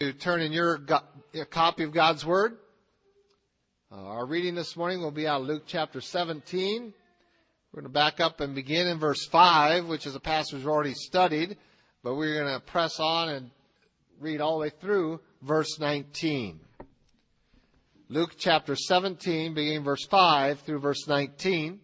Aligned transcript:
to 0.00 0.12
turn 0.12 0.40
in 0.40 0.52
your, 0.52 0.78
your 1.32 1.44
copy 1.44 1.82
of 1.82 1.92
God's 1.92 2.24
Word. 2.24 2.56
Uh, 3.90 3.96
our 3.96 4.26
reading 4.26 4.54
this 4.54 4.76
morning 4.76 5.00
will 5.00 5.10
be 5.10 5.26
out 5.26 5.40
of 5.40 5.48
Luke 5.48 5.64
chapter 5.66 6.00
17. 6.00 6.94
We're 7.72 7.80
going 7.80 7.90
to 7.90 7.92
back 7.92 8.20
up 8.20 8.40
and 8.40 8.54
begin 8.54 8.86
in 8.86 9.00
verse 9.00 9.26
5, 9.26 9.86
which 9.86 10.06
is 10.06 10.14
a 10.14 10.20
passage 10.20 10.54
we've 10.54 10.68
already 10.68 10.94
studied, 10.94 11.56
but 12.04 12.14
we're 12.14 12.40
going 12.40 12.54
to 12.54 12.64
press 12.64 13.00
on 13.00 13.30
and 13.30 13.50
read 14.20 14.40
all 14.40 14.60
the 14.60 14.66
way 14.66 14.70
through 14.80 15.18
verse 15.42 15.80
19. 15.80 16.60
Luke 18.08 18.36
chapter 18.38 18.76
17, 18.76 19.52
beginning 19.52 19.82
verse 19.82 20.06
5 20.06 20.60
through 20.60 20.78
verse 20.78 21.08
19. 21.08 21.80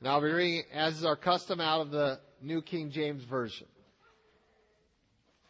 And 0.00 0.08
I'll 0.08 0.20
be 0.20 0.26
reading, 0.26 0.64
as 0.74 0.98
is 0.98 1.04
our 1.04 1.14
custom, 1.14 1.60
out 1.60 1.82
of 1.82 1.92
the 1.92 2.18
New 2.42 2.62
King 2.62 2.90
James 2.90 3.22
Version. 3.22 3.68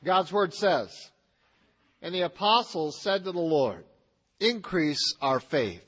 God's 0.04 0.32
Word 0.32 0.54
says, 0.54 1.10
And 2.02 2.14
the 2.14 2.22
apostles 2.22 3.00
said 3.00 3.24
to 3.24 3.32
the 3.32 3.38
Lord, 3.38 3.84
Increase 4.38 5.14
our 5.20 5.40
faith. 5.40 5.82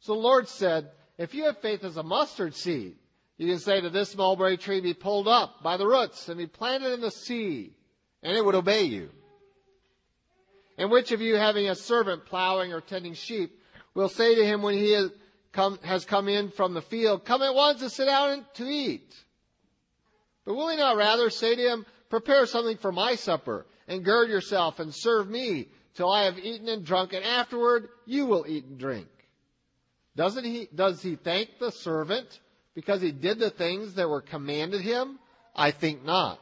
So 0.00 0.14
the 0.14 0.20
Lord 0.20 0.48
said, 0.48 0.90
If 1.18 1.34
you 1.34 1.44
have 1.44 1.58
faith 1.58 1.84
as 1.84 1.96
a 1.96 2.02
mustard 2.02 2.54
seed, 2.54 2.96
you 3.38 3.48
can 3.48 3.58
say 3.58 3.80
to 3.80 3.90
this 3.90 4.16
mulberry 4.16 4.56
tree, 4.56 4.80
Be 4.80 4.94
pulled 4.94 5.28
up 5.28 5.62
by 5.62 5.76
the 5.76 5.86
roots 5.86 6.28
and 6.28 6.38
be 6.38 6.46
planted 6.46 6.92
in 6.92 7.00
the 7.00 7.10
sea, 7.10 7.74
and 8.22 8.36
it 8.36 8.44
would 8.44 8.54
obey 8.54 8.84
you. 8.84 9.10
And 10.78 10.90
which 10.90 11.12
of 11.12 11.20
you, 11.20 11.36
having 11.36 11.68
a 11.68 11.74
servant 11.74 12.26
plowing 12.26 12.72
or 12.72 12.80
tending 12.80 13.14
sheep, 13.14 13.58
will 13.94 14.08
say 14.08 14.34
to 14.34 14.44
him 14.44 14.62
when 14.62 14.74
he 14.74 14.92
has 14.92 15.10
come, 16.04 16.28
in 16.28 16.50
from 16.50 16.74
the 16.74 16.82
field, 16.82 17.24
Come 17.24 17.42
at 17.42 17.54
once 17.54 17.80
and 17.82 17.90
sit 17.90 18.06
down 18.06 18.44
to 18.54 18.64
eat? 18.64 19.14
But 20.44 20.54
will 20.54 20.68
he 20.68 20.76
not 20.76 20.96
rather 20.96 21.30
say 21.30 21.56
to 21.56 21.62
him, 21.62 21.86
Prepare 22.08 22.46
something 22.46 22.76
for 22.76 22.92
my 22.92 23.14
supper, 23.14 23.66
and 23.88 24.04
gird 24.04 24.28
yourself 24.28 24.78
and 24.80 24.94
serve 24.94 25.28
me 25.28 25.68
till 25.94 26.10
I 26.10 26.24
have 26.24 26.38
eaten 26.38 26.68
and 26.68 26.84
drunk, 26.84 27.12
and 27.12 27.24
afterward 27.24 27.88
you 28.04 28.26
will 28.26 28.44
eat 28.46 28.64
and 28.64 28.78
drink. 28.78 29.08
Doesn't 30.14 30.44
he, 30.44 30.68
does 30.74 31.02
he 31.02 31.16
thank 31.16 31.58
the 31.58 31.70
servant 31.70 32.40
because 32.74 33.02
he 33.02 33.12
did 33.12 33.38
the 33.38 33.50
things 33.50 33.94
that 33.94 34.08
were 34.08 34.22
commanded 34.22 34.80
him? 34.80 35.18
I 35.54 35.70
think 35.70 36.04
not. 36.04 36.40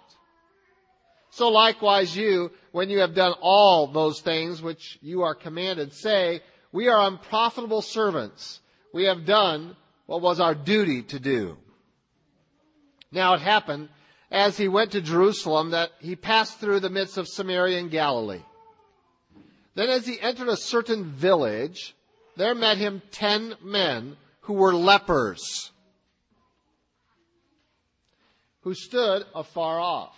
So 1.30 1.48
likewise 1.48 2.16
you, 2.16 2.52
when 2.70 2.90
you 2.90 3.00
have 3.00 3.14
done 3.14 3.34
all 3.40 3.88
those 3.88 4.20
things 4.20 4.62
which 4.62 4.98
you 5.02 5.22
are 5.22 5.34
commanded, 5.34 5.92
say, 5.92 6.40
we 6.70 6.88
are 6.88 7.08
unprofitable 7.08 7.82
servants. 7.82 8.60
We 8.92 9.04
have 9.04 9.24
done 9.24 9.76
what 10.06 10.20
was 10.20 10.38
our 10.38 10.54
duty 10.54 11.02
to 11.02 11.18
do. 11.18 11.56
Now 13.10 13.34
it 13.34 13.40
happened 13.40 13.88
as 14.34 14.56
he 14.56 14.66
went 14.66 14.90
to 14.90 15.00
Jerusalem 15.00 15.70
that 15.70 15.92
he 16.00 16.16
passed 16.16 16.58
through 16.58 16.80
the 16.80 16.90
midst 16.90 17.16
of 17.18 17.28
Samaria 17.28 17.78
and 17.78 17.88
Galilee. 17.88 18.42
Then 19.76 19.88
as 19.88 20.04
he 20.04 20.20
entered 20.20 20.48
a 20.48 20.56
certain 20.56 21.04
village, 21.04 21.94
there 22.36 22.54
met 22.56 22.76
him 22.76 23.00
ten 23.12 23.54
men 23.62 24.16
who 24.40 24.54
were 24.54 24.74
lepers, 24.74 25.70
who 28.62 28.74
stood 28.74 29.24
afar 29.36 29.78
off. 29.78 30.16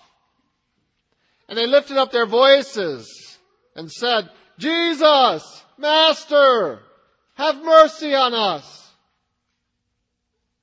And 1.47 1.59
they 1.59 1.67
lifted 1.67 1.99
up 1.99 2.11
their 2.11 2.27
voices 2.27 3.39
and 3.75 3.93
said, 3.93 4.31
Jesus, 4.59 5.63
Master, 5.77 6.81
have 7.35 7.63
mercy 7.63 8.15
on 8.15 8.33
us. 8.33 8.91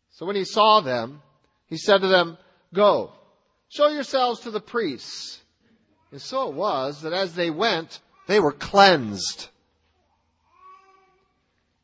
So 0.09 0.25
when 0.25 0.35
he 0.35 0.43
saw 0.43 0.81
them, 0.81 1.21
he 1.67 1.77
said 1.77 2.01
to 2.01 2.07
them, 2.07 2.39
Go, 2.73 3.11
show 3.73 3.87
yourselves 3.87 4.41
to 4.41 4.51
the 4.51 4.61
priests. 4.61 5.41
And 6.11 6.21
so 6.21 6.49
it 6.49 6.53
was 6.53 7.01
that 7.01 7.13
as 7.13 7.33
they 7.33 7.49
went, 7.49 7.99
they 8.27 8.39
were 8.39 8.51
cleansed. 8.51 9.49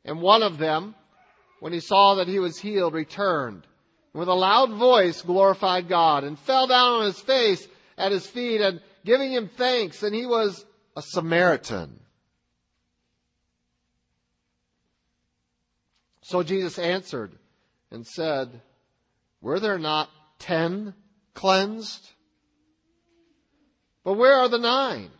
And 0.06 0.22
one 0.22 0.44
of 0.44 0.60
them, 0.60 0.94
when 1.60 1.74
he 1.74 1.80
saw 1.80 2.16
that 2.16 2.28
he 2.28 2.40
was 2.40 2.60
healed, 2.60 2.94
returned. 2.94 3.66
And 4.14 4.20
with 4.20 4.28
a 4.28 4.34
loud 4.34 4.72
voice 4.72 5.22
glorified 5.24 5.90
God 5.90 6.24
and 6.24 6.38
fell 6.38 6.68
down 6.68 7.00
on 7.00 7.06
his 7.06 7.20
face 7.20 7.68
at 7.98 8.12
his 8.12 8.26
feet 8.26 8.62
and 8.62 8.82
giving 9.04 9.32
him 9.32 9.50
thanks. 9.58 10.04
And 10.04 10.14
he 10.14 10.28
was 10.28 10.66
a 10.96 11.02
Samaritan. 11.02 12.00
So 16.22 16.44
Jesus 16.44 16.78
answered 16.78 17.32
and 17.90 18.06
said, 18.06 18.62
Were 19.42 19.60
there 19.60 19.80
not 19.80 20.10
ten 20.38 20.94
cleansed? 21.34 22.10
But 24.04 24.14
where 24.14 24.36
are 24.36 24.50
the 24.50 24.58
nine? 24.58 25.12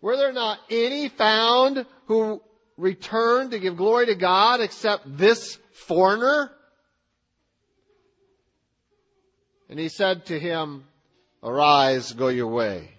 Were 0.00 0.16
there 0.16 0.32
not 0.32 0.58
any 0.70 1.08
found 1.08 1.84
who 2.06 2.40
returned 2.76 3.50
to 3.50 3.58
give 3.58 3.76
glory 3.76 4.06
to 4.06 4.14
God 4.14 4.60
except 4.60 5.18
this 5.18 5.58
foreigner? 5.72 6.52
And 9.68 9.78
he 9.78 9.88
said 9.88 10.26
to 10.26 10.38
him, 10.38 10.84
Arise, 11.42 12.12
go 12.12 12.28
your 12.28 12.46
way. 12.46 12.90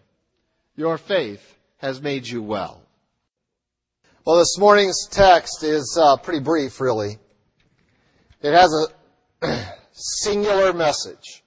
Your 0.75 0.97
faith 0.97 1.57
has 1.77 2.01
made 2.01 2.27
you 2.27 2.41
well. 2.41 2.81
Well, 4.25 4.37
this 4.37 4.57
morning's 4.57 5.07
text 5.09 5.63
is 5.63 5.97
uh, 5.99 6.17
pretty 6.17 6.41
brief, 6.41 6.79
really. 6.79 7.17
It 8.41 8.53
has 8.53 8.71
a 9.41 9.73
singular 9.99 10.73
message. 10.73 11.43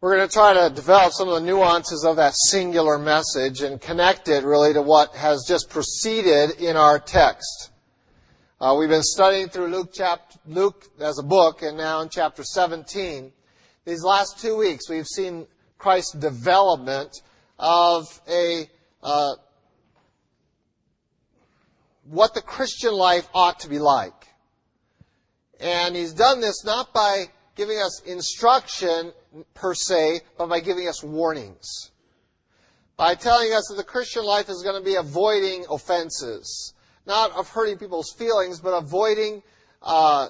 We're 0.00 0.16
going 0.16 0.28
to 0.28 0.32
try 0.32 0.54
to 0.54 0.74
develop 0.74 1.12
some 1.12 1.28
of 1.28 1.34
the 1.34 1.46
nuances 1.46 2.04
of 2.04 2.16
that 2.16 2.34
singular 2.34 2.98
message 2.98 3.62
and 3.62 3.80
connect 3.80 4.28
it 4.28 4.44
really 4.44 4.72
to 4.72 4.82
what 4.82 5.14
has 5.14 5.44
just 5.46 5.70
proceeded 5.70 6.60
in 6.60 6.76
our 6.76 6.98
text. 6.98 7.70
Uh, 8.60 8.76
we've 8.78 8.88
been 8.88 9.02
studying 9.02 9.48
through 9.48 9.68
Luke, 9.68 9.90
chapter, 9.92 10.38
Luke 10.46 10.88
as 11.00 11.18
a 11.18 11.22
book, 11.22 11.62
and 11.62 11.76
now 11.76 12.00
in 12.00 12.08
chapter 12.08 12.42
17. 12.42 13.32
These 13.84 14.02
last 14.04 14.40
two 14.40 14.56
weeks, 14.56 14.88
we've 14.88 15.06
seen 15.06 15.46
Christ's 15.78 16.12
development 16.12 17.10
of 17.58 18.20
a 18.28 18.68
uh, 19.02 19.32
what 22.04 22.34
the 22.34 22.42
Christian 22.42 22.92
life 22.92 23.28
ought 23.34 23.60
to 23.60 23.68
be 23.68 23.78
like. 23.78 24.31
And 25.62 25.94
he's 25.94 26.12
done 26.12 26.40
this 26.40 26.64
not 26.64 26.92
by 26.92 27.26
giving 27.54 27.78
us 27.78 28.02
instruction 28.04 29.12
per 29.54 29.74
se, 29.74 30.20
but 30.36 30.48
by 30.48 30.58
giving 30.58 30.88
us 30.88 31.04
warnings. 31.04 31.92
By 32.96 33.14
telling 33.14 33.52
us 33.52 33.68
that 33.68 33.76
the 33.76 33.84
Christian 33.84 34.24
life 34.24 34.48
is 34.48 34.62
going 34.62 34.74
to 34.74 34.84
be 34.84 34.96
avoiding 34.96 35.64
offenses. 35.70 36.74
Not 37.06 37.30
of 37.32 37.48
hurting 37.48 37.78
people's 37.78 38.12
feelings, 38.18 38.60
but 38.60 38.70
avoiding 38.70 39.42
uh, 39.80 40.28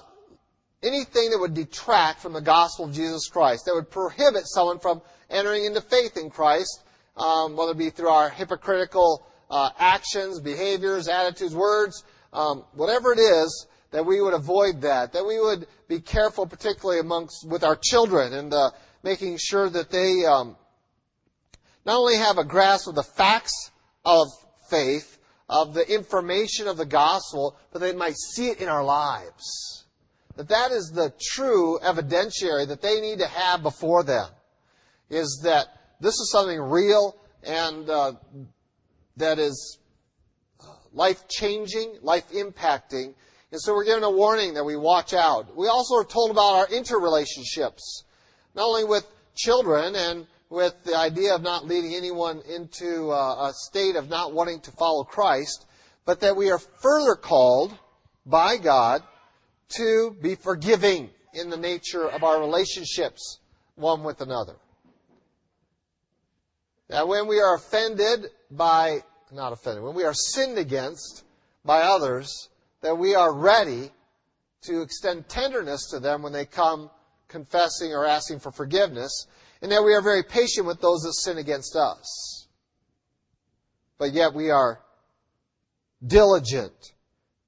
anything 0.83 1.31
that 1.31 1.39
would 1.39 1.55
detract 1.55 2.19
from 2.19 2.33
the 2.33 2.41
gospel 2.41 2.85
of 2.85 2.93
Jesus 2.93 3.27
Christ, 3.27 3.65
that 3.65 3.73
would 3.73 3.89
prohibit 3.89 4.43
someone 4.45 4.79
from 4.79 5.01
entering 5.29 5.65
into 5.65 5.81
faith 5.81 6.15
in 6.15 6.29
Christ, 6.29 6.83
um, 7.17 7.55
whether 7.55 7.71
it 7.71 7.77
be 7.77 7.89
through 7.89 8.09
our 8.09 8.29
hypocritical 8.29 9.25
uh, 9.49 9.69
actions, 9.79 10.39
behaviors, 10.39 11.07
attitudes, 11.07 11.55
words, 11.55 12.03
um, 12.33 12.63
whatever 12.73 13.13
it 13.13 13.19
is, 13.19 13.67
that 13.93 14.05
we 14.05 14.19
would 14.19 14.33
avoid 14.33 14.81
that, 14.81 15.13
that 15.13 15.25
we 15.25 15.39
would 15.39 15.67
be 15.87 15.99
careful, 15.99 16.47
particularly 16.47 16.99
amongst 16.99 17.47
with 17.47 17.63
our 17.63 17.77
children, 17.81 18.33
and 18.33 18.51
uh, 18.51 18.71
making 19.03 19.37
sure 19.39 19.69
that 19.69 19.91
they 19.91 20.25
um, 20.25 20.57
not 21.85 21.97
only 21.97 22.17
have 22.17 22.39
a 22.39 22.43
grasp 22.43 22.87
of 22.87 22.95
the 22.95 23.03
facts 23.03 23.69
of 24.03 24.27
faith, 24.67 25.19
of 25.47 25.75
the 25.75 25.87
information 25.93 26.67
of 26.67 26.75
the 26.75 26.87
gospel, 26.87 27.55
but 27.71 27.79
they 27.79 27.93
might 27.93 28.15
see 28.15 28.49
it 28.49 28.59
in 28.59 28.67
our 28.67 28.83
lives. 28.83 29.85
That 30.37 30.49
that 30.49 30.71
is 30.71 30.89
the 30.89 31.13
true 31.21 31.77
evidentiary 31.83 32.67
that 32.67 32.81
they 32.81 32.99
need 32.99 33.19
to 33.19 33.27
have 33.27 33.61
before 33.61 34.01
them. 34.01 34.27
Is 35.11 35.41
that 35.43 35.67
this 35.99 36.15
is 36.15 36.31
something 36.31 36.59
real 36.59 37.15
and 37.43 37.87
uh, 37.87 38.13
that 39.17 39.37
is 39.37 39.77
life 40.91 41.27
changing, 41.27 41.97
life 42.01 42.27
impacting. 42.31 43.13
And 43.53 43.61
so 43.61 43.75
we're 43.75 43.85
given 43.85 44.03
a 44.03 44.09
warning 44.09 44.55
that 44.55 44.63
we 44.63 44.75
watch 44.75 45.13
out. 45.13 45.55
We 45.55 45.67
also 45.67 45.97
are 45.97 46.03
told 46.03 46.31
about 46.31 46.55
our 46.55 46.67
interrelationships, 46.69 48.01
not 48.55 48.65
only 48.65 48.83
with 48.83 49.05
children 49.35 49.95
and 49.95 50.25
with 50.49 50.73
the 50.85 50.95
idea 50.95 51.35
of 51.35 51.43
not 51.43 51.67
leading 51.67 51.93
anyone 51.93 52.41
into 52.49 53.11
uh, 53.11 53.49
a 53.49 53.53
state 53.53 53.95
of 53.95 54.09
not 54.09 54.33
wanting 54.33 54.59
to 54.61 54.71
follow 54.71 55.03
Christ, 55.03 55.67
but 56.03 56.19
that 56.21 56.35
we 56.35 56.49
are 56.49 56.57
further 56.57 57.13
called 57.13 57.77
by 58.25 58.57
God 58.57 59.03
to 59.77 60.17
be 60.19 60.33
forgiving 60.33 61.11
in 61.35 61.51
the 61.51 61.57
nature 61.57 62.09
of 62.09 62.23
our 62.23 62.39
relationships 62.39 63.37
one 63.75 64.03
with 64.03 64.19
another. 64.21 64.55
That 66.87 67.07
when 67.07 67.27
we 67.27 67.39
are 67.39 67.53
offended 67.53 68.31
by 68.49 69.03
not 69.31 69.53
offended, 69.53 69.83
when 69.83 69.93
we 69.93 70.05
are 70.05 70.15
sinned 70.15 70.57
against 70.57 71.23
by 71.63 71.81
others, 71.83 72.49
that 72.83 72.95
we 72.95 73.15
are 73.15 73.33
ready 73.33 73.89
to 74.61 74.81
extend 74.81 75.27
tenderness 75.27 75.89
to 75.89 75.99
them 75.99 76.21
when 76.21 76.33
they 76.33 76.45
come 76.45 76.91
confessing 77.29 77.93
or 77.93 78.05
asking 78.05 78.39
for 78.39 78.51
forgiveness, 78.51 79.25
and 79.61 79.71
that 79.71 79.83
we 79.83 79.93
are 79.93 80.01
very 80.01 80.21
patient 80.21 80.67
with 80.67 80.81
those 80.81 81.01
that 81.01 81.13
sin 81.13 81.37
against 81.37 81.75
us. 81.75 82.47
But 83.97 84.11
yet 84.11 84.33
we 84.33 84.51
are 84.51 84.81
diligent 86.05 86.93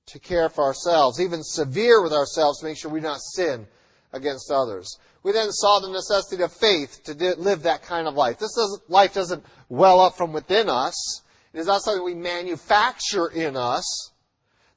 to 0.07 0.19
care 0.19 0.47
for 0.47 0.63
ourselves, 0.63 1.19
even 1.19 1.43
severe 1.43 2.01
with 2.01 2.13
ourselves 2.13 2.59
to 2.59 2.65
make 2.65 2.77
sure 2.77 2.89
we 2.89 3.01
do 3.01 3.07
not 3.07 3.19
sin 3.21 3.67
against 4.13 4.49
others. 4.49 4.97
We 5.21 5.33
then 5.33 5.51
saw 5.51 5.79
the 5.79 5.91
necessity 5.91 6.43
of 6.43 6.53
faith 6.53 7.01
to 7.05 7.13
live 7.35 7.63
that 7.63 7.83
kind 7.83 8.07
of 8.07 8.15
life. 8.15 8.39
This 8.39 8.55
doesn't, 8.55 8.89
life 8.89 9.13
doesn't 9.13 9.45
well 9.67 9.99
up 9.99 10.15
from 10.15 10.31
within 10.31 10.69
us. 10.69 11.23
It 11.53 11.59
is 11.59 11.67
not 11.67 11.81
something 11.81 12.05
we 12.05 12.15
manufacture 12.15 13.27
in 13.27 13.57
us. 13.57 14.11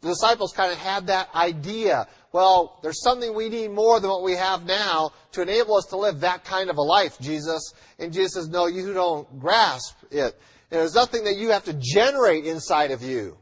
The 0.01 0.09
disciples 0.09 0.53
kind 0.53 0.73
of 0.73 0.79
had 0.79 1.09
that 1.09 1.29
idea. 1.35 2.07
Well, 2.33 2.79
there's 2.83 3.03
something 3.03 3.35
we 3.35 3.49
need 3.49 3.73
more 3.73 3.99
than 3.99 4.11
what 4.11 4.23
we 4.23 4.35
have 4.35 4.65
now 4.65 5.11
to 5.33 5.43
enable 5.43 5.77
us 5.77 5.87
to 5.87 5.97
live 5.97 6.21
that 6.21 6.45
kind 6.45 6.71
of 6.71 6.77
a 6.77 6.83
life, 6.83 7.19
Jesus. 7.21 7.75
And 7.99 8.13
Jesus 8.13 8.35
says, 8.35 8.49
no, 8.49 8.67
you 8.67 8.93
don't 8.93 9.41
grasp 9.41 9.97
it. 10.11 10.39
And 10.71 10.81
There's 10.81 10.95
nothing 10.95 11.25
that 11.25 11.37
you 11.37 11.51
have 11.51 11.65
to 11.65 11.73
generate 11.73 12.45
inside 12.45 12.91
of 12.91 13.03
you. 13.03 13.39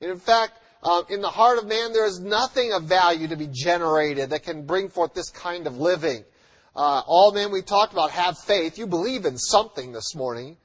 And 0.00 0.10
in 0.10 0.18
fact, 0.18 0.58
um, 0.82 1.04
in 1.10 1.20
the 1.20 1.28
heart 1.28 1.58
of 1.58 1.66
man, 1.66 1.92
there 1.92 2.06
is 2.06 2.18
nothing 2.18 2.72
of 2.72 2.84
value 2.84 3.28
to 3.28 3.36
be 3.36 3.48
generated 3.52 4.30
that 4.30 4.42
can 4.42 4.64
bring 4.64 4.88
forth 4.88 5.14
this 5.14 5.30
kind 5.30 5.66
of 5.66 5.76
living. 5.76 6.24
Uh, 6.74 7.02
all 7.06 7.32
men 7.32 7.52
we 7.52 7.62
talked 7.62 7.92
about 7.92 8.10
have 8.10 8.38
faith. 8.38 8.78
You 8.78 8.86
believe 8.86 9.26
in 9.26 9.36
something 9.36 9.92
this 9.92 10.14
morning. 10.14 10.56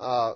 Uh, 0.00 0.32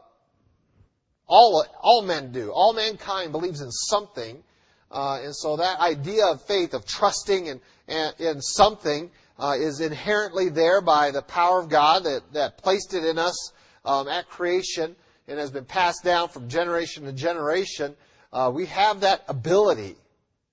all, 1.27 1.65
all 1.81 2.03
men 2.03 2.33
do. 2.33 2.51
All 2.51 2.73
mankind 2.73 3.33
believes 3.33 3.61
in 3.61 3.71
something. 3.71 4.43
Uh, 4.91 5.21
and 5.23 5.35
so 5.35 5.57
that 5.57 5.81
idea 5.81 6.27
of 6.27 6.43
faith, 6.43 6.75
of 6.75 6.87
trusting 6.87 7.47
in, 7.47 7.61
in, 7.89 8.13
in 8.19 8.41
something, 8.41 9.11
uh, 9.39 9.57
is 9.59 9.81
inherently 9.81 10.49
there 10.49 10.81
by 10.81 11.11
the 11.11 11.23
power 11.23 11.61
of 11.61 11.69
God 11.69 12.05
that, 12.05 12.23
that 12.33 12.59
placed 12.59 12.95
it 12.95 13.05
in 13.05 13.19
us 13.19 13.53
um, 13.85 14.09
at 14.09 14.29
creation 14.29 14.95
and 15.27 15.39
has 15.39 15.51
been 15.51 15.65
passed 15.65 16.05
down 16.05 16.29
from 16.29 16.49
generation 16.49 17.05
to 17.05 17.13
generation. 17.13 17.97
Uh, 18.33 18.51
we 18.55 18.67
have 18.67 19.01
that 19.01 19.25
ability 19.29 19.97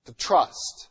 to 0.06 0.14
trust. 0.14 0.90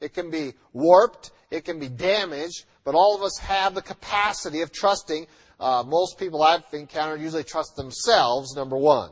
It 0.00 0.14
can 0.14 0.30
be 0.30 0.54
warped, 0.72 1.30
it 1.50 1.64
can 1.64 1.78
be 1.78 1.88
damaged, 1.88 2.64
but 2.84 2.94
all 2.94 3.14
of 3.14 3.22
us 3.22 3.38
have 3.38 3.74
the 3.74 3.82
capacity 3.82 4.62
of 4.62 4.72
trusting. 4.72 5.26
Uh, 5.60 5.84
most 5.86 6.18
people 6.18 6.42
I've 6.42 6.64
encountered 6.72 7.20
usually 7.20 7.44
trust 7.44 7.76
themselves, 7.76 8.56
number 8.56 8.78
one. 8.78 9.10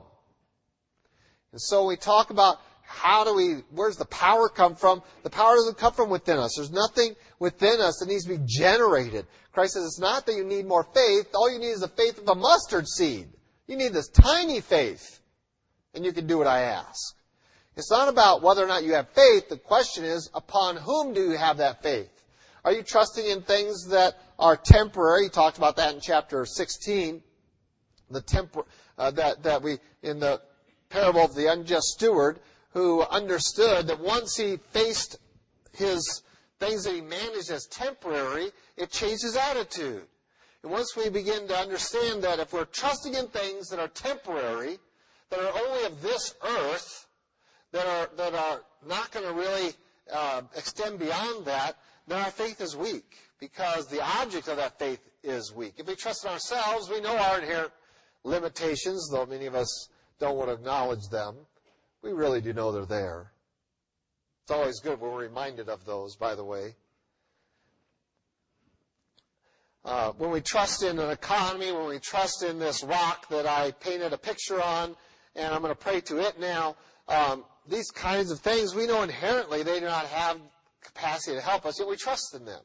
And 1.52 1.60
so 1.60 1.84
we 1.84 1.96
talk 1.96 2.30
about 2.30 2.56
how 2.82 3.22
do 3.22 3.34
we, 3.34 3.62
where's 3.70 3.96
the 3.98 4.06
power 4.06 4.48
come 4.48 4.74
from? 4.74 5.02
The 5.22 5.30
power 5.30 5.56
doesn't 5.56 5.76
come 5.76 5.92
from 5.92 6.08
within 6.08 6.38
us. 6.38 6.54
There's 6.56 6.72
nothing 6.72 7.14
within 7.38 7.80
us 7.80 7.98
that 7.98 8.08
needs 8.08 8.24
to 8.24 8.30
be 8.30 8.44
generated. 8.46 9.26
Christ 9.52 9.74
says 9.74 9.84
it's 9.84 10.00
not 10.00 10.24
that 10.24 10.36
you 10.36 10.44
need 10.44 10.64
more 10.64 10.84
faith. 10.94 11.28
All 11.34 11.52
you 11.52 11.58
need 11.58 11.68
is 11.68 11.80
the 11.80 11.88
faith 11.88 12.18
of 12.18 12.26
a 12.26 12.34
mustard 12.34 12.88
seed. 12.88 13.28
You 13.66 13.76
need 13.76 13.92
this 13.92 14.08
tiny 14.08 14.62
faith 14.62 15.20
and 15.94 16.02
you 16.02 16.12
can 16.12 16.26
do 16.26 16.38
what 16.38 16.46
I 16.46 16.62
ask. 16.62 17.14
It's 17.76 17.90
not 17.90 18.08
about 18.08 18.42
whether 18.42 18.64
or 18.64 18.66
not 18.66 18.84
you 18.84 18.94
have 18.94 19.10
faith. 19.10 19.50
The 19.50 19.58
question 19.58 20.04
is, 20.04 20.30
upon 20.32 20.76
whom 20.76 21.12
do 21.12 21.30
you 21.30 21.36
have 21.36 21.58
that 21.58 21.82
faith? 21.82 22.10
Are 22.68 22.72
you 22.74 22.82
trusting 22.82 23.24
in 23.24 23.40
things 23.40 23.86
that 23.86 24.18
are 24.38 24.54
temporary? 24.54 25.22
He 25.22 25.28
talked 25.30 25.56
about 25.56 25.76
that 25.76 25.94
in 25.94 26.02
chapter 26.02 26.44
16. 26.44 27.22
The 28.10 28.20
tempor- 28.20 28.66
uh, 28.98 29.10
that, 29.12 29.42
that 29.44 29.62
we, 29.62 29.78
in 30.02 30.20
the 30.20 30.42
parable 30.90 31.22
of 31.22 31.34
the 31.34 31.50
unjust 31.50 31.86
steward, 31.86 32.40
who 32.74 33.04
understood 33.04 33.86
that 33.86 33.98
once 33.98 34.36
he 34.36 34.58
faced 34.58 35.16
his 35.72 36.22
things 36.60 36.84
that 36.84 36.92
he 36.92 37.00
managed 37.00 37.50
as 37.50 37.64
temporary, 37.68 38.50
it 38.76 38.90
changed 38.90 39.22
his 39.22 39.34
attitude. 39.34 40.04
And 40.62 40.70
once 40.70 40.94
we 40.94 41.08
begin 41.08 41.48
to 41.48 41.56
understand 41.56 42.22
that 42.24 42.38
if 42.38 42.52
we're 42.52 42.66
trusting 42.66 43.14
in 43.14 43.28
things 43.28 43.70
that 43.70 43.80
are 43.80 43.88
temporary, 43.88 44.78
that 45.30 45.40
are 45.40 45.58
only 45.66 45.84
of 45.86 46.02
this 46.02 46.34
earth, 46.46 47.06
that 47.72 47.86
are, 47.86 48.10
that 48.18 48.34
are 48.34 48.60
not 48.86 49.10
going 49.10 49.24
to 49.24 49.32
really 49.32 49.72
uh, 50.12 50.42
extend 50.54 50.98
beyond 50.98 51.46
that, 51.46 51.78
then 52.08 52.18
our 52.20 52.30
faith 52.30 52.60
is 52.60 52.76
weak 52.76 53.16
because 53.38 53.86
the 53.86 54.02
object 54.20 54.48
of 54.48 54.56
that 54.56 54.78
faith 54.78 55.00
is 55.22 55.52
weak. 55.54 55.74
If 55.76 55.86
we 55.86 55.94
trust 55.94 56.24
in 56.24 56.30
ourselves, 56.30 56.88
we 56.88 57.00
know 57.00 57.16
our 57.16 57.40
inherent 57.40 57.72
limitations, 58.24 59.08
though 59.10 59.26
many 59.26 59.46
of 59.46 59.54
us 59.54 59.88
don't 60.18 60.36
want 60.36 60.48
to 60.48 60.54
acknowledge 60.54 61.08
them. 61.10 61.36
We 62.02 62.12
really 62.12 62.40
do 62.40 62.52
know 62.52 62.72
they're 62.72 62.86
there. 62.86 63.32
It's 64.42 64.50
always 64.50 64.80
good 64.80 65.00
when 65.00 65.10
we're 65.10 65.22
reminded 65.22 65.68
of 65.68 65.84
those, 65.84 66.16
by 66.16 66.34
the 66.34 66.44
way. 66.44 66.74
Uh, 69.84 70.12
when 70.12 70.30
we 70.30 70.40
trust 70.40 70.82
in 70.82 70.98
an 70.98 71.10
economy, 71.10 71.72
when 71.72 71.88
we 71.88 71.98
trust 71.98 72.42
in 72.42 72.58
this 72.58 72.82
rock 72.82 73.28
that 73.28 73.46
I 73.46 73.72
painted 73.72 74.12
a 74.12 74.18
picture 74.18 74.62
on, 74.62 74.96
and 75.36 75.54
I'm 75.54 75.60
going 75.60 75.72
to 75.72 75.78
pray 75.78 76.00
to 76.02 76.18
it 76.18 76.40
now. 76.40 76.76
Um, 77.08 77.44
these 77.68 77.90
kinds 77.90 78.30
of 78.30 78.40
things, 78.40 78.74
we 78.74 78.86
know 78.86 79.02
inherently 79.02 79.62
they 79.62 79.80
do 79.80 79.86
not 79.86 80.06
have 80.06 80.40
capacity 80.82 81.36
to 81.36 81.42
help 81.42 81.66
us, 81.66 81.78
yet 81.78 81.88
we 81.88 81.96
trust 81.96 82.34
in 82.34 82.44
them. 82.44 82.62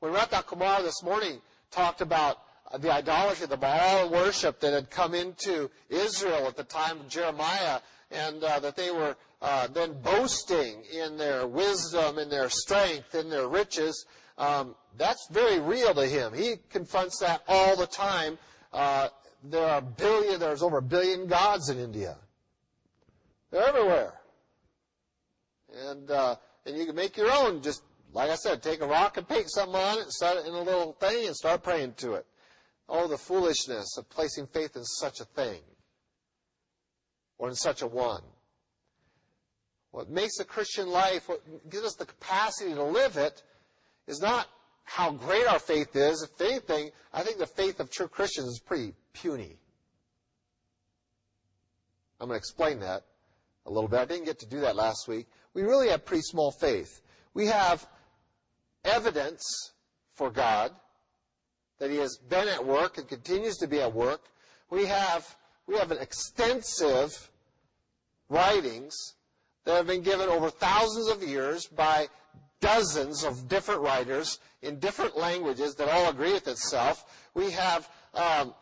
When 0.00 0.12
Rata 0.12 0.44
Kumar 0.46 0.82
this 0.82 1.02
morning 1.02 1.40
talked 1.70 2.00
about 2.00 2.38
the 2.78 2.92
idolatry, 2.92 3.46
the 3.46 3.56
Baal 3.56 4.10
worship 4.10 4.60
that 4.60 4.72
had 4.72 4.90
come 4.90 5.14
into 5.14 5.70
Israel 5.88 6.46
at 6.46 6.56
the 6.56 6.64
time 6.64 7.00
of 7.00 7.08
Jeremiah, 7.08 7.80
and 8.10 8.42
uh, 8.42 8.60
that 8.60 8.76
they 8.76 8.90
were 8.90 9.16
uh, 9.42 9.66
then 9.68 10.00
boasting 10.02 10.82
in 10.92 11.16
their 11.16 11.46
wisdom, 11.46 12.18
in 12.18 12.28
their 12.28 12.48
strength, 12.48 13.14
in 13.14 13.28
their 13.28 13.48
riches, 13.48 14.06
um, 14.38 14.74
that's 14.96 15.28
very 15.30 15.58
real 15.60 15.94
to 15.94 16.06
him. 16.06 16.32
He 16.32 16.56
confronts 16.70 17.18
that 17.20 17.42
all 17.48 17.76
the 17.76 17.86
time 17.86 18.38
uh, 18.72 19.08
there 19.42 19.66
are 19.66 19.80
billion, 19.80 20.40
there's 20.40 20.62
over 20.62 20.78
a 20.78 20.82
billion 20.82 21.26
gods 21.26 21.68
in 21.68 21.78
India. 21.78 22.16
They're 23.50 23.66
everywhere. 23.66 24.14
And, 25.86 26.10
uh, 26.10 26.36
and 26.68 26.76
you 26.76 26.86
can 26.86 26.94
make 26.94 27.16
your 27.16 27.32
own. 27.32 27.62
Just, 27.62 27.82
like 28.12 28.30
I 28.30 28.36
said, 28.36 28.62
take 28.62 28.80
a 28.80 28.86
rock 28.86 29.16
and 29.16 29.28
paint 29.28 29.50
something 29.50 29.74
on 29.74 29.98
it, 29.98 30.12
set 30.12 30.36
it 30.36 30.46
in 30.46 30.54
a 30.54 30.62
little 30.62 30.92
thing, 30.92 31.26
and 31.26 31.34
start 31.34 31.62
praying 31.62 31.94
to 31.98 32.14
it. 32.14 32.26
Oh, 32.88 33.08
the 33.08 33.18
foolishness 33.18 33.96
of 33.98 34.08
placing 34.08 34.46
faith 34.46 34.76
in 34.76 34.84
such 34.84 35.20
a 35.20 35.24
thing. 35.24 35.60
Or 37.38 37.48
in 37.48 37.54
such 37.54 37.82
a 37.82 37.86
one. 37.86 38.22
What 39.90 40.10
makes 40.10 40.38
a 40.38 40.44
Christian 40.44 40.88
life, 40.88 41.28
what 41.28 41.42
gives 41.70 41.84
us 41.84 41.94
the 41.94 42.06
capacity 42.06 42.74
to 42.74 42.84
live 42.84 43.16
it, 43.16 43.42
is 44.06 44.20
not 44.20 44.46
how 44.84 45.10
great 45.10 45.46
our 45.46 45.58
faith 45.58 45.94
is. 45.94 46.22
If 46.22 46.40
anything, 46.40 46.90
I 47.12 47.22
think 47.22 47.38
the 47.38 47.46
faith 47.46 47.80
of 47.80 47.90
true 47.90 48.08
Christians 48.08 48.48
is 48.48 48.60
pretty 48.60 48.94
puny. 49.12 49.58
I'm 52.20 52.28
going 52.28 52.36
to 52.36 52.38
explain 52.38 52.80
that 52.80 53.04
a 53.66 53.70
little 53.70 53.88
bit. 53.88 54.00
I 54.00 54.04
didn't 54.06 54.24
get 54.24 54.38
to 54.40 54.46
do 54.46 54.60
that 54.60 54.76
last 54.76 55.06
week. 55.06 55.28
We 55.54 55.62
really 55.62 55.88
have 55.88 56.04
pretty 56.04 56.22
small 56.22 56.50
faith. 56.50 57.00
We 57.34 57.46
have 57.46 57.86
evidence 58.84 59.72
for 60.14 60.30
God 60.30 60.72
that 61.78 61.90
He 61.90 61.96
has 61.96 62.16
been 62.16 62.48
at 62.48 62.64
work 62.64 62.98
and 62.98 63.08
continues 63.08 63.56
to 63.58 63.66
be 63.66 63.80
at 63.80 63.94
work. 63.94 64.22
We 64.70 64.86
have, 64.86 65.36
we 65.66 65.76
have 65.76 65.90
an 65.90 65.98
extensive 65.98 67.30
writings 68.28 69.14
that 69.64 69.76
have 69.76 69.86
been 69.86 70.02
given 70.02 70.28
over 70.28 70.50
thousands 70.50 71.08
of 71.08 71.22
years 71.22 71.66
by 71.66 72.08
dozens 72.60 73.24
of 73.24 73.48
different 73.48 73.80
writers 73.80 74.40
in 74.62 74.78
different 74.78 75.16
languages 75.16 75.74
that 75.76 75.88
all 75.88 76.10
agree 76.10 76.32
with 76.32 76.48
itself. 76.48 77.28
We 77.34 77.50
have 77.52 77.88
um, 78.14 78.54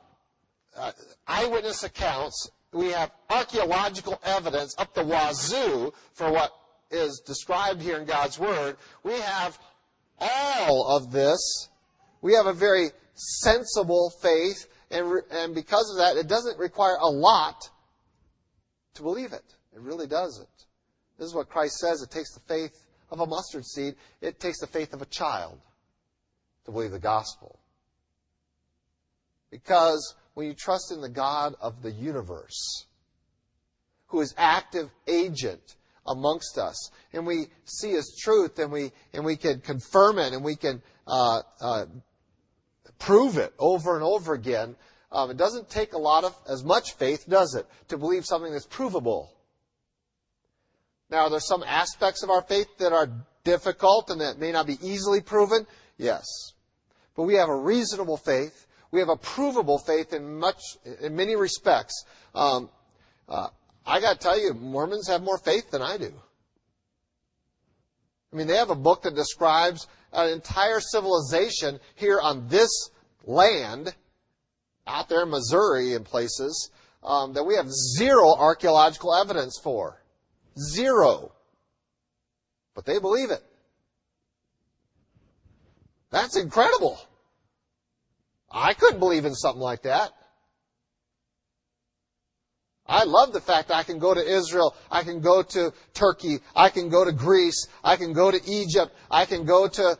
uh, 0.76 0.93
eyewitness 1.26 1.83
accounts. 1.85 2.50
We 2.73 2.88
have 2.88 3.11
archaeological 3.31 4.21
evidence 4.25 4.75
up 4.78 4.95
the 4.95 5.05
wazoo 5.05 5.93
for 6.12 6.31
what 6.31 6.52
is 6.90 7.23
described 7.26 7.83
here 7.83 7.99
in 7.99 8.05
God's 8.05 8.38
Word. 8.38 8.76
We 9.02 9.12
have 9.12 9.59
all 10.19 10.97
of 10.97 11.12
this. 11.12 11.69
We 12.23 12.35
have 12.35 12.47
a 12.47 12.52
very 12.52 12.90
sensible 13.14 14.11
faith, 14.23 14.66
and, 14.90 15.23
and 15.31 15.55
because 15.55 15.90
of 15.90 15.99
that, 15.99 16.16
it 16.16 16.28
doesn't 16.28 16.59
require 16.59 16.97
a 17.00 17.09
lot 17.09 17.71
to 18.95 19.02
believe 19.02 19.33
it. 19.33 19.45
It 19.75 19.81
really 19.81 20.07
doesn't. 20.07 20.49
This 21.19 21.28
is 21.28 21.35
what 21.35 21.49
Christ 21.49 21.76
says. 21.78 22.02
It 22.02 22.11
takes 22.11 22.33
the 22.35 22.40
faith 22.40 22.87
of 23.11 23.21
a 23.21 23.26
mustard 23.26 23.64
seed. 23.64 23.95
It 24.21 24.40
takes 24.40 24.61
the 24.61 24.66
faith 24.66 24.93
of 24.93 25.02
a 25.02 25.07
child 25.07 25.59
to 26.64 26.73
believe 26.73 26.90
the 26.90 26.99
gospel. 26.99 27.59
Because 29.50 30.14
when 30.35 30.47
you 30.47 30.55
trust 30.55 30.93
in 30.93 31.00
the 31.00 31.09
God 31.09 31.55
of 31.61 31.83
the 31.83 31.93
universe, 31.93 32.87
who 34.09 34.21
is 34.21 34.35
active 34.37 34.90
agent 35.07 35.76
amongst 36.06 36.58
us, 36.58 36.90
and 37.12 37.26
we 37.26 37.46
see 37.64 37.90
His 37.90 38.16
truth, 38.20 38.58
and 38.58 38.70
we 38.72 38.92
and 39.12 39.25
we 39.25 39.36
can 39.36 39.60
confirm 39.60 40.18
it, 40.18 40.32
and 40.32 40.44
we 40.44 40.56
can 40.56 40.82
uh, 41.06 41.42
uh, 41.60 41.86
prove 42.98 43.38
it 43.38 43.52
over 43.58 43.94
and 43.94 44.02
over 44.02 44.34
again. 44.34 44.76
Um, 45.12 45.30
it 45.30 45.36
doesn't 45.36 45.70
take 45.70 45.92
a 45.92 45.98
lot 45.98 46.25
of 46.25 46.36
as 46.48 46.64
much 46.64 46.94
faith, 46.94 47.28
does 47.28 47.54
it, 47.54 47.66
to 47.88 47.96
believe 47.96 48.25
something 48.26 48.52
that's 48.52 48.66
provable. 48.66 49.32
Now, 51.08 51.28
there's 51.28 51.46
some 51.46 51.62
aspects 51.62 52.25
of 52.25 52.30
our 52.30 52.42
faith 52.42 52.66
that 52.78 52.92
are 52.92 53.08
difficult 53.46 54.10
and 54.10 54.20
that 54.20 54.38
may 54.38 54.52
not 54.52 54.66
be 54.66 54.76
easily 54.82 55.22
proven? 55.22 55.66
Yes. 55.96 56.25
But 57.16 57.22
we 57.22 57.34
have 57.34 57.48
a 57.48 57.56
reasonable 57.56 58.18
faith. 58.18 58.66
We 58.90 59.00
have 59.00 59.08
a 59.08 59.16
provable 59.16 59.78
faith 59.78 60.12
in 60.12 60.38
much, 60.38 60.60
in 61.00 61.16
many 61.16 61.36
respects. 61.36 62.04
Um, 62.34 62.68
uh, 63.28 63.48
I 63.87 64.00
got 64.00 64.14
to 64.14 64.19
tell 64.19 64.40
you, 64.40 64.52
Mormons 64.52 65.09
have 65.09 65.23
more 65.23 65.38
faith 65.38 65.71
than 65.71 65.81
I 65.81 65.97
do. 65.97 66.12
I 68.33 68.37
mean, 68.37 68.49
they 68.49 68.57
have 68.57 68.71
a 68.71 68.75
book 68.75 69.02
that 69.02 69.14
describes 69.14 69.87
an 70.12 70.31
entire 70.31 70.81
civilization 70.81 71.78
here 71.95 72.19
on 72.21 72.49
this 72.49 72.90
land, 73.25 73.95
out 74.87 75.09
there 75.09 75.23
in 75.23 75.31
Missouri 75.31 75.95
and 75.95 76.05
places, 76.05 76.71
um, 77.05 77.35
that 77.35 77.45
we 77.45 77.55
have 77.55 77.71
zero 77.71 78.35
archaeological 78.35 79.14
evidence 79.14 79.59
for. 79.62 80.02
Zero. 80.75 81.33
But 82.75 82.85
they 82.85 82.99
believe 82.99 83.31
it. 83.31 83.43
That's 86.11 86.37
incredible. 86.37 86.99
I 88.50 88.75
couldn't 88.75 89.00
believe 89.00 89.25
in 89.25 89.35
something 89.35 89.62
like 89.62 89.83
that. 89.83 90.12
I 92.88 93.05
love 93.05 93.33
the 93.33 93.40
fact 93.40 93.71
I 93.71 93.83
can 93.83 93.99
go 93.99 94.14
to 94.14 94.21
Israel, 94.21 94.75
I 94.90 95.02
can 95.02 95.21
go 95.21 95.43
to 95.43 95.73
Turkey, 95.95 96.38
I 96.55 96.69
can 96.69 96.88
go 96.88 97.05
to 97.05 97.12
Greece, 97.12 97.66
I 97.83 97.97
can 97.97 98.12
go 98.12 98.31
to 98.31 98.40
Egypt, 98.49 98.95
I 99.11 99.25
can 99.25 99.45
go 99.45 99.69
to 99.69 99.99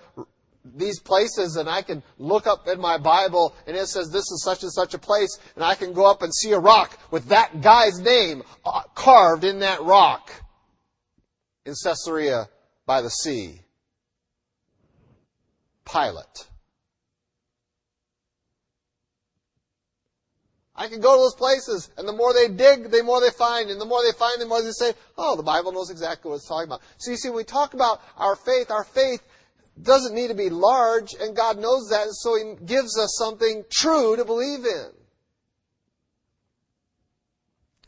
these 0.75 1.01
places 1.01 1.57
and 1.57 1.69
I 1.69 1.83
can 1.83 2.03
look 2.19 2.47
up 2.47 2.67
in 2.69 2.81
my 2.81 2.99
Bible 2.99 3.55
and 3.67 3.77
it 3.77 3.87
says 3.87 4.11
this 4.11 4.31
is 4.31 4.43
such 4.45 4.63
and 4.63 4.73
such 4.73 4.95
a 4.95 4.99
place 4.99 5.39
and 5.55 5.65
I 5.65 5.75
can 5.75 5.93
go 5.93 6.07
up 6.07 6.23
and 6.23 6.35
see 6.35 6.53
a 6.53 6.59
rock 6.59 6.99
with 7.11 7.27
that 7.29 7.61
guy's 7.61 7.99
name 8.01 8.43
uh, 8.65 8.83
carved 8.95 9.45
in 9.45 9.61
that 9.61 9.83
rock 9.83 10.31
in 11.65 11.75
Caesarea 11.85 12.49
by 12.87 13.03
the 13.03 13.11
sea. 13.11 13.61
Pilate. 15.85 16.49
I 20.87 20.89
can 20.89 21.01
go 21.01 21.17
to 21.17 21.21
those 21.21 21.35
places, 21.35 21.91
and 21.99 22.07
the 22.07 22.13
more 22.13 22.33
they 22.33 22.47
dig, 22.47 22.93
the 22.93 23.03
more 23.03 23.21
they 23.21 23.31
find, 23.31 23.71
and 23.71 23.81
the 23.81 23.85
more 23.85 24.05
they 24.05 24.17
find, 24.17 24.41
the 24.41 24.47
more 24.47 24.63
they 24.63 24.71
say, 24.71 24.95
oh, 25.19 25.35
the 25.35 25.43
Bible 25.43 25.73
knows 25.73 25.91
exactly 25.91 26.29
what 26.29 26.37
it's 26.37 26.47
talking 26.47 26.69
about. 26.69 26.81
So 26.99 27.11
you 27.11 27.17
see, 27.17 27.29
when 27.29 27.39
we 27.39 27.45
talk 27.45 27.75
about 27.75 28.01
our 28.17 28.37
faith, 28.37 28.71
our 28.71 28.85
faith 28.85 29.21
doesn't 29.83 30.15
need 30.15 30.29
to 30.29 30.35
be 30.35 30.49
large, 30.49 31.13
and 31.21 31.35
God 31.35 31.59
knows 31.59 31.89
that, 31.91 32.05
and 32.05 32.15
so 32.15 32.37
He 32.37 32.65
gives 32.65 32.97
us 32.97 33.17
something 33.19 33.65
true 33.69 34.15
to 34.15 34.25
believe 34.25 34.65
in. 34.65 34.91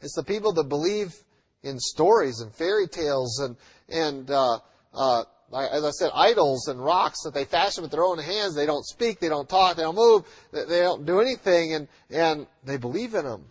It's 0.01 0.17
the 0.17 0.25
people 0.25 0.53
that 0.55 0.65
believe 0.65 1.15
in 1.63 1.79
stories 1.79 2.41
and 2.41 2.53
fairy 2.53 2.89
tales 2.89 3.39
and, 3.39 3.57
and 3.89 4.29
uh, 4.29 4.59
uh, 4.93 5.23
as 5.53 5.85
I 5.85 5.91
said, 5.91 6.11
idols 6.15 6.69
and 6.69 6.83
rocks 6.83 7.23
that 7.23 7.33
they 7.33 7.45
fashion 7.45 7.83
with 7.83 7.91
their 7.91 8.05
own 8.05 8.19
hands. 8.19 8.55
They 8.55 8.67
don't 8.67 8.85
speak, 8.85 9.19
they 9.19 9.29
don't 9.29 9.49
talk, 9.49 9.77
they 9.77 9.83
don't 9.83 9.97
move, 9.97 10.25
they 10.53 10.81
don't 10.81 11.07
do 11.07 11.21
anything, 11.21 11.75
and, 11.75 11.89
and 12.11 12.47
they 12.65 12.77
believe 12.77 13.15
in 13.15 13.25
them. 13.25 13.45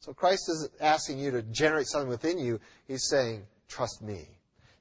So 0.00 0.14
Christ 0.14 0.48
isn't 0.48 0.72
asking 0.80 1.18
you 1.18 1.30
to 1.32 1.42
generate 1.42 1.86
something 1.86 2.08
within 2.08 2.38
you. 2.38 2.58
He's 2.88 3.06
saying, 3.08 3.42
trust 3.68 4.00
me. 4.00 4.28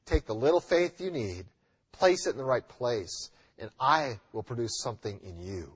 Take 0.05 0.25
the 0.25 0.33
little 0.33 0.61
faith 0.61 1.01
you 1.01 1.11
need, 1.11 1.45
place 1.91 2.25
it 2.25 2.31
in 2.31 2.37
the 2.37 2.45
right 2.45 2.67
place, 2.67 3.29
and 3.59 3.69
I 3.79 4.19
will 4.31 4.43
produce 4.43 4.79
something 4.81 5.19
in 5.23 5.39
you. 5.39 5.73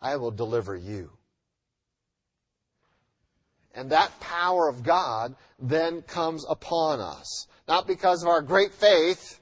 I 0.00 0.16
will 0.16 0.30
deliver 0.30 0.76
you. 0.76 1.10
And 3.74 3.90
that 3.90 4.20
power 4.20 4.68
of 4.68 4.82
God 4.82 5.34
then 5.58 6.02
comes 6.02 6.44
upon 6.48 7.00
us. 7.00 7.46
Not 7.68 7.86
because 7.86 8.22
of 8.22 8.28
our 8.28 8.42
great 8.42 8.72
faith, 8.72 9.40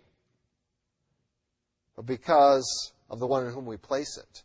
but 1.96 2.06
because 2.06 2.92
of 3.08 3.18
the 3.18 3.26
one 3.26 3.46
in 3.46 3.52
whom 3.52 3.66
we 3.66 3.76
place 3.76 4.18
it. 4.18 4.42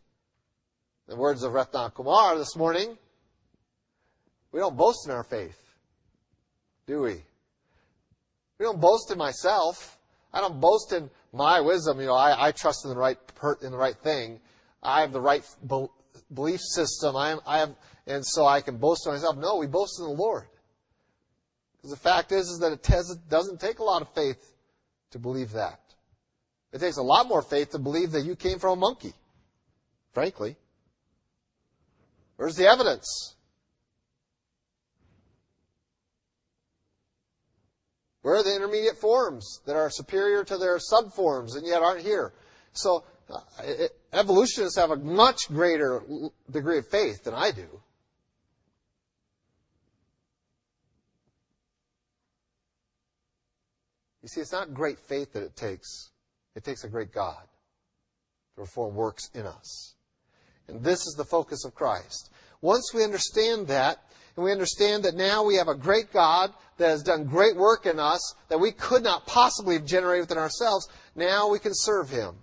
The 1.08 1.16
words 1.16 1.42
of 1.42 1.52
Rethna 1.52 1.94
Kumar 1.94 2.36
this 2.36 2.56
morning, 2.56 2.98
we 4.52 4.60
don't 4.60 4.76
boast 4.76 5.06
in 5.06 5.12
our 5.12 5.22
faith, 5.22 5.60
do 6.86 7.00
we? 7.02 7.22
We 8.58 8.64
don't 8.64 8.80
boast 8.80 9.10
in 9.10 9.18
myself. 9.18 9.98
I 10.32 10.40
don't 10.40 10.60
boast 10.60 10.92
in 10.92 11.10
my 11.32 11.60
wisdom. 11.60 12.00
You 12.00 12.06
know, 12.06 12.14
I, 12.14 12.48
I 12.48 12.52
trust 12.52 12.84
in 12.84 12.90
the 12.90 12.96
right 12.96 13.18
in 13.62 13.70
the 13.70 13.78
right 13.78 13.96
thing. 13.96 14.40
I 14.82 15.02
have 15.02 15.12
the 15.12 15.20
right 15.20 15.44
belief 16.32 16.60
system. 16.60 17.16
I, 17.16 17.32
am, 17.32 17.40
I 17.46 17.58
have, 17.58 17.74
and 18.06 18.24
so 18.24 18.46
I 18.46 18.60
can 18.60 18.78
boast 18.78 19.06
in 19.06 19.12
myself. 19.12 19.36
No, 19.36 19.56
we 19.56 19.66
boast 19.66 20.00
in 20.00 20.06
the 20.06 20.12
Lord. 20.12 20.44
Because 21.86 22.00
the 22.00 22.10
fact 22.10 22.32
is, 22.32 22.48
is 22.48 22.58
that 22.58 22.72
it 22.72 23.28
doesn't 23.28 23.60
take 23.60 23.78
a 23.78 23.84
lot 23.84 24.02
of 24.02 24.08
faith 24.08 24.52
to 25.12 25.20
believe 25.20 25.52
that. 25.52 25.78
It 26.72 26.80
takes 26.80 26.96
a 26.96 27.02
lot 27.02 27.28
more 27.28 27.42
faith 27.42 27.70
to 27.70 27.78
believe 27.78 28.10
that 28.10 28.22
you 28.24 28.34
came 28.34 28.58
from 28.58 28.78
a 28.78 28.80
monkey. 28.80 29.12
Frankly. 30.12 30.56
Where's 32.34 32.56
the 32.56 32.66
evidence? 32.66 33.36
Where 38.22 38.34
are 38.34 38.42
the 38.42 38.56
intermediate 38.56 38.98
forms 38.98 39.60
that 39.66 39.76
are 39.76 39.88
superior 39.88 40.42
to 40.42 40.58
their 40.58 40.78
subforms 40.78 41.56
and 41.56 41.64
yet 41.64 41.82
aren't 41.82 42.02
here? 42.02 42.32
So, 42.72 43.04
uh, 43.30 43.38
it, 43.62 43.96
evolutionists 44.12 44.76
have 44.76 44.90
a 44.90 44.96
much 44.96 45.38
greater 45.46 46.02
degree 46.50 46.78
of 46.78 46.88
faith 46.88 47.22
than 47.22 47.34
I 47.34 47.52
do. 47.52 47.80
You 54.26 54.28
see, 54.28 54.40
it's 54.40 54.50
not 54.50 54.74
great 54.74 54.98
faith 54.98 55.34
that 55.34 55.44
it 55.44 55.54
takes. 55.54 56.10
It 56.56 56.64
takes 56.64 56.82
a 56.82 56.88
great 56.88 57.12
God 57.12 57.44
to 58.56 58.60
perform 58.62 58.96
works 58.96 59.30
in 59.34 59.46
us. 59.46 59.94
And 60.66 60.82
this 60.82 60.98
is 61.06 61.14
the 61.16 61.24
focus 61.24 61.64
of 61.64 61.76
Christ. 61.76 62.32
Once 62.60 62.90
we 62.92 63.04
understand 63.04 63.68
that, 63.68 63.98
and 64.34 64.44
we 64.44 64.50
understand 64.50 65.04
that 65.04 65.14
now 65.14 65.44
we 65.44 65.54
have 65.54 65.68
a 65.68 65.76
great 65.76 66.12
God 66.12 66.52
that 66.78 66.88
has 66.88 67.04
done 67.04 67.26
great 67.26 67.54
work 67.54 67.86
in 67.86 68.00
us 68.00 68.34
that 68.48 68.58
we 68.58 68.72
could 68.72 69.04
not 69.04 69.28
possibly 69.28 69.76
have 69.76 69.86
generated 69.86 70.24
within 70.24 70.38
ourselves, 70.38 70.88
now 71.14 71.48
we 71.48 71.60
can 71.60 71.72
serve 71.72 72.10
Him. 72.10 72.34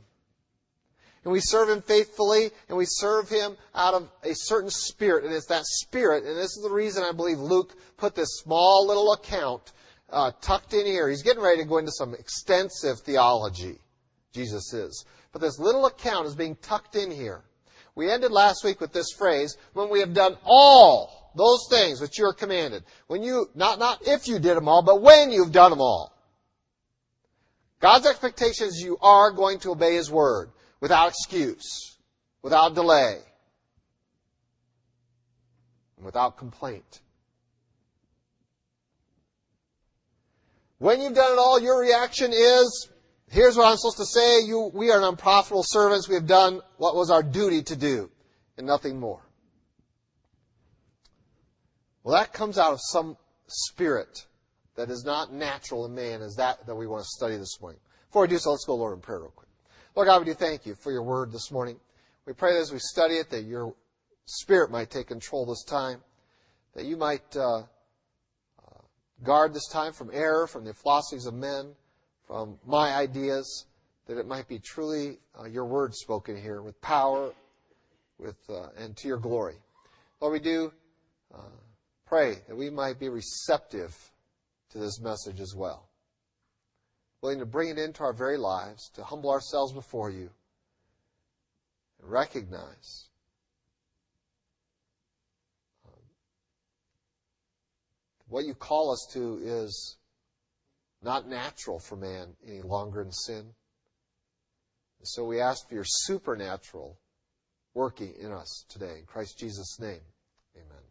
And 1.25 1.33
we 1.33 1.41
serve 1.41 1.67
Him 1.67 1.81
faithfully, 1.81 2.51
and 2.69 2.77
we 2.77 2.85
serve 2.87 3.27
Him 3.27 3.57
out 3.75 3.93
of 3.93 4.09
a 4.23 4.33
certain 4.33 4.69
spirit. 4.69 5.25
And 5.25 5.33
it's 5.33 5.47
that 5.47 5.65
spirit, 5.65 6.23
and 6.23 6.37
this 6.37 6.55
is 6.55 6.63
the 6.63 6.73
reason 6.73 7.03
I 7.03 7.11
believe 7.11 7.39
Luke 7.39 7.75
put 7.97 8.15
this 8.15 8.39
small 8.41 8.87
little 8.87 9.11
account 9.11 9.73
uh, 10.13 10.31
tucked 10.41 10.73
in 10.73 10.85
here. 10.85 11.09
He's 11.09 11.23
getting 11.23 11.43
ready 11.43 11.61
to 11.61 11.67
go 11.67 11.79
into 11.79 11.91
some 11.91 12.13
extensive 12.13 12.99
theology. 12.99 13.79
Jesus 14.31 14.73
is. 14.73 15.05
But 15.31 15.41
this 15.41 15.59
little 15.59 15.85
account 15.87 16.27
is 16.27 16.35
being 16.35 16.55
tucked 16.57 16.95
in 16.95 17.11
here. 17.11 17.43
We 17.95 18.09
ended 18.09 18.31
last 18.31 18.63
week 18.63 18.79
with 18.79 18.93
this 18.93 19.11
phrase, 19.17 19.57
when 19.73 19.89
we 19.89 19.99
have 19.99 20.13
done 20.13 20.37
all 20.43 21.31
those 21.35 21.67
things 21.69 22.01
which 22.01 22.17
you 22.17 22.25
are 22.25 22.33
commanded. 22.33 22.83
When 23.07 23.23
you, 23.23 23.49
not, 23.55 23.79
not 23.79 24.07
if 24.07 24.27
you 24.27 24.39
did 24.39 24.55
them 24.55 24.67
all, 24.67 24.83
but 24.83 25.01
when 25.01 25.31
you've 25.31 25.51
done 25.51 25.71
them 25.71 25.81
all. 25.81 26.11
God's 27.79 28.07
expectation 28.07 28.67
is 28.67 28.81
you 28.81 28.97
are 29.01 29.31
going 29.31 29.59
to 29.59 29.71
obey 29.71 29.95
His 29.95 30.09
word 30.09 30.51
without 30.79 31.09
excuse, 31.09 31.97
without 32.41 32.75
delay, 32.75 33.17
and 35.97 36.05
without 36.05 36.37
complaint. 36.37 37.01
When 40.83 41.01
you've 41.01 41.13
done 41.13 41.31
it 41.31 41.39
all, 41.39 41.61
your 41.61 41.79
reaction 41.79 42.33
is, 42.33 42.89
here's 43.31 43.55
what 43.55 43.67
I'm 43.67 43.77
supposed 43.77 43.99
to 43.99 44.05
say, 44.05 44.41
you, 44.41 44.69
we 44.73 44.91
are 44.91 45.01
unprofitable 45.01 45.63
servants, 45.65 46.09
we 46.09 46.15
have 46.15 46.27
done 46.27 46.59
what 46.75 46.93
was 46.93 47.09
our 47.09 47.23
duty 47.23 47.63
to 47.63 47.77
do, 47.77 48.11
and 48.57 48.67
nothing 48.67 48.99
more. 48.99 49.21
Well, 52.03 52.17
that 52.17 52.33
comes 52.33 52.57
out 52.57 52.73
of 52.73 52.79
some 52.81 53.15
spirit 53.47 54.25
that 54.75 54.89
is 54.89 55.05
not 55.05 55.31
natural 55.31 55.85
in 55.85 55.95
man, 55.95 56.21
is 56.21 56.35
that 56.35 56.67
that 56.67 56.75
we 56.75 56.85
want 56.85 57.03
to 57.03 57.09
study 57.09 57.37
this 57.37 57.61
morning. 57.61 57.79
Before 58.09 58.23
we 58.23 58.27
do 58.27 58.37
so, 58.37 58.51
let's 58.51 58.65
go, 58.65 58.75
Lord, 58.75 58.93
in 58.93 58.99
prayer 58.99 59.19
real 59.19 59.31
quick. 59.33 59.47
Lord 59.95 60.07
God, 60.07 60.19
we 60.19 60.25
do 60.25 60.33
thank 60.33 60.65
you 60.65 60.75
for 60.75 60.91
your 60.91 61.03
word 61.03 61.31
this 61.31 61.49
morning. 61.49 61.79
We 62.25 62.33
pray 62.33 62.55
that 62.55 62.59
as 62.59 62.73
we 62.73 62.79
study 62.79 63.13
it, 63.13 63.29
that 63.29 63.43
your 63.43 63.73
spirit 64.25 64.69
might 64.69 64.89
take 64.89 65.07
control 65.07 65.45
this 65.45 65.63
time, 65.63 66.01
that 66.75 66.83
you 66.83 66.97
might 66.97 67.37
uh, 67.37 67.61
Guard 69.23 69.53
this 69.53 69.67
time 69.67 69.93
from 69.93 70.09
error, 70.13 70.47
from 70.47 70.65
the 70.65 70.73
philosophies 70.73 71.25
of 71.25 71.33
men, 71.33 71.73
from 72.27 72.59
my 72.65 72.93
ideas, 72.93 73.65
that 74.07 74.17
it 74.17 74.27
might 74.27 74.47
be 74.47 74.59
truly 74.59 75.19
uh, 75.39 75.45
your 75.45 75.65
word 75.65 75.93
spoken 75.93 76.35
here 76.35 76.61
with 76.61 76.79
power 76.81 77.31
with, 78.19 78.37
uh, 78.49 78.67
and 78.77 78.95
to 78.97 79.07
your 79.07 79.17
glory. 79.17 79.55
Lord, 80.19 80.33
we 80.33 80.39
do 80.39 80.71
uh, 81.33 81.39
pray 82.05 82.37
that 82.47 82.55
we 82.55 82.69
might 82.69 82.99
be 82.99 83.09
receptive 83.09 83.95
to 84.71 84.77
this 84.77 84.99
message 84.99 85.39
as 85.39 85.53
well. 85.55 85.87
Willing 87.21 87.39
to 87.39 87.45
bring 87.45 87.69
it 87.69 87.77
into 87.77 88.03
our 88.03 88.13
very 88.13 88.37
lives, 88.37 88.89
to 88.95 89.03
humble 89.03 89.31
ourselves 89.31 89.71
before 89.71 90.09
you, 90.09 90.29
and 92.01 92.11
recognize 92.11 93.09
What 98.33 98.45
you 98.45 98.55
call 98.55 98.91
us 98.91 99.07
to 99.13 99.39
is 99.43 99.97
not 101.03 101.29
natural 101.29 101.77
for 101.77 101.95
man 101.95 102.29
any 102.43 102.63
longer 102.63 103.03
in 103.03 103.11
sin. 103.11 103.53
So 105.03 105.23
we 105.23 105.39
ask 105.39 105.69
for 105.69 105.75
your 105.75 105.83
supernatural 105.85 106.97
working 107.75 108.11
in 108.19 108.31
us 108.31 108.65
today. 108.69 108.95
In 109.01 109.05
Christ 109.05 109.37
Jesus' 109.37 109.79
name, 109.79 109.99
amen. 110.55 110.81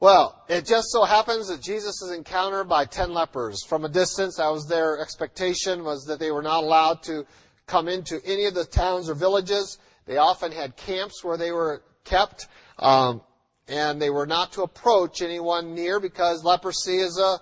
Well, 0.00 0.44
it 0.50 0.66
just 0.66 0.90
so 0.90 1.04
happens 1.04 1.48
that 1.48 1.62
Jesus 1.62 2.02
is 2.02 2.10
encountered 2.10 2.68
by 2.68 2.84
ten 2.84 3.14
lepers. 3.14 3.64
From 3.66 3.86
a 3.86 3.88
distance, 3.88 4.36
that 4.36 4.50
was 4.50 4.66
their 4.66 5.00
expectation, 5.00 5.82
was 5.82 6.04
that 6.04 6.18
they 6.18 6.30
were 6.30 6.42
not 6.42 6.62
allowed 6.62 7.02
to 7.04 7.24
come 7.66 7.88
into 7.88 8.20
any 8.26 8.44
of 8.44 8.52
the 8.52 8.66
towns 8.66 9.08
or 9.08 9.14
villages. 9.14 9.78
They 10.04 10.18
often 10.18 10.52
had 10.52 10.76
camps 10.76 11.24
where 11.24 11.38
they 11.38 11.52
were 11.52 11.82
kept, 12.04 12.48
um, 12.78 13.22
and 13.70 14.02
they 14.02 14.10
were 14.10 14.26
not 14.26 14.52
to 14.52 14.62
approach 14.62 15.22
anyone 15.22 15.74
near 15.74 16.00
because 16.00 16.42
leprosy 16.42 16.96
is 16.96 17.16
a 17.18 17.38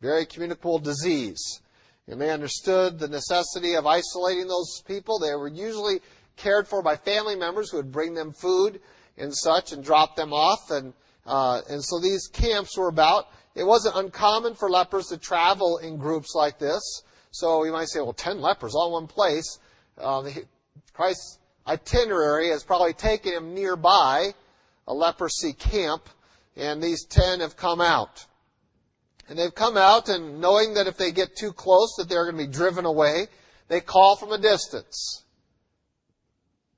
very 0.00 0.24
communicable 0.24 0.78
disease. 0.78 1.60
And 2.06 2.20
they 2.20 2.30
understood 2.30 2.98
the 2.98 3.08
necessity 3.08 3.74
of 3.74 3.84
isolating 3.84 4.46
those 4.46 4.80
people. 4.86 5.18
They 5.18 5.34
were 5.34 5.48
usually 5.48 6.00
cared 6.36 6.68
for 6.68 6.82
by 6.82 6.96
family 6.96 7.34
members 7.34 7.70
who 7.70 7.78
would 7.78 7.90
bring 7.90 8.14
them 8.14 8.32
food 8.32 8.80
and 9.18 9.34
such 9.34 9.72
and 9.72 9.82
drop 9.82 10.14
them 10.14 10.32
off. 10.32 10.70
And, 10.70 10.92
uh, 11.26 11.62
and 11.68 11.82
so 11.82 11.98
these 11.98 12.28
camps 12.28 12.78
were 12.78 12.88
about. 12.88 13.26
It 13.56 13.64
wasn't 13.64 13.96
uncommon 13.96 14.54
for 14.54 14.70
lepers 14.70 15.06
to 15.06 15.18
travel 15.18 15.78
in 15.78 15.96
groups 15.96 16.34
like 16.36 16.60
this. 16.60 17.02
So 17.32 17.64
you 17.64 17.72
might 17.72 17.88
say, 17.88 18.00
well, 18.00 18.12
ten 18.12 18.40
lepers 18.40 18.76
all 18.76 18.86
in 18.88 18.92
one 18.92 19.06
place. 19.08 19.58
Uh, 19.98 20.30
Christ's 20.92 21.38
itinerary 21.66 22.50
has 22.50 22.62
probably 22.62 22.92
taken 22.92 23.32
him 23.32 23.54
nearby 23.54 24.34
a 24.86 24.94
leprosy 24.94 25.52
camp, 25.52 26.08
and 26.56 26.82
these 26.82 27.04
ten 27.04 27.40
have 27.40 27.56
come 27.56 27.80
out. 27.80 28.26
And 29.28 29.38
they've 29.38 29.54
come 29.54 29.76
out 29.76 30.08
and 30.08 30.40
knowing 30.40 30.74
that 30.74 30.86
if 30.86 30.96
they 30.96 31.10
get 31.10 31.36
too 31.36 31.52
close 31.52 31.94
that 31.96 32.08
they're 32.08 32.30
going 32.30 32.36
to 32.36 32.46
be 32.46 32.52
driven 32.52 32.84
away, 32.84 33.28
they 33.68 33.80
call 33.80 34.16
from 34.16 34.32
a 34.32 34.38
distance. 34.38 35.24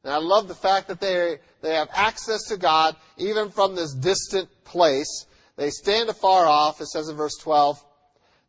And 0.04 0.14
I 0.14 0.18
love 0.18 0.46
the 0.46 0.54
fact 0.54 0.86
that 0.86 1.00
they, 1.00 1.38
they 1.62 1.74
have 1.74 1.88
access 1.92 2.44
to 2.44 2.56
God 2.56 2.94
even 3.16 3.50
from 3.50 3.74
this 3.74 3.92
distant 3.92 4.48
place. 4.64 5.26
They 5.56 5.70
stand 5.70 6.08
afar 6.08 6.46
off, 6.46 6.80
it 6.80 6.86
says 6.86 7.08
in 7.08 7.16
verse 7.16 7.36
12. 7.42 7.84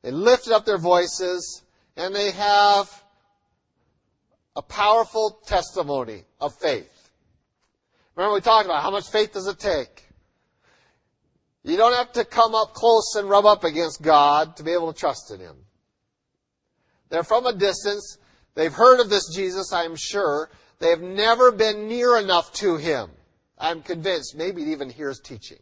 They 0.04 0.12
lifted 0.12 0.54
up 0.54 0.66
their 0.66 0.78
voices 0.78 1.64
and 1.96 2.16
they 2.16 2.30
have 2.32 3.04
a 4.56 4.62
powerful 4.62 5.40
testimony 5.48 6.26
of 6.40 6.54
faith. 6.54 6.97
Remember 8.18 8.34
we 8.34 8.42
talked 8.42 8.66
about 8.66 8.82
how 8.82 8.90
much 8.90 9.10
faith 9.12 9.34
does 9.34 9.46
it 9.46 9.60
take? 9.60 10.04
You 11.64 11.78
don't 11.78 11.94
have 11.94 12.14
to 12.14 12.26
come 12.26 12.56
up 12.56 12.74
close 12.74 13.14
and 13.16 13.30
rub 13.30 13.46
up 13.46 13.64
against 13.64 14.02
God 14.02 14.58
to 14.58 14.64
be 14.64 14.72
able 14.72 14.92
to 14.92 15.00
trust 15.00 15.30
in 15.32 15.40
Him. 15.40 15.56
They're 17.10 17.24
from 17.24 17.46
a 17.46 17.54
distance. 17.54 18.18
They've 18.56 18.74
heard 18.74 19.02
of 19.02 19.12
this 19.12 19.32
Jesus, 19.36 19.72
I'm 19.72 19.96
sure. 19.96 20.50
They've 20.80 21.00
never 21.00 21.52
been 21.52 21.88
near 21.88 22.18
enough 22.18 22.52
to 22.54 22.78
Him. 22.78 23.12
I'm 23.60 23.84
convinced, 23.84 24.36
maybe 24.36 24.64
even 24.64 24.90
hear 24.90 25.10
His 25.10 25.20
teaching. 25.20 25.60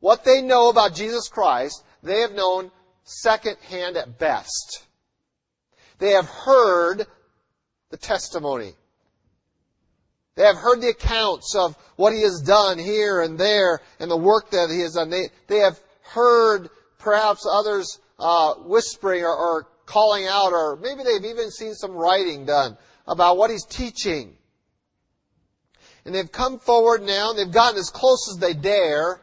What 0.00 0.24
they 0.24 0.42
know 0.42 0.68
about 0.68 0.94
Jesus 0.94 1.28
Christ, 1.28 1.82
they 2.02 2.20
have 2.20 2.32
known 2.32 2.70
second 3.04 3.56
hand 3.70 3.96
at 3.96 4.18
best. 4.18 4.84
They 5.98 6.10
have 6.10 6.28
heard 6.28 7.06
the 7.88 7.96
testimony 7.96 8.74
they 10.38 10.44
have 10.44 10.56
heard 10.56 10.80
the 10.80 10.90
accounts 10.90 11.56
of 11.56 11.76
what 11.96 12.12
he 12.12 12.22
has 12.22 12.40
done 12.46 12.78
here 12.78 13.22
and 13.22 13.36
there 13.36 13.80
and 13.98 14.08
the 14.08 14.16
work 14.16 14.52
that 14.52 14.70
he 14.70 14.78
has 14.82 14.92
done. 14.92 15.10
They, 15.10 15.30
they 15.48 15.58
have 15.58 15.80
heard 16.02 16.70
perhaps 16.96 17.44
others 17.44 17.98
uh, 18.20 18.54
whispering 18.54 19.24
or, 19.24 19.34
or 19.34 19.66
calling 19.84 20.28
out, 20.28 20.52
or 20.52 20.76
maybe 20.76 21.02
they've 21.02 21.28
even 21.28 21.50
seen 21.50 21.74
some 21.74 21.90
writing 21.90 22.46
done 22.46 22.78
about 23.08 23.36
what 23.36 23.50
he's 23.50 23.64
teaching. 23.64 24.36
And 26.04 26.14
they've 26.14 26.30
come 26.30 26.60
forward 26.60 27.02
now 27.02 27.30
and 27.30 27.38
they've 27.38 27.50
gotten 27.50 27.76
as 27.76 27.90
close 27.90 28.30
as 28.30 28.38
they 28.40 28.54
dare 28.54 29.20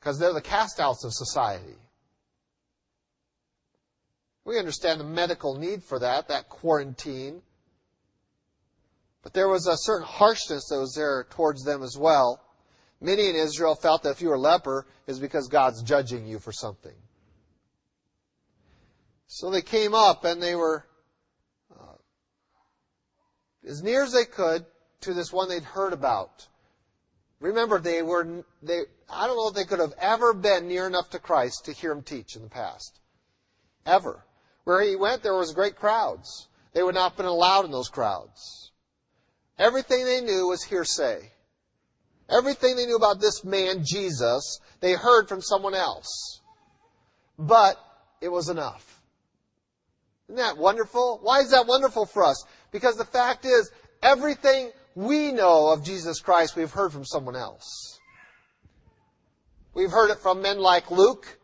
because 0.00 0.18
they're 0.18 0.32
the 0.32 0.40
castouts 0.40 1.04
of 1.04 1.12
society. 1.12 1.76
We 4.46 4.58
understand 4.58 5.00
the 5.00 5.04
medical 5.04 5.58
need 5.58 5.84
for 5.84 5.98
that, 5.98 6.28
that 6.28 6.48
quarantine. 6.48 7.42
But 9.24 9.32
there 9.32 9.48
was 9.48 9.66
a 9.66 9.76
certain 9.76 10.06
harshness 10.06 10.68
that 10.68 10.78
was 10.78 10.94
there 10.94 11.26
towards 11.30 11.64
them 11.64 11.82
as 11.82 11.96
well. 11.98 12.42
Many 13.00 13.30
in 13.30 13.34
Israel 13.34 13.74
felt 13.74 14.02
that 14.02 14.10
if 14.10 14.20
you 14.20 14.28
were 14.28 14.34
a 14.34 14.40
leper, 14.40 14.86
is 15.06 15.18
because 15.18 15.48
God's 15.48 15.82
judging 15.82 16.26
you 16.26 16.38
for 16.38 16.52
something. 16.52 16.94
So 19.26 19.50
they 19.50 19.62
came 19.62 19.94
up 19.94 20.24
and 20.24 20.42
they 20.42 20.54
were 20.54 20.84
uh, 21.72 21.96
as 23.66 23.82
near 23.82 24.04
as 24.04 24.12
they 24.12 24.26
could 24.26 24.66
to 25.00 25.14
this 25.14 25.32
one 25.32 25.48
they'd 25.48 25.64
heard 25.64 25.94
about. 25.94 26.46
Remember, 27.40 27.80
they 27.80 28.02
were 28.02 28.44
they. 28.62 28.82
I 29.08 29.26
don't 29.26 29.36
know 29.36 29.48
if 29.48 29.54
they 29.54 29.64
could 29.64 29.80
have 29.80 29.94
ever 29.98 30.34
been 30.34 30.68
near 30.68 30.86
enough 30.86 31.10
to 31.10 31.18
Christ 31.18 31.64
to 31.64 31.72
hear 31.72 31.92
him 31.92 32.02
teach 32.02 32.36
in 32.36 32.42
the 32.42 32.48
past, 32.48 33.00
ever. 33.86 34.24
Where 34.64 34.82
he 34.82 34.96
went, 34.96 35.22
there 35.22 35.34
was 35.34 35.52
great 35.52 35.76
crowds. 35.76 36.48
They 36.74 36.82
would 36.82 36.94
not 36.94 37.12
have 37.12 37.16
been 37.16 37.26
allowed 37.26 37.64
in 37.64 37.70
those 37.70 37.88
crowds. 37.88 38.72
Everything 39.58 40.04
they 40.04 40.20
knew 40.20 40.48
was 40.48 40.64
hearsay. 40.64 41.30
Everything 42.28 42.76
they 42.76 42.86
knew 42.86 42.96
about 42.96 43.20
this 43.20 43.44
man, 43.44 43.84
Jesus, 43.84 44.60
they 44.80 44.92
heard 44.92 45.28
from 45.28 45.40
someone 45.40 45.74
else. 45.74 46.40
But 47.38 47.76
it 48.20 48.28
was 48.28 48.48
enough. 48.48 49.02
Isn't 50.28 50.36
that 50.36 50.56
wonderful? 50.56 51.20
Why 51.22 51.40
is 51.40 51.50
that 51.50 51.66
wonderful 51.66 52.06
for 52.06 52.24
us? 52.24 52.44
Because 52.72 52.96
the 52.96 53.04
fact 53.04 53.44
is, 53.44 53.70
everything 54.02 54.70
we 54.94 55.32
know 55.32 55.70
of 55.70 55.84
Jesus 55.84 56.20
Christ, 56.20 56.56
we've 56.56 56.70
heard 56.70 56.92
from 56.92 57.04
someone 57.04 57.36
else. 57.36 58.00
We've 59.74 59.90
heard 59.90 60.10
it 60.10 60.18
from 60.18 60.40
men 60.40 60.58
like 60.58 60.90
Luke, 60.90 61.38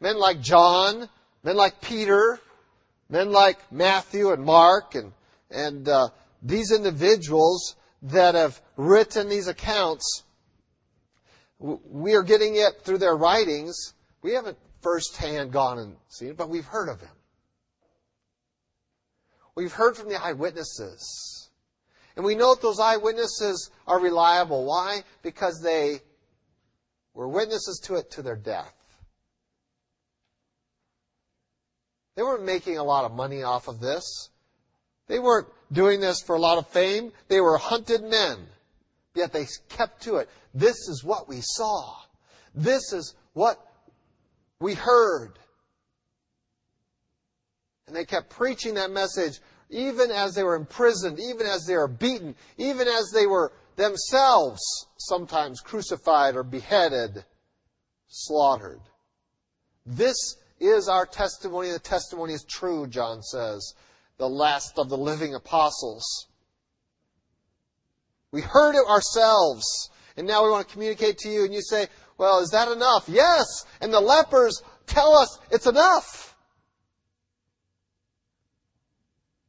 men 0.00 0.18
like 0.18 0.40
John, 0.40 1.08
men 1.44 1.56
like 1.56 1.80
Peter, 1.80 2.40
men 3.08 3.30
like 3.30 3.70
Matthew 3.70 4.32
and 4.32 4.42
Mark, 4.44 4.94
and, 4.94 5.12
and 5.50 5.88
uh, 5.88 6.08
these 6.42 6.72
individuals 6.72 7.76
that 8.02 8.34
have 8.34 8.60
written 8.76 9.28
these 9.28 9.46
accounts, 9.46 10.24
we 11.58 12.14
are 12.14 12.24
getting 12.24 12.56
it 12.56 12.82
through 12.82 12.98
their 12.98 13.16
writings. 13.16 13.94
We 14.22 14.32
haven't 14.32 14.58
firsthand 14.80 15.52
gone 15.52 15.78
and 15.78 15.96
seen 16.08 16.30
it, 16.30 16.36
but 16.36 16.48
we've 16.48 16.66
heard 16.66 16.88
of 16.88 17.00
him. 17.00 17.10
We've 19.54 19.72
heard 19.72 19.96
from 19.96 20.08
the 20.08 20.20
eyewitnesses. 20.20 21.50
And 22.16 22.24
we 22.24 22.34
know 22.34 22.54
that 22.54 22.62
those 22.62 22.80
eyewitnesses 22.80 23.70
are 23.86 24.00
reliable. 24.00 24.64
Why? 24.64 25.04
Because 25.22 25.60
they 25.62 26.00
were 27.14 27.28
witnesses 27.28 27.80
to 27.84 27.94
it 27.96 28.10
to 28.12 28.22
their 28.22 28.36
death. 28.36 28.74
They 32.16 32.22
weren't 32.22 32.44
making 32.44 32.76
a 32.76 32.84
lot 32.84 33.04
of 33.04 33.12
money 33.12 33.42
off 33.42 33.68
of 33.68 33.80
this. 33.80 34.30
They 35.06 35.18
weren't 35.18 35.48
doing 35.72 36.00
this 36.00 36.22
for 36.22 36.36
a 36.36 36.40
lot 36.40 36.58
of 36.58 36.68
fame. 36.68 37.12
They 37.28 37.40
were 37.40 37.56
hunted 37.56 38.02
men. 38.02 38.38
Yet 39.14 39.32
they 39.32 39.46
kept 39.68 40.02
to 40.02 40.16
it. 40.16 40.28
This 40.54 40.76
is 40.88 41.02
what 41.04 41.28
we 41.28 41.40
saw. 41.40 41.96
This 42.54 42.92
is 42.92 43.14
what 43.32 43.58
we 44.60 44.74
heard. 44.74 45.32
And 47.86 47.96
they 47.96 48.04
kept 48.04 48.30
preaching 48.30 48.74
that 48.74 48.90
message 48.90 49.40
even 49.70 50.10
as 50.10 50.34
they 50.34 50.42
were 50.42 50.54
imprisoned, 50.54 51.18
even 51.18 51.46
as 51.46 51.64
they 51.64 51.74
were 51.74 51.88
beaten, 51.88 52.34
even 52.58 52.86
as 52.86 53.10
they 53.12 53.26
were 53.26 53.52
themselves 53.76 54.60
sometimes 54.98 55.60
crucified 55.60 56.36
or 56.36 56.42
beheaded, 56.42 57.24
slaughtered. 58.06 58.80
This 59.86 60.36
is 60.60 60.88
our 60.88 61.06
testimony. 61.06 61.70
The 61.70 61.78
testimony 61.78 62.34
is 62.34 62.44
true, 62.44 62.86
John 62.86 63.22
says 63.22 63.74
the 64.18 64.28
last 64.28 64.78
of 64.78 64.88
the 64.88 64.96
living 64.96 65.34
apostles. 65.34 66.04
We 68.30 68.40
heard 68.40 68.74
it 68.74 68.88
ourselves, 68.88 69.90
and 70.16 70.26
now 70.26 70.44
we 70.44 70.50
want 70.50 70.66
to 70.66 70.72
communicate 70.72 71.18
to 71.18 71.28
you, 71.28 71.44
and 71.44 71.52
you 71.52 71.60
say, 71.60 71.86
well, 72.18 72.40
is 72.40 72.50
that 72.50 72.68
enough? 72.68 73.08
Yes, 73.08 73.44
and 73.80 73.92
the 73.92 74.00
lepers 74.00 74.62
tell 74.86 75.14
us 75.14 75.38
it's 75.50 75.66
enough. 75.66 76.32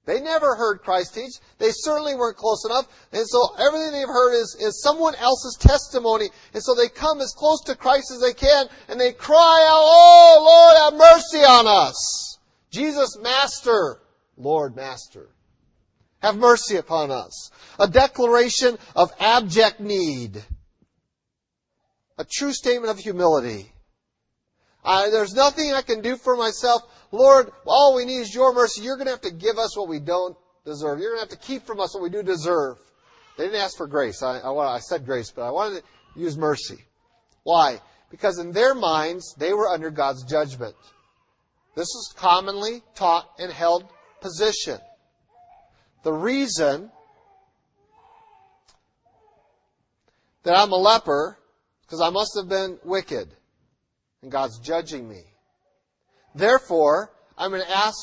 They 0.06 0.20
never 0.20 0.56
heard 0.56 0.82
Christ 0.82 1.14
teach. 1.14 1.32
They 1.60 1.70
certainly 1.72 2.16
weren't 2.16 2.36
close 2.36 2.66
enough. 2.66 2.88
And 3.14 3.26
so 3.26 3.56
everything 3.58 3.94
they've 3.94 4.08
heard 4.08 4.34
is, 4.34 4.58
is 4.60 4.82
someone 4.84 5.16
else's 5.16 5.58
testimony. 5.60 6.30
And 6.54 6.62
so 6.62 6.76
they 6.76 6.90
come 6.90 7.22
as 7.22 7.34
close 7.38 7.62
to 7.66 7.76
Christ 7.76 8.12
as 8.12 8.20
they 8.20 8.34
can 8.34 8.68
and 8.90 9.00
they 9.00 9.14
cry 9.14 9.66
out, 9.70 9.84
Oh 9.86 10.42
Lord, 10.44 11.00
have 11.00 11.00
mercy 11.00 11.46
on 11.46 11.68
us. 11.68 12.38
Jesus, 12.70 13.18
Master. 13.22 14.00
Lord, 14.38 14.76
Master. 14.76 15.30
Have 16.22 16.38
mercy 16.38 16.78
upon 16.78 17.12
us. 17.12 17.52
A 17.80 17.88
declaration 17.88 18.78
of 18.96 19.12
abject 19.20 19.80
need. 19.80 20.44
a 22.18 22.26
true 22.26 22.54
statement 22.54 22.92
of 22.92 23.00
humility. 23.00 23.72
Uh, 24.84 25.10
there's 25.10 25.34
nothing 25.34 25.74
I 25.74 25.82
can 25.82 26.02
do 26.02 26.16
for 26.16 26.36
myself. 26.36 26.82
Lord, 27.12 27.52
all 27.66 27.96
we 27.96 28.06
need 28.06 28.20
is 28.20 28.36
your 28.36 28.54
mercy. 28.54 28.82
You're 28.82 28.98
going 28.98 29.08
to 29.08 29.12
have 29.12 29.22
to 29.22 29.32
give 29.32 29.58
us 29.58 29.78
what 29.78 29.88
we 29.88 30.00
don't 30.00 30.36
deserve. 30.66 31.00
You're 31.00 31.16
going 31.16 31.26
to 31.26 31.32
have 31.32 31.40
to 31.40 31.48
keep 31.48 31.66
from 31.66 31.80
us 31.80 31.94
what 31.94 32.04
we 32.04 32.10
do 32.10 32.24
deserve. 32.24 32.78
They 33.38 33.46
didn't 33.46 33.62
ask 33.62 33.78
for 33.78 33.88
grace. 33.88 34.22
I, 34.22 34.40
I, 34.40 34.76
I 34.76 34.80
said 34.80 35.06
grace, 35.06 35.32
but 35.32 35.44
I 35.44 35.52
wanted 35.52 35.82
to 35.82 36.20
use 36.20 36.38
mercy. 36.38 36.84
Why? 37.44 37.80
Because 38.12 38.38
in 38.40 38.52
their 38.52 38.76
minds, 38.76 39.34
they 39.38 39.54
were 39.54 39.70
under 39.70 39.90
God's 39.90 40.24
judgment. 40.24 40.76
This 41.76 41.88
is 41.88 42.14
commonly 42.16 42.84
taught 42.94 43.28
and 43.40 43.52
held 43.52 43.86
position. 44.24 44.80
The 46.04 46.14
reason 46.14 46.90
that 50.44 50.58
I'm 50.58 50.72
a 50.72 50.78
leper 50.78 51.38
because 51.82 52.02
I 52.02 52.10
must 52.10 52.32
have 52.38 52.50
been 52.50 52.80
wicked 52.84 53.28
and 54.24 54.32
God's 54.32 54.58
judging 54.60 55.08
me. 55.08 55.22
Therefore, 56.34 57.12
I'm 57.38 57.52
going 57.52 57.62
to 57.62 57.78
ask 57.78 57.96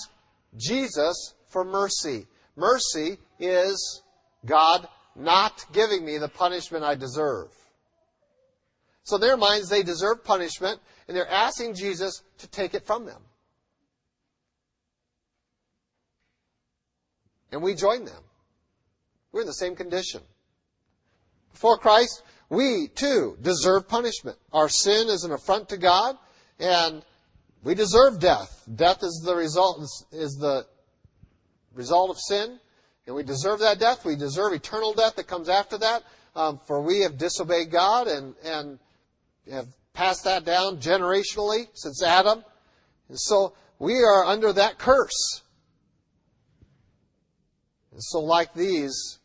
Jesus 0.57 1.35
for 1.49 1.65
mercy. 1.65 2.27
Mercy 2.55 3.19
is 3.41 4.03
God 4.47 4.87
not 5.17 5.65
giving 5.73 6.05
me 6.05 6.19
the 6.19 6.29
punishment 6.29 6.85
I 6.85 6.95
deserve. 6.95 7.49
So 9.03 9.17
in 9.17 9.23
their 9.23 9.37
minds, 9.37 9.69
they 9.69 9.83
deserve 9.83 10.23
punishment, 10.23 10.79
and 11.09 11.17
they're 11.17 11.29
asking 11.29 11.75
Jesus 11.75 12.23
to 12.39 12.47
take 12.47 12.75
it 12.75 12.87
from 12.87 13.07
them. 13.07 13.23
And 17.53 17.63
we 17.63 17.75
join 17.75 18.05
them. 18.05 18.23
We're 19.33 19.43
in 19.43 19.47
the 19.47 19.53
same 19.55 19.77
condition. 19.77 20.23
Before 21.53 21.79
Christ, 21.79 22.23
we 22.49 22.89
too 22.89 23.37
deserve 23.41 23.89
punishment. 23.89 24.37
Our 24.53 24.69
sin 24.69 25.09
is 25.09 25.25
an 25.25 25.33
affront 25.33 25.69
to 25.71 25.77
God, 25.77 26.17
and 26.59 27.05
we 27.63 27.75
deserve 27.75 28.19
death. 28.19 28.65
Death 28.75 29.03
is 29.03 29.23
the 29.25 29.35
result 29.35 29.83
is 30.13 30.37
the 30.37 30.67
result 31.75 32.11
of 32.11 32.19
sin, 32.19 32.59
and 33.07 33.15
we 33.15 33.23
deserve 33.23 33.61
that 33.61 33.79
death. 33.79 34.05
We 34.05 34.17
deserve 34.17 34.53
eternal 34.53 34.95
death 34.95 35.17
that 35.17 35.27
comes 35.27 35.49
after 35.49 35.79
that, 35.79 36.03
um, 36.35 36.61
for 36.67 36.83
we 36.83 37.01
have 37.01 37.19
disobeyed 37.19 37.71
God 37.71 38.09
and 38.09 38.35
and 38.45 38.79
have 39.51 39.69
passed 39.93 40.25
that 40.25 40.45
down 40.45 40.79
generationally 40.79 41.69
since 41.75 42.03
Adam. 42.03 42.45
And 43.09 43.19
so 43.19 43.55
we 43.79 43.95
are 44.03 44.25
under 44.25 44.53
that 44.53 44.79
curse. 44.79 45.43
And 48.01 48.05
so, 48.07 48.21
like 48.21 48.55
these, 48.55 49.19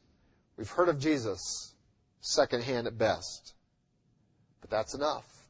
we've 0.58 0.70
heard 0.70 0.90
of 0.90 1.00
Jesus 1.00 1.76
secondhand 2.20 2.88
at 2.88 2.98
best. 2.98 3.54
But 4.60 4.70
that's 4.70 4.94
enough. 4.94 5.48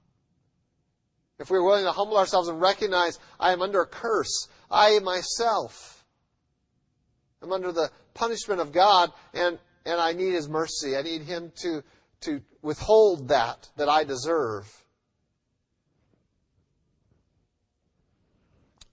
If 1.40 1.50
we're 1.50 1.64
willing 1.64 1.86
to 1.86 1.92
humble 1.92 2.18
ourselves 2.18 2.50
and 2.50 2.62
recognize 2.62 3.18
I 3.40 3.52
am 3.52 3.64
under 3.64 3.82
a 3.82 3.88
curse, 3.88 4.48
I 4.70 5.00
myself 5.00 6.06
am 7.42 7.52
under 7.52 7.72
the 7.72 7.90
punishment 8.14 8.62
of 8.62 8.72
God 8.72 9.12
and, 9.34 9.58
and 9.88 10.00
I 10.00 10.12
need 10.12 10.34
His 10.34 10.48
mercy. 10.48 10.96
I 10.96 11.02
need 11.02 11.24
Him 11.24 11.52
to, 11.64 11.84
to 12.26 12.42
withhold 12.62 13.30
that 13.30 13.72
that 13.76 13.90
I 13.90 14.04
deserve. 14.04 14.72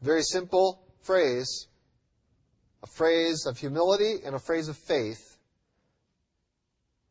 Very 0.01 0.23
simple 0.23 0.87
phrase, 1.03 1.69
a 2.83 2.87
phrase 2.87 3.47
of 3.47 3.59
humility 3.59 4.17
and 4.25 4.35
a 4.35 4.39
phrase 4.39 4.69
of 4.69 4.77
faith 4.77 5.33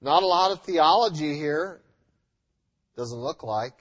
not 0.01 0.23
a 0.23 0.27
lot 0.27 0.51
of 0.51 0.61
theology 0.63 1.35
here. 1.35 1.79
Doesn't 2.97 3.19
look 3.19 3.43
like. 3.43 3.73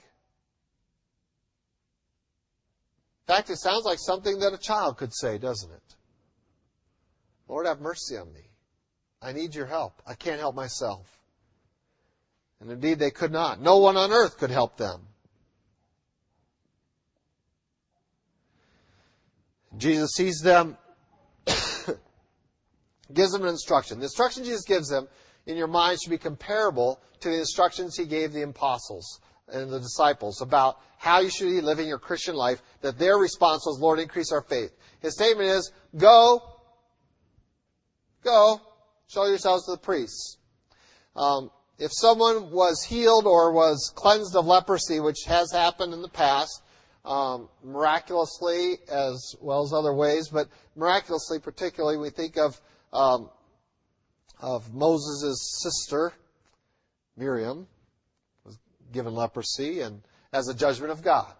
In 3.27 3.35
fact, 3.35 3.49
it 3.49 3.57
sounds 3.57 3.85
like 3.85 3.97
something 3.99 4.39
that 4.39 4.53
a 4.53 4.57
child 4.57 4.97
could 4.97 5.13
say, 5.13 5.37
doesn't 5.37 5.71
it? 5.71 5.95
Lord, 7.47 7.65
have 7.65 7.81
mercy 7.81 8.17
on 8.17 8.31
me. 8.33 8.41
I 9.21 9.33
need 9.33 9.55
your 9.55 9.65
help. 9.65 10.01
I 10.05 10.13
can't 10.13 10.39
help 10.39 10.55
myself. 10.55 11.19
And 12.59 12.71
indeed, 12.71 12.99
they 12.99 13.11
could 13.11 13.31
not. 13.31 13.61
No 13.61 13.77
one 13.77 13.97
on 13.97 14.11
earth 14.11 14.37
could 14.37 14.51
help 14.51 14.77
them. 14.77 15.07
Jesus 19.77 20.11
sees 20.11 20.39
them, 20.41 20.77
gives 23.13 23.31
them 23.31 23.43
an 23.43 23.49
instruction. 23.49 23.99
The 23.99 24.05
instruction 24.05 24.43
Jesus 24.43 24.63
gives 24.63 24.89
them 24.89 25.07
in 25.45 25.57
your 25.57 25.67
mind 25.67 25.99
should 26.01 26.09
be 26.09 26.17
comparable 26.17 27.01
to 27.21 27.29
the 27.29 27.39
instructions 27.39 27.95
he 27.95 28.05
gave 28.05 28.33
the 28.33 28.43
apostles 28.43 29.19
and 29.47 29.69
the 29.69 29.79
disciples 29.79 30.41
about 30.41 30.79
how 30.97 31.19
you 31.19 31.29
should 31.29 31.47
be 31.47 31.61
living 31.61 31.87
your 31.87 31.99
Christian 31.99 32.35
life, 32.35 32.61
that 32.81 32.99
their 32.99 33.17
response 33.17 33.65
was, 33.65 33.79
Lord, 33.79 33.99
increase 33.99 34.31
our 34.31 34.43
faith. 34.43 34.71
His 35.01 35.15
statement 35.15 35.49
is, 35.49 35.71
go, 35.97 36.41
go, 38.23 38.61
show 39.07 39.25
yourselves 39.25 39.65
to 39.65 39.71
the 39.71 39.77
priests. 39.77 40.37
Um, 41.15 41.49
if 41.79 41.91
someone 41.91 42.51
was 42.51 42.83
healed 42.83 43.25
or 43.25 43.51
was 43.51 43.91
cleansed 43.95 44.35
of 44.35 44.45
leprosy, 44.45 44.99
which 44.99 45.23
has 45.25 45.51
happened 45.51 45.93
in 45.93 46.03
the 46.03 46.09
past, 46.09 46.61
um, 47.05 47.49
miraculously 47.63 48.77
as 48.91 49.35
well 49.41 49.63
as 49.63 49.73
other 49.73 49.93
ways, 49.93 50.29
but 50.29 50.47
miraculously 50.75 51.39
particularly, 51.39 51.97
we 51.97 52.09
think 52.09 52.37
of 52.37 52.59
um, 52.93 53.29
of 54.39 54.73
Moses' 54.73 55.61
sister, 55.61 56.13
Miriam, 57.15 57.67
was 58.43 58.57
given 58.91 59.13
leprosy 59.13 59.81
and 59.81 60.01
as 60.33 60.47
a 60.47 60.53
judgment 60.53 60.91
of 60.91 61.01
God. 61.03 61.33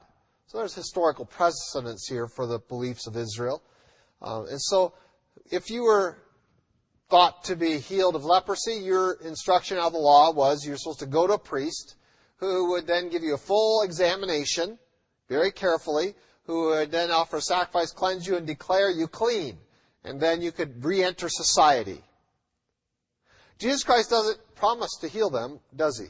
So 0.47 0.57
there's 0.57 0.75
historical 0.75 1.25
precedence 1.25 2.07
here 2.07 2.27
for 2.27 2.45
the 2.45 2.59
beliefs 2.59 3.07
of 3.07 3.15
Israel. 3.15 3.63
Uh, 4.21 4.43
and 4.49 4.61
so 4.61 4.93
if 5.49 5.69
you 5.69 5.83
were 5.83 6.17
thought 7.09 7.43
to 7.45 7.55
be 7.55 7.77
healed 7.77 8.15
of 8.15 8.23
leprosy, 8.23 8.73
your 8.73 9.13
instruction 9.23 9.77
out 9.77 9.87
of 9.87 9.93
the 9.93 9.99
law 9.99 10.31
was 10.31 10.65
you're 10.65 10.77
supposed 10.77 10.99
to 10.99 11.05
go 11.05 11.25
to 11.27 11.33
a 11.33 11.39
priest 11.39 11.95
who 12.37 12.71
would 12.71 12.87
then 12.87 13.09
give 13.09 13.23
you 13.23 13.33
a 13.33 13.37
full 13.37 13.83
examination, 13.83 14.77
very 15.31 15.51
carefully, 15.51 16.13
who 16.45 16.65
would 16.65 16.91
then 16.91 17.09
offer 17.09 17.37
a 17.37 17.41
sacrifice, 17.41 17.91
cleanse 17.91 18.27
you, 18.27 18.35
and 18.35 18.45
declare 18.45 18.91
you 18.91 19.07
clean. 19.07 19.57
And 20.03 20.19
then 20.19 20.41
you 20.41 20.51
could 20.51 20.83
re-enter 20.83 21.29
society. 21.29 22.01
Jesus 23.57 23.83
Christ 23.83 24.09
doesn't 24.09 24.39
promise 24.55 24.97
to 24.99 25.07
heal 25.07 25.29
them, 25.29 25.59
does 25.73 25.97
he? 25.97 26.07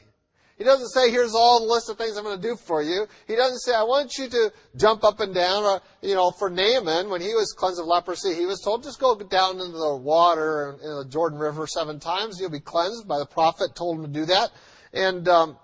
He 0.58 0.64
doesn't 0.64 0.88
say, 0.88 1.10
here's 1.10 1.34
all 1.34 1.60
the 1.60 1.72
list 1.72 1.88
of 1.88 1.98
things 1.98 2.16
I'm 2.16 2.24
going 2.24 2.40
to 2.40 2.48
do 2.48 2.56
for 2.56 2.82
you. 2.82 3.06
He 3.26 3.36
doesn't 3.36 3.60
say, 3.60 3.74
I 3.74 3.84
want 3.84 4.18
you 4.18 4.28
to 4.28 4.52
jump 4.76 5.04
up 5.04 5.20
and 5.20 5.34
down. 5.34 5.62
Or, 5.62 5.80
you 6.02 6.14
know, 6.14 6.30
for 6.30 6.50
Naaman, 6.50 7.08
when 7.08 7.20
he 7.20 7.34
was 7.34 7.52
cleansed 7.52 7.80
of 7.80 7.86
leprosy, 7.86 8.34
he 8.34 8.46
was 8.46 8.60
told, 8.60 8.82
just 8.82 9.00
go 9.00 9.14
down 9.16 9.60
into 9.60 9.78
the 9.78 9.96
water 9.96 10.78
in 10.82 10.96
the 10.98 11.06
Jordan 11.08 11.38
River 11.38 11.66
seven 11.66 12.00
times. 12.00 12.38
You'll 12.40 12.50
be 12.50 12.60
cleansed 12.60 13.06
by 13.06 13.18
the 13.18 13.26
prophet 13.26 13.76
told 13.76 13.98
him 13.98 14.12
to 14.12 14.20
do 14.20 14.24
that. 14.26 14.50
And, 14.92 15.28
um, 15.28 15.58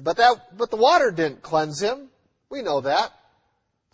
but 0.00 0.16
that, 0.16 0.56
but 0.56 0.70
the 0.70 0.76
water 0.76 1.10
didn't 1.10 1.42
cleanse 1.42 1.80
him. 1.80 2.08
We 2.52 2.60
know 2.60 2.82
that. 2.82 3.10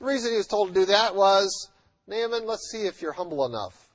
The 0.00 0.04
reason 0.04 0.32
he 0.32 0.36
was 0.36 0.48
told 0.48 0.68
to 0.68 0.74
do 0.74 0.86
that 0.86 1.14
was, 1.14 1.70
Naaman, 2.08 2.44
let's 2.44 2.68
see 2.72 2.86
if 2.86 3.00
you're 3.00 3.12
humble 3.12 3.46
enough 3.46 3.88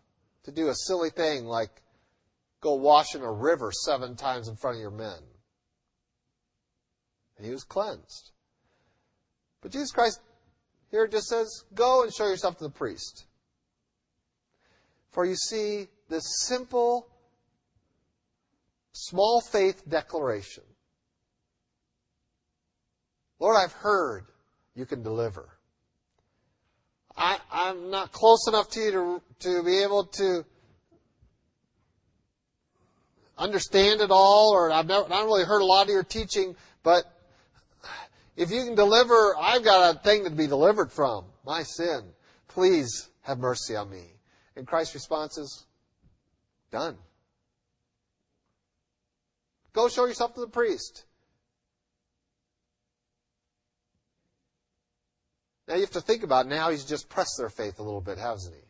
to 0.45 0.53
do 0.53 0.69
a 0.69 0.75
silly 0.87 1.09
thing 1.09 1.43
like 1.43 1.81
go 2.61 2.75
wash 2.75 3.13
in 3.13 3.21
a 3.23 3.31
river 3.31 3.73
seven 3.73 4.15
times 4.15 4.47
in 4.47 4.55
front 4.55 4.77
of 4.77 4.81
your 4.81 4.89
men. 4.89 5.19
And 7.35 7.45
he 7.45 7.51
was 7.51 7.65
cleansed. 7.65 8.31
But 9.61 9.73
Jesus 9.73 9.91
Christ 9.91 10.21
here 10.91 11.07
just 11.07 11.27
says, 11.27 11.65
go 11.73 12.03
and 12.03 12.13
show 12.13 12.27
yourself 12.27 12.57
to 12.59 12.63
the 12.63 12.69
priest. 12.69 13.25
For 15.11 15.25
you 15.25 15.35
see, 15.35 15.89
this 16.09 16.23
simple, 16.47 17.09
small 18.93 19.41
faith 19.41 19.83
declaration. 19.89 20.63
Lord, 23.39 23.57
I've 23.57 23.73
heard 23.73 24.27
you 24.75 24.85
can 24.85 25.03
deliver. 25.03 25.49
I, 27.15 27.37
am 27.51 27.91
not 27.91 28.11
close 28.11 28.47
enough 28.47 28.69
to 28.71 28.79
you 28.79 28.91
to, 28.91 29.21
to 29.39 29.63
be 29.63 29.83
able 29.83 30.05
to 30.05 30.45
understand 33.37 34.01
it 34.01 34.09
all, 34.09 34.51
or 34.51 34.71
I've 34.71 34.87
never, 34.87 35.07
not 35.09 35.25
really 35.25 35.43
heard 35.43 35.61
a 35.61 35.65
lot 35.65 35.83
of 35.83 35.89
your 35.89 36.03
teaching, 36.03 36.55
but 36.81 37.03
if 38.35 38.51
you 38.51 38.63
can 38.63 38.75
deliver, 38.75 39.35
I've 39.39 39.63
got 39.63 39.95
a 39.95 39.99
thing 39.99 40.23
to 40.23 40.31
be 40.31 40.47
delivered 40.47 40.91
from, 40.91 41.25
my 41.45 41.63
sin. 41.63 42.01
Please 42.47 43.09
have 43.21 43.37
mercy 43.37 43.75
on 43.75 43.89
me. 43.89 44.03
And 44.55 44.65
Christ's 44.65 44.95
response 44.95 45.37
is, 45.37 45.65
done. 46.71 46.97
Go 49.73 49.87
show 49.87 50.05
yourself 50.05 50.33
to 50.35 50.41
the 50.41 50.47
priest. 50.47 51.05
Now 55.67 55.75
you 55.75 55.81
have 55.81 55.91
to 55.91 56.01
think 56.01 56.23
about 56.23 56.47
now 56.47 56.69
he's 56.69 56.85
just 56.85 57.09
pressed 57.09 57.35
their 57.37 57.49
faith 57.49 57.79
a 57.79 57.83
little 57.83 58.01
bit, 58.01 58.17
hasn't 58.17 58.55
he? 58.55 58.61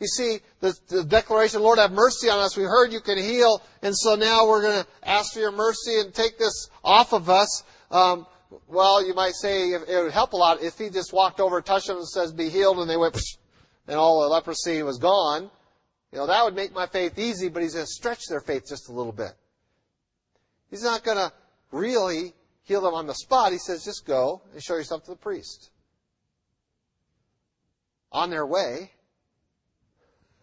You 0.00 0.06
see, 0.06 0.38
the, 0.60 0.78
the 0.88 1.04
declaration, 1.04 1.60
Lord, 1.60 1.78
have 1.78 1.90
mercy 1.90 2.28
on 2.28 2.38
us. 2.38 2.56
We 2.56 2.62
heard 2.62 2.92
you 2.92 3.00
can 3.00 3.18
heal, 3.18 3.62
and 3.82 3.96
so 3.96 4.14
now 4.14 4.46
we're 4.46 4.62
going 4.62 4.84
to 4.84 4.86
ask 5.02 5.32
for 5.32 5.40
your 5.40 5.50
mercy 5.50 5.98
and 5.98 6.14
take 6.14 6.38
this 6.38 6.70
off 6.84 7.12
of 7.12 7.28
us. 7.28 7.64
Um, 7.90 8.26
well, 8.68 9.04
you 9.04 9.12
might 9.12 9.34
say 9.34 9.70
it 9.70 9.88
would 9.88 10.12
help 10.12 10.34
a 10.34 10.36
lot 10.36 10.62
if 10.62 10.78
he 10.78 10.88
just 10.88 11.12
walked 11.12 11.40
over, 11.40 11.60
touched 11.60 11.88
them, 11.88 11.96
and 11.96 12.08
says, 12.08 12.32
"Be 12.32 12.48
healed," 12.48 12.78
and 12.78 12.88
they 12.88 12.96
went, 12.96 13.18
and 13.88 13.96
all 13.96 14.22
the 14.22 14.28
leprosy 14.28 14.82
was 14.84 14.98
gone. 14.98 15.50
You 16.12 16.18
know, 16.18 16.26
that 16.26 16.44
would 16.44 16.54
make 16.54 16.72
my 16.72 16.86
faith 16.86 17.18
easy, 17.18 17.48
but 17.48 17.62
he's 17.62 17.74
going 17.74 17.84
to 17.84 17.92
stretch 17.92 18.20
their 18.28 18.40
faith 18.40 18.64
just 18.68 18.88
a 18.88 18.92
little 18.92 19.12
bit. 19.12 19.32
He's 20.70 20.82
not 20.82 21.04
going 21.04 21.18
to 21.18 21.32
really 21.70 22.32
heal 22.62 22.80
them 22.80 22.94
on 22.94 23.06
the 23.06 23.14
spot. 23.14 23.52
He 23.52 23.58
says, 23.58 23.84
just 23.84 24.06
go 24.06 24.42
and 24.52 24.62
show 24.62 24.74
yourself 24.76 25.04
to 25.04 25.10
the 25.10 25.16
priest. 25.16 25.70
On 28.12 28.30
their 28.30 28.46
way. 28.46 28.90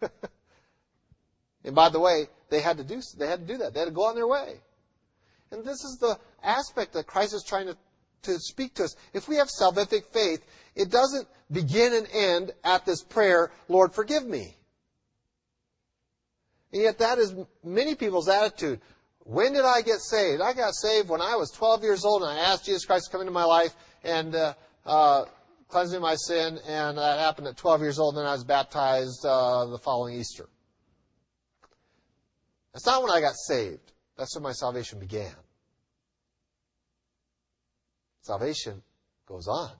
and 1.64 1.74
by 1.74 1.88
the 1.88 2.00
way, 2.00 2.28
they 2.48 2.60
had 2.60 2.78
to 2.78 2.84
do 2.84 3.00
they 3.18 3.26
had 3.26 3.46
to 3.46 3.52
do 3.52 3.58
that. 3.58 3.74
They 3.74 3.80
had 3.80 3.86
to 3.86 3.94
go 3.94 4.04
on 4.04 4.14
their 4.14 4.28
way. 4.28 4.60
And 5.50 5.64
this 5.64 5.84
is 5.84 5.98
the 6.00 6.18
aspect 6.42 6.92
that 6.94 7.06
Christ 7.06 7.34
is 7.34 7.44
trying 7.46 7.66
to, 7.66 7.76
to 8.22 8.38
speak 8.38 8.74
to 8.74 8.84
us. 8.84 8.96
If 9.12 9.28
we 9.28 9.36
have 9.36 9.48
salvific 9.48 10.04
faith, 10.12 10.44
it 10.74 10.90
doesn't 10.90 11.28
begin 11.50 11.94
and 11.94 12.08
end 12.12 12.52
at 12.64 12.84
this 12.84 13.02
prayer, 13.02 13.52
Lord, 13.68 13.94
forgive 13.94 14.26
me. 14.26 14.56
And 16.72 16.82
yet 16.82 16.98
that 16.98 17.18
is 17.18 17.34
many 17.64 17.94
people's 17.94 18.28
attitude. 18.28 18.80
When 19.20 19.52
did 19.52 19.64
I 19.64 19.82
get 19.82 20.00
saved? 20.00 20.40
I 20.40 20.52
got 20.52 20.74
saved 20.74 21.08
when 21.08 21.20
I 21.20 21.36
was 21.36 21.50
12 21.50 21.82
years 21.82 22.04
old 22.04 22.22
and 22.22 22.30
I 22.30 22.38
asked 22.38 22.66
Jesus 22.66 22.84
Christ 22.84 23.06
to 23.06 23.12
come 23.12 23.20
into 23.20 23.32
my 23.32 23.44
life 23.44 23.74
and 24.04 24.34
uh, 24.34 24.54
uh, 24.84 25.24
cleanse 25.68 25.92
me 25.92 25.98
my 25.98 26.14
sin, 26.14 26.58
and 26.66 26.98
that 26.98 27.18
happened 27.18 27.48
at 27.48 27.56
12 27.56 27.80
years 27.80 27.98
old, 27.98 28.14
and 28.14 28.22
then 28.22 28.28
I 28.28 28.32
was 28.32 28.44
baptized 28.44 29.24
uh, 29.24 29.66
the 29.66 29.78
following 29.78 30.18
Easter. 30.18 30.48
That's 32.72 32.86
not 32.86 33.02
when 33.02 33.10
I 33.10 33.20
got 33.20 33.34
saved. 33.36 33.92
That's 34.16 34.34
when 34.34 34.42
my 34.42 34.52
salvation 34.52 34.98
began. 34.98 35.34
Salvation 38.22 38.82
goes 39.26 39.46
on. 39.48 39.70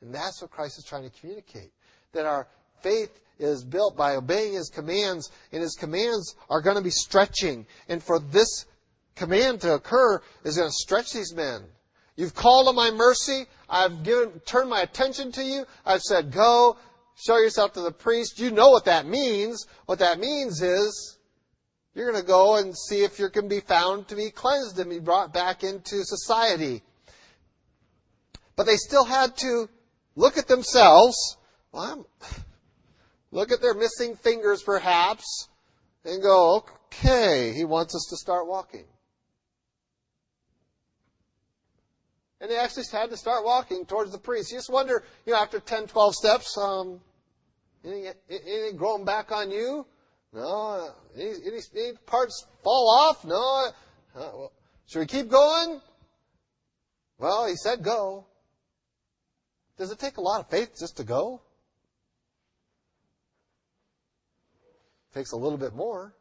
And 0.00 0.14
that's 0.14 0.40
what 0.40 0.50
Christ 0.50 0.78
is 0.78 0.84
trying 0.84 1.02
to 1.02 1.20
communicate. 1.20 1.72
That 2.12 2.26
our 2.26 2.48
faith 2.82 3.20
is 3.38 3.64
built 3.64 3.96
by 3.96 4.16
obeying 4.16 4.54
His 4.54 4.68
commands, 4.68 5.30
and 5.52 5.62
His 5.62 5.74
commands 5.74 6.36
are 6.48 6.60
going 6.60 6.76
to 6.76 6.82
be 6.82 6.90
stretching. 6.90 7.66
And 7.88 8.02
for 8.02 8.18
this 8.18 8.66
command 9.14 9.60
to 9.62 9.74
occur 9.74 10.20
is 10.44 10.56
going 10.56 10.68
to 10.68 10.72
stretch 10.72 11.12
these 11.12 11.34
men. 11.34 11.64
You've 12.16 12.34
called 12.34 12.68
on 12.68 12.74
my 12.74 12.90
mercy. 12.90 13.46
I've 13.68 14.02
given, 14.02 14.40
turned 14.46 14.70
my 14.70 14.80
attention 14.80 15.32
to 15.32 15.42
you. 15.42 15.66
I've 15.84 16.02
said, 16.02 16.32
go, 16.32 16.76
show 17.16 17.38
yourself 17.38 17.74
to 17.74 17.80
the 17.80 17.92
priest. 17.92 18.38
You 18.38 18.50
know 18.50 18.70
what 18.70 18.86
that 18.86 19.06
means. 19.06 19.66
What 19.86 19.98
that 19.98 20.18
means 20.18 20.62
is 20.62 21.18
you're 21.94 22.10
going 22.10 22.22
to 22.22 22.26
go 22.26 22.56
and 22.56 22.76
see 22.76 23.02
if 23.02 23.18
you 23.18 23.28
can 23.28 23.48
be 23.48 23.60
found 23.60 24.08
to 24.08 24.16
be 24.16 24.30
cleansed 24.30 24.78
and 24.78 24.88
be 24.88 25.00
brought 25.00 25.32
back 25.32 25.64
into 25.64 26.04
society. 26.04 26.82
But 28.56 28.66
they 28.66 28.76
still 28.76 29.04
had 29.04 29.36
to 29.38 29.68
look 30.16 30.38
at 30.38 30.48
themselves. 30.48 31.16
Well, 31.72 32.08
look 33.30 33.52
at 33.52 33.60
their 33.60 33.74
missing 33.74 34.16
fingers 34.16 34.62
perhaps 34.62 35.48
and 36.04 36.22
go, 36.22 36.64
okay, 36.86 37.52
he 37.52 37.64
wants 37.64 37.94
us 37.94 38.06
to 38.10 38.16
start 38.16 38.46
walking. 38.46 38.84
And 42.40 42.50
they 42.50 42.56
actually 42.56 42.84
had 42.92 43.10
to 43.10 43.16
start 43.16 43.44
walking 43.44 43.84
towards 43.84 44.12
the 44.12 44.18
priest. 44.18 44.52
You 44.52 44.58
just 44.58 44.70
wonder, 44.70 45.04
you 45.26 45.32
know, 45.32 45.38
after 45.40 45.58
10, 45.58 45.88
12 45.88 46.14
steps, 46.14 46.56
um, 46.56 47.00
anything, 47.84 48.12
anything 48.30 48.76
growing 48.76 49.04
back 49.04 49.32
on 49.32 49.50
you? 49.50 49.86
No. 50.32 50.90
Any, 51.16 51.30
any, 51.46 51.58
any 51.76 51.92
parts 52.06 52.46
fall 52.62 52.88
off? 52.90 53.24
No. 53.24 53.70
Uh, 54.14 54.30
well, 54.34 54.52
should 54.86 55.00
we 55.00 55.06
keep 55.06 55.28
going? 55.28 55.80
Well, 57.18 57.46
he 57.46 57.56
said 57.56 57.82
go. 57.82 58.26
Does 59.76 59.90
it 59.90 59.98
take 59.98 60.16
a 60.16 60.20
lot 60.20 60.40
of 60.40 60.50
faith 60.50 60.70
just 60.78 60.96
to 60.98 61.04
go? 61.04 61.40
It 65.10 65.14
takes 65.14 65.32
a 65.32 65.36
little 65.36 65.58
bit 65.58 65.74
more. 65.74 66.14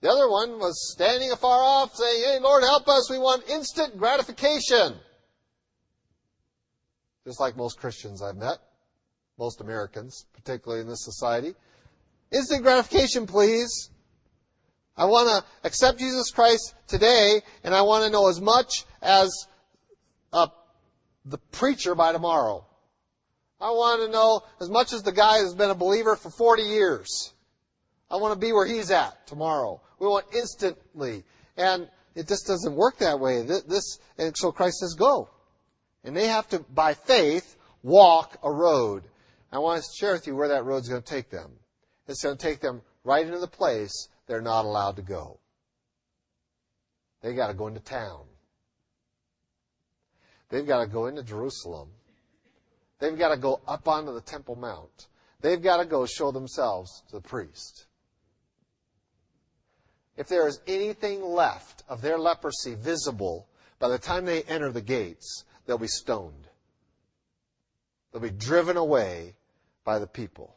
The 0.00 0.10
other 0.10 0.28
one 0.28 0.58
was 0.58 0.92
standing 0.92 1.30
afar 1.30 1.62
off 1.62 1.94
saying, 1.94 2.24
Hey, 2.24 2.38
Lord, 2.40 2.62
help 2.62 2.88
us. 2.88 3.10
We 3.10 3.18
want 3.18 3.48
instant 3.48 3.96
gratification. 3.96 4.96
Just 7.26 7.40
like 7.40 7.56
most 7.56 7.78
Christians 7.78 8.22
I've 8.22 8.36
met, 8.36 8.58
most 9.38 9.60
Americans, 9.60 10.26
particularly 10.34 10.82
in 10.82 10.88
this 10.88 11.04
society. 11.04 11.54
Instant 12.30 12.62
gratification, 12.62 13.26
please. 13.26 13.90
I 14.96 15.06
want 15.06 15.28
to 15.28 15.66
accept 15.66 15.98
Jesus 15.98 16.30
Christ 16.30 16.74
today, 16.86 17.40
and 17.64 17.74
I 17.74 17.82
want 17.82 18.04
to 18.04 18.10
know 18.10 18.28
as 18.28 18.40
much 18.40 18.84
as 19.02 19.30
uh, 20.32 20.46
the 21.24 21.38
preacher 21.38 21.94
by 21.94 22.12
tomorrow. 22.12 22.66
I 23.60 23.70
want 23.70 24.02
to 24.02 24.08
know 24.08 24.42
as 24.60 24.68
much 24.68 24.92
as 24.92 25.02
the 25.02 25.12
guy 25.12 25.40
who's 25.40 25.54
been 25.54 25.70
a 25.70 25.74
believer 25.74 26.16
for 26.16 26.30
40 26.30 26.62
years. 26.62 27.32
I 28.10 28.16
want 28.16 28.34
to 28.34 28.38
be 28.38 28.52
where 28.52 28.66
he's 28.66 28.90
at 28.90 29.26
tomorrow. 29.26 29.80
We 29.98 30.06
want 30.06 30.26
instantly. 30.34 31.24
And 31.56 31.88
it 32.14 32.28
just 32.28 32.46
doesn't 32.46 32.74
work 32.74 32.98
that 32.98 33.18
way. 33.18 33.42
This, 33.42 33.98
and 34.18 34.36
so 34.36 34.52
Christ 34.52 34.78
says, 34.78 34.94
go. 34.94 35.30
And 36.04 36.16
they 36.16 36.26
have 36.28 36.48
to, 36.50 36.60
by 36.60 36.94
faith, 36.94 37.56
walk 37.82 38.38
a 38.42 38.52
road. 38.52 39.04
I 39.50 39.58
want 39.58 39.82
to 39.82 39.88
share 39.98 40.12
with 40.12 40.26
you 40.26 40.36
where 40.36 40.48
that 40.48 40.64
road's 40.64 40.88
going 40.88 41.02
to 41.02 41.08
take 41.08 41.30
them. 41.30 41.52
It's 42.06 42.22
going 42.22 42.36
to 42.36 42.42
take 42.42 42.60
them 42.60 42.82
right 43.04 43.24
into 43.24 43.38
the 43.38 43.46
place 43.46 44.08
they're 44.26 44.42
not 44.42 44.64
allowed 44.64 44.96
to 44.96 45.02
go. 45.02 45.38
They 47.22 47.34
got 47.34 47.48
to 47.48 47.54
go 47.54 47.68
into 47.68 47.80
town. 47.80 48.24
They've 50.50 50.66
got 50.66 50.80
to 50.80 50.86
go 50.86 51.06
into 51.06 51.22
Jerusalem. 51.22 51.88
They've 52.98 53.18
got 53.18 53.30
to 53.30 53.36
go 53.36 53.60
up 53.66 53.88
onto 53.88 54.12
the 54.12 54.20
Temple 54.20 54.56
Mount. 54.56 55.08
They've 55.40 55.62
got 55.62 55.78
to 55.78 55.84
go 55.84 56.06
show 56.06 56.30
themselves 56.30 57.02
to 57.08 57.16
the 57.16 57.22
priest. 57.22 57.86
If 60.16 60.28
there 60.28 60.46
is 60.46 60.60
anything 60.66 61.22
left 61.22 61.82
of 61.88 62.02
their 62.02 62.18
leprosy 62.18 62.74
visible 62.74 63.48
by 63.78 63.88
the 63.88 63.98
time 63.98 64.24
they 64.24 64.42
enter 64.42 64.70
the 64.70 64.80
gates, 64.80 65.44
they'll 65.66 65.78
be 65.78 65.86
stoned. 65.86 66.48
They'll 68.12 68.22
be 68.22 68.30
driven 68.30 68.76
away 68.76 69.34
by 69.84 69.98
the 69.98 70.06
people. 70.06 70.56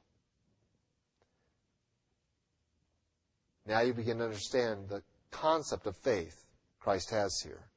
Now 3.65 3.82
you 3.82 3.93
begin 3.93 4.20
to 4.20 4.26
understand 4.26 4.88
the 4.88 5.04
concept 5.32 5.88
of 5.88 5.98
faith 5.98 6.46
Christ 6.80 7.10
has 7.10 7.41
here. 7.43 7.67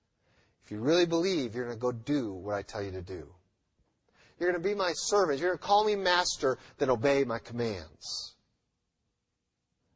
If 0.65 0.71
you 0.71 0.79
really 0.79 1.07
believe, 1.07 1.55
you're 1.55 1.65
going 1.65 1.77
to 1.77 1.81
go 1.81 1.91
do 1.91 2.33
what 2.33 2.55
I 2.55 2.63
tell 2.63 2.83
you 2.83 2.93
to 2.93 3.03
do. 3.03 3.27
You're 4.39 4.51
going 4.51 4.63
to 4.63 4.69
be 4.69 4.75
my 4.75 4.93
servant. 4.95 5.41
You're 5.41 5.51
going 5.51 5.59
to 5.59 5.65
call 5.65 5.85
me 5.85 5.97
master, 5.97 6.59
then 6.79 6.91
obey 6.91 7.25
my 7.25 7.39
commands. 7.39 8.37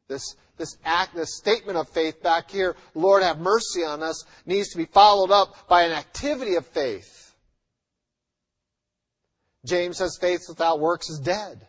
This, 0.07 0.35
this 0.57 0.77
act, 0.83 1.15
this 1.15 1.37
statement 1.37 1.77
of 1.77 1.89
faith 1.89 2.21
back 2.21 2.51
here, 2.51 2.75
Lord 2.93 3.23
have 3.23 3.39
mercy 3.39 3.83
on 3.83 4.03
us, 4.03 4.23
needs 4.45 4.69
to 4.69 4.77
be 4.77 4.85
followed 4.85 5.31
up 5.31 5.67
by 5.67 5.83
an 5.83 5.91
activity 5.91 6.55
of 6.55 6.67
faith. 6.67 7.24
James 9.65 9.97
says 9.97 10.17
faith 10.19 10.41
without 10.47 10.79
works 10.79 11.09
is 11.09 11.19
dead. 11.19 11.67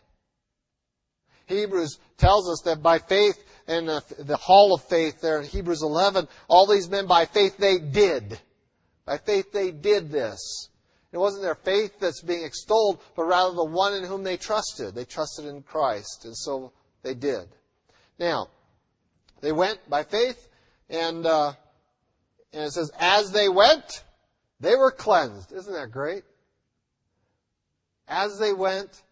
Hebrews 1.47 1.99
tells 2.17 2.49
us 2.49 2.61
that 2.65 2.83
by 2.83 2.99
faith 2.99 3.43
in 3.67 3.85
the, 3.85 4.03
the 4.19 4.37
hall 4.37 4.73
of 4.73 4.83
faith 4.83 5.21
there 5.21 5.39
in 5.39 5.45
Hebrews 5.45 5.81
11, 5.81 6.27
all 6.47 6.67
these 6.67 6.89
men 6.89 7.07
by 7.07 7.25
faith 7.25 7.57
they 7.57 7.79
did. 7.79 8.39
By 9.05 9.17
faith 9.17 9.51
they 9.51 9.71
did 9.71 10.11
this. 10.11 10.69
It 11.11 11.17
wasn't 11.17 11.43
their 11.43 11.55
faith 11.55 11.99
that's 11.99 12.21
being 12.21 12.43
extolled, 12.43 13.01
but 13.15 13.23
rather 13.23 13.55
the 13.55 13.63
one 13.63 13.93
in 13.93 14.03
whom 14.03 14.23
they 14.23 14.37
trusted. 14.37 14.93
They 14.93 15.05
trusted 15.05 15.45
in 15.45 15.63
Christ, 15.63 16.25
and 16.25 16.35
so 16.35 16.73
they 17.01 17.13
did. 17.13 17.47
Now, 18.19 18.49
they 19.41 19.53
went 19.53 19.89
by 19.89 20.03
faith, 20.03 20.49
and, 20.89 21.25
uh, 21.25 21.53
and 22.51 22.63
it 22.65 22.71
says, 22.71 22.91
as 22.99 23.31
they 23.31 23.47
went, 23.47 24.03
they 24.59 24.75
were 24.75 24.91
cleansed. 24.91 25.53
Isn't 25.53 25.73
that 25.73 25.91
great? 25.91 26.23
As 28.07 28.39
they 28.39 28.53
went, 28.53 29.03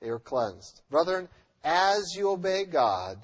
they 0.00 0.10
were 0.10 0.18
cleansed. 0.18 0.82
Brethren, 0.90 1.28
as 1.64 2.14
you 2.16 2.30
obey 2.30 2.64
God, 2.64 3.18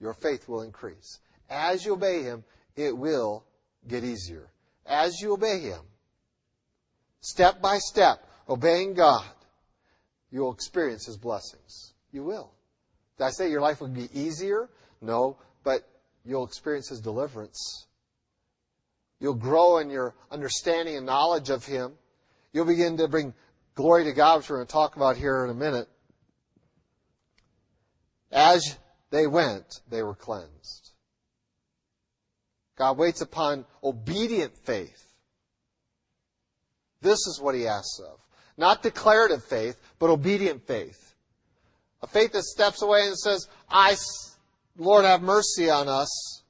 your 0.00 0.14
faith 0.14 0.48
will 0.48 0.62
increase. 0.62 1.20
As 1.50 1.84
you 1.84 1.94
obey 1.94 2.22
Him, 2.22 2.44
it 2.76 2.96
will 2.96 3.44
get 3.86 4.04
easier. 4.04 4.50
As 4.86 5.20
you 5.20 5.32
obey 5.34 5.60
Him, 5.60 5.80
step 7.20 7.60
by 7.60 7.78
step, 7.78 8.28
obeying 8.48 8.94
God, 8.94 9.24
you 10.30 10.40
will 10.40 10.52
experience 10.52 11.06
His 11.06 11.16
blessings. 11.16 11.94
You 12.12 12.24
will. 12.24 12.52
Did 13.18 13.24
I 13.24 13.30
say 13.30 13.50
your 13.50 13.60
life 13.60 13.80
would 13.80 13.94
be 13.94 14.08
easier? 14.12 14.68
No, 15.00 15.36
but 15.64 15.88
you'll 16.24 16.44
experience 16.44 16.88
His 16.88 17.00
deliverance. 17.00 17.86
You'll 19.20 19.34
grow 19.34 19.78
in 19.78 19.90
your 19.90 20.14
understanding 20.30 20.96
and 20.96 21.06
knowledge 21.06 21.50
of 21.50 21.64
Him. 21.64 21.92
You'll 22.52 22.64
begin 22.64 22.96
to 22.98 23.08
bring 23.08 23.34
glory 23.74 24.04
to 24.04 24.12
God, 24.12 24.38
which 24.38 24.50
we're 24.50 24.56
going 24.56 24.66
to 24.66 24.72
talk 24.72 24.96
about 24.96 25.16
here 25.16 25.44
in 25.44 25.50
a 25.50 25.54
minute. 25.54 25.88
As 28.30 28.78
they 29.10 29.26
went, 29.26 29.80
they 29.88 30.02
were 30.02 30.14
cleansed. 30.14 30.92
God 32.76 32.98
waits 32.98 33.20
upon 33.20 33.64
obedient 33.82 34.56
faith. 34.56 35.12
This 37.00 37.18
is 37.26 37.40
what 37.40 37.54
he 37.54 37.66
asks 37.66 38.00
of. 38.00 38.18
Not 38.56 38.82
declarative 38.82 39.44
faith, 39.44 39.78
but 39.98 40.10
obedient 40.10 40.66
faith. 40.66 41.14
A 42.02 42.06
faith 42.06 42.32
that 42.32 42.42
steps 42.42 42.82
away 42.82 43.06
and 43.06 43.16
says, 43.16 43.48
I, 43.68 43.96
Lord, 44.76 45.04
have 45.04 45.22
mercy 45.22 45.70
on 45.70 45.88
us, 45.88 46.42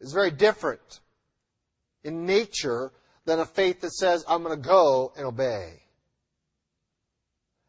is 0.00 0.12
very 0.12 0.30
different 0.30 1.00
in 2.04 2.26
nature 2.26 2.92
than 3.26 3.40
a 3.40 3.44
faith 3.44 3.80
that 3.82 3.92
says, 3.92 4.24
I'm 4.26 4.42
going 4.42 4.56
to 4.56 4.68
go 4.68 5.12
and 5.16 5.26
obey. 5.26 5.82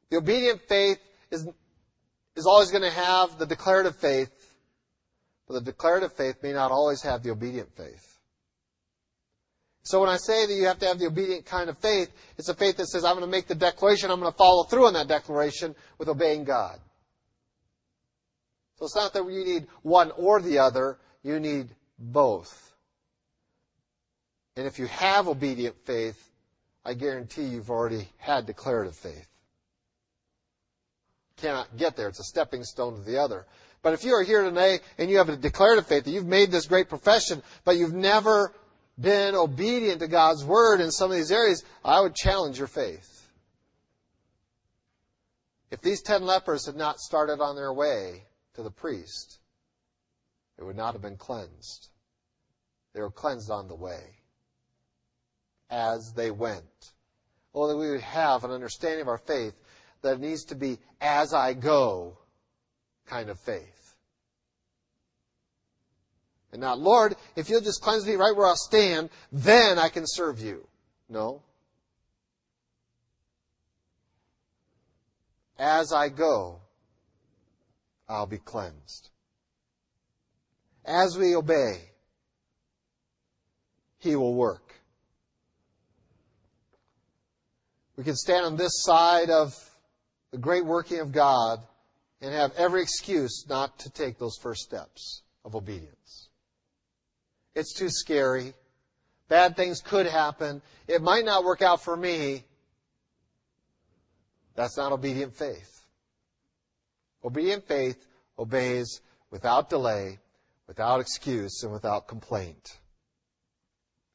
The 0.09 0.17
obedient 0.17 0.61
faith 0.69 0.99
is, 1.31 1.45
is 2.35 2.45
always 2.45 2.71
going 2.71 2.83
to 2.83 2.91
have 2.91 3.37
the 3.37 3.45
declarative 3.45 3.97
faith, 3.97 4.29
but 5.47 5.55
the 5.55 5.61
declarative 5.61 6.13
faith 6.13 6.41
may 6.41 6.53
not 6.53 6.71
always 6.71 7.01
have 7.01 7.23
the 7.23 7.31
obedient 7.31 7.75
faith. 7.75 8.17
So 9.81 10.01
when 10.01 10.09
I 10.09 10.17
say 10.17 10.45
that 10.45 10.53
you 10.53 10.65
have 10.65 10.79
to 10.79 10.85
have 10.85 10.99
the 10.99 11.07
obedient 11.07 11.45
kind 11.45 11.69
of 11.69 11.77
faith, 11.77 12.11
it's 12.37 12.49
a 12.49 12.53
faith 12.53 12.77
that 12.77 12.87
says, 12.87 13.03
I'm 13.03 13.15
going 13.15 13.25
to 13.25 13.31
make 13.31 13.47
the 13.47 13.55
declaration, 13.55 14.11
I'm 14.11 14.19
going 14.19 14.31
to 14.31 14.37
follow 14.37 14.63
through 14.63 14.85
on 14.85 14.93
that 14.93 15.07
declaration 15.07 15.75
with 15.97 16.09
obeying 16.09 16.43
God. 16.43 16.77
So 18.75 18.85
it's 18.85 18.95
not 18.95 19.13
that 19.13 19.25
you 19.25 19.43
need 19.43 19.67
one 19.81 20.11
or 20.11 20.41
the 20.41 20.59
other, 20.59 20.99
you 21.23 21.39
need 21.39 21.69
both. 21.97 22.66
And 24.57 24.65
if 24.65 24.79
you 24.79 24.87
have 24.87 25.27
obedient 25.27 25.75
faith, 25.85 26.31
I 26.83 26.95
guarantee 26.95 27.43
you've 27.43 27.69
already 27.69 28.09
had 28.17 28.47
declarative 28.47 28.95
faith. 28.95 29.27
Cannot 31.37 31.77
get 31.77 31.95
there. 31.95 32.07
It's 32.07 32.19
a 32.19 32.23
stepping 32.23 32.63
stone 32.63 32.95
to 32.95 33.01
the 33.01 33.21
other. 33.21 33.45
But 33.83 33.93
if 33.93 34.03
you 34.03 34.13
are 34.15 34.23
here 34.23 34.43
today 34.43 34.79
and 34.97 35.11
you 35.11 35.19
have 35.19 35.29
a 35.29 35.37
declarative 35.37 35.85
faith, 35.85 36.05
that 36.05 36.11
you've 36.11 36.25
made 36.25 36.49
this 36.49 36.65
great 36.65 36.89
profession, 36.89 37.43
but 37.65 37.77
you've 37.77 37.93
never 37.93 38.51
been 38.99 39.35
obedient 39.35 39.99
to 39.99 40.07
God's 40.07 40.43
word 40.43 40.81
in 40.81 40.89
some 40.89 41.11
of 41.11 41.17
these 41.17 41.31
areas, 41.31 41.63
I 41.85 42.01
would 42.01 42.15
challenge 42.15 42.57
your 42.57 42.67
faith. 42.67 43.29
If 45.69 45.81
these 45.81 46.01
ten 46.01 46.23
lepers 46.23 46.65
had 46.65 46.75
not 46.75 46.97
started 46.97 47.41
on 47.41 47.55
their 47.55 47.71
way 47.71 48.23
to 48.55 48.63
the 48.63 48.71
priest, 48.71 49.37
it 50.57 50.63
would 50.63 50.77
not 50.77 50.93
have 50.93 51.03
been 51.03 51.17
cleansed. 51.17 51.89
They 52.95 53.01
were 53.01 53.11
cleansed 53.11 53.51
on 53.51 53.67
the 53.67 53.75
way 53.75 54.16
as 55.69 56.13
they 56.13 56.31
went. 56.31 56.91
Well, 57.53 57.67
that 57.69 57.77
we 57.77 57.89
would 57.89 58.01
have 58.01 58.43
an 58.43 58.51
understanding 58.51 59.01
of 59.01 59.07
our 59.07 59.17
faith 59.17 59.53
that 60.01 60.19
needs 60.19 60.45
to 60.45 60.55
be 60.55 60.77
as 61.01 61.33
I 61.33 61.53
go 61.53 62.17
kind 63.05 63.29
of 63.29 63.39
faith. 63.39 63.95
And 66.51 66.61
not, 66.61 66.79
Lord, 66.79 67.15
if 67.35 67.49
you'll 67.49 67.61
just 67.61 67.81
cleanse 67.81 68.05
me 68.05 68.15
right 68.15 68.35
where 68.35 68.47
I'll 68.47 68.55
stand, 68.55 69.09
then 69.31 69.77
I 69.77 69.89
can 69.89 70.03
serve 70.05 70.39
you. 70.39 70.67
No. 71.09 71.41
As 75.59 75.91
I 75.91 76.09
go, 76.09 76.61
I'll 78.07 78.27
be 78.27 78.37
cleansed. 78.37 79.09
As 80.85 81.17
we 81.17 81.35
obey, 81.35 81.81
He 83.97 84.15
will 84.15 84.35
work. 84.35 84.76
We 87.97 88.03
can 88.03 88.15
stand 88.15 88.45
on 88.45 88.55
this 88.55 88.83
side 88.83 89.29
of 89.31 89.55
the 90.31 90.37
great 90.37 90.63
working 90.63 90.99
of 90.99 91.11
God 91.11 91.59
and 92.21 92.33
have 92.33 92.53
every 92.55 92.81
excuse 92.81 93.45
not 93.49 93.79
to 93.79 93.89
take 93.89 94.19
those 94.19 94.37
first 94.37 94.61
steps 94.61 95.23
of 95.43 95.55
obedience. 95.55 96.29
It's 97.55 97.73
too 97.73 97.89
scary. 97.89 98.53
Bad 99.29 99.57
things 99.57 99.81
could 99.81 100.05
happen. 100.05 100.61
It 100.87 101.01
might 101.01 101.25
not 101.25 101.43
work 101.43 101.63
out 101.63 101.83
for 101.83 101.97
me. 101.97 102.45
That's 104.55 104.77
not 104.77 104.91
obedient 104.91 105.35
faith. 105.35 105.85
Obedient 107.23 107.67
faith 107.67 108.05
obeys 108.37 109.01
without 109.31 109.69
delay, 109.69 110.19
without 110.67 110.99
excuse, 110.99 111.63
and 111.63 111.73
without 111.73 112.07
complaint. 112.07 112.79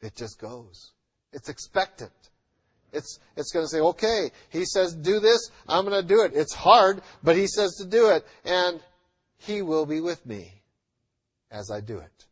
It 0.01 0.15
just 0.15 0.41
goes. 0.41 0.93
It's 1.33 1.49
expectant. 1.49 2.13
It's, 2.93 3.19
it's 3.37 3.53
going 3.53 3.65
to 3.65 3.69
say, 3.69 3.81
okay, 3.81 4.31
he 4.51 4.65
says 4.65 4.95
do 4.95 5.19
this, 5.19 5.51
I'm 5.67 5.87
going 5.87 6.01
to 6.01 6.07
do 6.07 6.23
it. 6.23 6.33
It's 6.35 6.55
hard, 6.55 7.03
but 7.23 7.37
he 7.37 7.47
says 7.47 7.75
to 7.77 7.87
do 7.87 8.11
it, 8.11 8.27
and 8.45 8.81
he 9.39 9.63
will 9.63 9.87
be 9.87 10.01
with 10.01 10.25
me 10.27 10.63
as 11.51 11.71
I 11.71 11.81
do 11.81 11.99
it. 11.99 12.27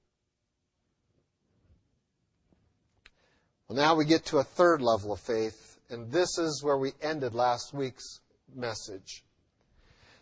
Well, 3.68 3.76
now 3.76 3.94
we 3.94 4.04
get 4.04 4.26
to 4.26 4.38
a 4.38 4.44
third 4.44 4.82
level 4.82 5.12
of 5.12 5.20
faith, 5.20 5.78
and 5.88 6.10
this 6.10 6.38
is 6.38 6.62
where 6.62 6.76
we 6.76 6.92
ended 7.00 7.34
last 7.34 7.72
week's 7.72 8.20
message. 8.54 9.24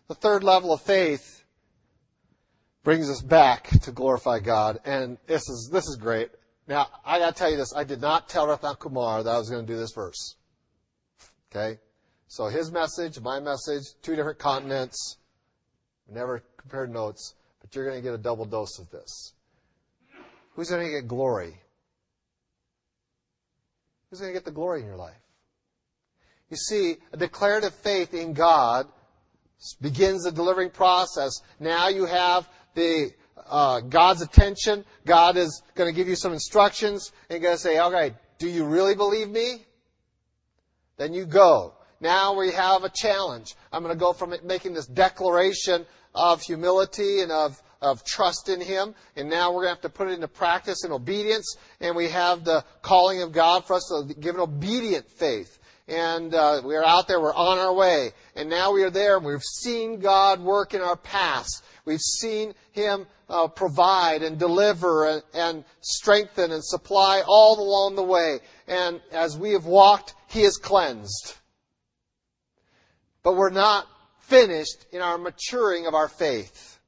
The 0.06 0.14
third 0.14 0.44
level 0.44 0.72
of 0.72 0.82
faith 0.82 1.44
brings 2.84 3.10
us 3.10 3.22
back 3.22 3.68
to 3.80 3.90
glorify 3.90 4.40
God, 4.40 4.80
and 4.84 5.18
this 5.26 5.48
is 5.48 5.68
this 5.72 5.86
is 5.86 5.96
great. 5.96 6.30
Now, 6.68 6.88
I 7.04 7.18
got 7.18 7.34
to 7.34 7.38
tell 7.38 7.50
you 7.50 7.56
this: 7.56 7.74
I 7.74 7.82
did 7.84 8.00
not 8.00 8.28
tell 8.28 8.46
Rathan 8.46 8.76
Kumar 8.78 9.22
that 9.22 9.34
I 9.34 9.38
was 9.38 9.48
going 9.48 9.66
to 9.66 9.72
do 9.72 9.78
this 9.78 9.92
verse. 9.92 10.36
Okay, 11.50 11.80
so 12.28 12.46
his 12.46 12.70
message, 12.70 13.18
my 13.20 13.40
message, 13.40 13.84
two 14.02 14.14
different 14.14 14.38
continents. 14.38 15.16
We 16.06 16.14
never 16.14 16.42
compared 16.58 16.92
notes, 16.92 17.34
but 17.60 17.74
you're 17.74 17.90
to 17.90 18.02
get 18.02 18.12
a 18.12 18.18
double 18.18 18.44
dose 18.44 18.78
of 18.78 18.90
this. 18.90 19.32
Who's 20.54 20.68
to 20.68 20.90
get 20.90 21.08
glory? 21.08 21.54
Who's 24.10 24.20
to 24.20 24.32
get 24.32 24.44
the 24.44 24.50
glory 24.50 24.80
in 24.80 24.86
your 24.86 24.96
life? 24.96 25.14
You 26.50 26.56
see, 26.56 26.96
a 27.12 27.16
declarative 27.16 27.74
faith 27.74 28.12
in 28.12 28.32
God 28.32 28.86
begins 29.80 30.24
the 30.24 30.32
delivering 30.32 30.70
process. 30.70 31.32
Now 31.60 31.88
you 31.88 32.06
have 32.06 32.48
the 32.74 33.10
uh, 33.46 33.80
God's 33.80 34.22
attention. 34.22 34.84
God 35.06 35.36
is 35.36 35.62
going 35.74 35.90
to 35.90 35.96
give 35.96 36.08
you 36.08 36.16
some 36.16 36.32
instructions 36.32 37.12
and 37.30 37.42
going 37.42 37.54
to 37.54 37.60
say, 37.60 37.80
okay, 37.80 38.14
do 38.38 38.48
you 38.48 38.64
really 38.64 38.94
believe 38.94 39.28
me?" 39.28 39.64
Then 40.96 41.14
you 41.14 41.26
go. 41.26 41.74
Now 42.00 42.38
we 42.38 42.52
have 42.52 42.84
a 42.84 42.90
challenge. 42.94 43.54
I'm 43.72 43.82
going 43.82 43.94
to 43.94 43.98
go 43.98 44.12
from 44.12 44.34
making 44.44 44.74
this 44.74 44.86
declaration 44.86 45.86
of 46.14 46.42
humility 46.42 47.20
and 47.20 47.30
of 47.30 47.60
of 47.80 48.04
trust 48.04 48.48
in 48.48 48.60
Him. 48.60 48.94
And 49.16 49.28
now 49.30 49.50
we're 49.50 49.62
going 49.62 49.76
to 49.76 49.82
have 49.82 49.92
to 49.92 49.96
put 49.96 50.08
it 50.08 50.14
into 50.14 50.28
practice 50.28 50.84
in 50.84 50.92
obedience. 50.92 51.56
And 51.80 51.94
we 51.94 52.08
have 52.08 52.44
the 52.44 52.64
calling 52.82 53.22
of 53.22 53.32
God 53.32 53.64
for 53.66 53.74
us 53.74 53.84
to 53.88 54.14
give 54.14 54.34
an 54.34 54.40
obedient 54.40 55.08
faith. 55.10 55.58
And 55.86 56.34
uh, 56.34 56.60
we 56.64 56.76
are 56.76 56.84
out 56.84 57.08
there, 57.08 57.20
we're 57.20 57.34
on 57.34 57.58
our 57.58 57.72
way. 57.72 58.12
And 58.36 58.50
now 58.50 58.72
we 58.72 58.82
are 58.82 58.90
there, 58.90 59.16
and 59.16 59.24
we've 59.24 59.42
seen 59.42 60.00
God 60.00 60.40
work 60.40 60.74
in 60.74 60.82
our 60.82 60.96
past. 60.96 61.62
We've 61.86 62.00
seen 62.00 62.52
Him 62.72 63.06
uh, 63.28 63.48
provide 63.48 64.22
and 64.22 64.38
deliver 64.38 65.06
and, 65.06 65.22
and 65.34 65.64
strengthen 65.80 66.52
and 66.52 66.64
supply 66.64 67.22
all 67.26 67.60
along 67.60 67.96
the 67.96 68.02
way. 68.02 68.38
And 68.66 69.00
as 69.12 69.36
we 69.36 69.52
have 69.52 69.66
walked, 69.66 70.14
He 70.28 70.42
has 70.42 70.56
cleansed. 70.56 71.36
But 73.22 73.36
we're 73.36 73.50
not 73.50 73.86
finished 74.20 74.86
in 74.92 75.02
our 75.02 75.18
maturing 75.18 75.86
of 75.86 75.94
our 75.94 76.08
faith. 76.08 76.78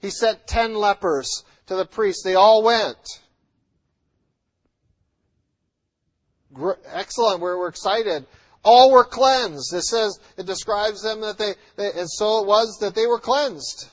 He 0.00 0.10
sent 0.10 0.46
ten 0.46 0.74
lepers 0.74 1.44
to 1.66 1.76
the 1.76 1.84
priest. 1.84 2.22
They 2.24 2.34
all 2.34 2.62
went. 2.62 3.20
Excellent. 6.86 7.40
We're, 7.40 7.58
we're 7.58 7.68
excited. 7.68 8.26
All 8.64 8.90
were 8.90 9.04
cleansed. 9.04 9.72
It 9.74 9.82
says, 9.82 10.18
it 10.36 10.46
describes 10.46 11.02
them 11.02 11.20
that 11.20 11.38
they, 11.38 11.54
they, 11.76 11.92
and 11.92 12.10
so 12.10 12.40
it 12.40 12.46
was 12.46 12.78
that 12.80 12.94
they 12.94 13.06
were 13.06 13.20
cleansed. 13.20 13.88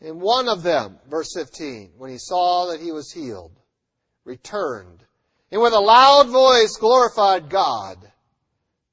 And 0.00 0.20
one 0.20 0.48
of 0.48 0.62
them, 0.62 0.98
verse 1.08 1.32
15, 1.34 1.92
when 1.98 2.10
he 2.10 2.18
saw 2.18 2.66
that 2.70 2.80
he 2.80 2.90
was 2.90 3.12
healed, 3.12 3.60
returned, 4.24 5.04
and 5.50 5.60
with 5.60 5.72
a 5.72 5.80
loud 5.80 6.28
voice 6.28 6.76
glorified 6.78 7.50
God, 7.50 8.10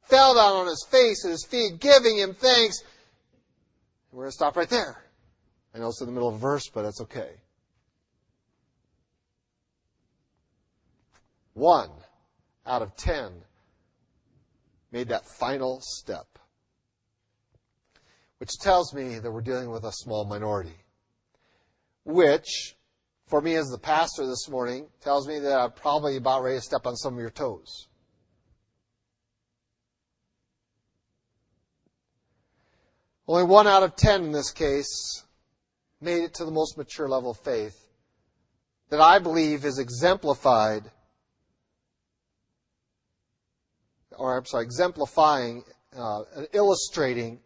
fell 0.01 0.35
down 0.35 0.57
on 0.57 0.67
his 0.67 0.85
face 0.89 1.23
at 1.25 1.31
his 1.31 1.45
feet, 1.45 1.79
giving 1.79 2.17
him 2.17 2.33
thanks. 2.33 2.83
We're 4.11 4.23
going 4.23 4.29
to 4.29 4.35
stop 4.35 4.57
right 4.57 4.69
there. 4.69 5.03
I 5.73 5.79
know 5.79 5.87
it's 5.87 6.01
in 6.01 6.07
the 6.07 6.13
middle 6.13 6.29
of 6.29 6.35
a 6.35 6.39
verse, 6.39 6.69
but 6.73 6.83
that's 6.83 7.01
okay. 7.01 7.31
One 11.53 11.89
out 12.65 12.81
of 12.81 12.95
ten 12.95 13.31
made 14.91 15.09
that 15.09 15.25
final 15.25 15.79
step, 15.81 16.27
which 18.39 18.51
tells 18.59 18.93
me 18.93 19.19
that 19.19 19.31
we're 19.31 19.41
dealing 19.41 19.71
with 19.71 19.83
a 19.83 19.91
small 19.91 20.25
minority, 20.25 20.75
which, 22.07 22.77
for 23.27 23.41
me 23.41 23.55
as 23.55 23.67
the 23.67 23.77
pastor 23.77 24.25
this 24.25 24.47
morning, 24.49 24.87
tells 25.01 25.27
me 25.27 25.39
that 25.39 25.59
I'm 25.59 25.71
probably 25.73 26.15
about 26.15 26.41
ready 26.41 26.57
to 26.57 26.61
step 26.61 26.85
on 26.85 26.95
some 26.95 27.15
of 27.15 27.19
your 27.19 27.29
toes. 27.29 27.89
Only 33.27 33.43
one 33.43 33.67
out 33.67 33.83
of 33.83 33.97
ten 33.97 34.23
in 34.23 34.31
this 34.31 34.51
case 34.51 35.23
made 35.99 36.23
it 36.23 36.33
to 36.35 36.45
the 36.45 36.51
most 36.51 36.77
mature 36.77 37.09
level 37.09 37.31
of 37.31 37.39
faith 37.39 37.77
that 38.89 39.01
I 39.01 39.19
believe 39.19 39.65
is 39.65 39.77
exemplified, 39.77 40.89
or 44.17 44.37
I'm 44.37 44.45
sorry, 44.45 44.63
exemplifying, 44.63 45.63
uh, 45.93 46.21
illustrating 46.53 47.41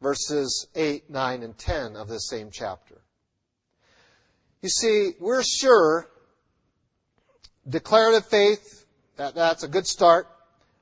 verses 0.00 0.68
8, 0.76 1.10
9, 1.10 1.42
and 1.42 1.58
10 1.58 1.96
of 1.96 2.06
this 2.06 2.28
same 2.28 2.50
chapter. 2.52 3.00
You 4.64 4.70
see, 4.70 5.12
we're 5.20 5.42
sure 5.42 6.08
declarative 7.68 8.26
faith, 8.30 8.86
that, 9.18 9.34
that's 9.34 9.62
a 9.62 9.68
good 9.68 9.86
start. 9.86 10.26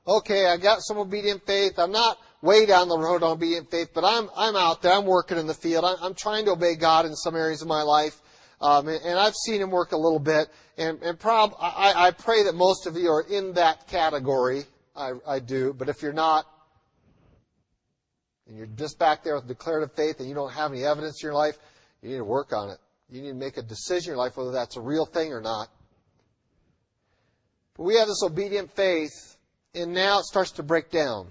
Okay, 0.07 0.45
I 0.45 0.55
got 0.55 0.81
some 0.81 0.97
obedient 0.97 1.45
faith. 1.45 1.77
I'm 1.77 1.91
not 1.91 2.17
way 2.41 2.65
down 2.65 2.87
the 2.87 2.97
road 2.97 3.23
on 3.23 3.31
obedient 3.31 3.69
faith, 3.69 3.89
but 3.93 4.05
I'm, 4.05 4.29
I'm 4.37 4.55
out 4.55 4.81
there. 4.81 4.93
I'm 4.93 5.05
working 5.05 5.37
in 5.37 5.47
the 5.47 5.53
field. 5.53 5.83
I'm, 5.83 5.97
I'm 6.01 6.13
trying 6.13 6.45
to 6.45 6.51
obey 6.51 6.75
God 6.75 7.05
in 7.05 7.13
some 7.13 7.35
areas 7.35 7.61
of 7.61 7.67
my 7.67 7.81
life. 7.81 8.21
Um, 8.61 8.87
and, 8.87 9.03
and, 9.03 9.19
I've 9.19 9.35
seen 9.35 9.59
him 9.59 9.69
work 9.69 9.91
a 9.91 9.97
little 9.97 10.17
bit. 10.17 10.47
And, 10.77 11.03
and 11.03 11.19
prob- 11.19 11.57
I, 11.59 12.07
I 12.07 12.11
pray 12.11 12.43
that 12.43 12.55
most 12.55 12.87
of 12.87 12.95
you 12.95 13.09
are 13.09 13.25
in 13.29 13.51
that 13.55 13.89
category. 13.89 14.63
I, 14.95 15.11
I 15.27 15.39
do. 15.39 15.73
But 15.73 15.89
if 15.89 16.01
you're 16.01 16.13
not, 16.13 16.45
and 18.47 18.55
you're 18.55 18.65
just 18.65 18.97
back 18.97 19.25
there 19.25 19.35
with 19.35 19.49
declarative 19.49 19.93
faith 19.93 20.21
and 20.21 20.29
you 20.29 20.35
don't 20.35 20.53
have 20.53 20.71
any 20.71 20.85
evidence 20.85 21.21
in 21.21 21.27
your 21.27 21.35
life, 21.35 21.57
you 22.01 22.11
need 22.11 22.17
to 22.19 22.23
work 22.23 22.53
on 22.53 22.69
it. 22.69 22.77
You 23.09 23.21
need 23.21 23.29
to 23.29 23.33
make 23.35 23.57
a 23.57 23.61
decision 23.61 24.11
in 24.11 24.15
your 24.15 24.25
life 24.25 24.37
whether 24.37 24.51
that's 24.51 24.77
a 24.77 24.81
real 24.81 25.05
thing 25.05 25.33
or 25.33 25.41
not. 25.41 25.69
But 27.75 27.83
we 27.83 27.95
have 27.97 28.07
this 28.07 28.23
obedient 28.23 28.71
faith, 28.71 29.37
and 29.73 29.93
now 29.93 30.19
it 30.19 30.25
starts 30.25 30.51
to 30.51 30.63
break 30.63 30.89
down. 30.91 31.27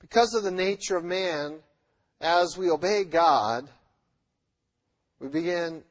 Because 0.00 0.34
of 0.34 0.44
the 0.44 0.52
nature 0.52 0.96
of 0.96 1.04
man, 1.04 1.58
as 2.20 2.56
we 2.56 2.70
obey 2.70 3.04
God, 3.04 3.68
we 5.18 5.28
begin, 5.28 5.82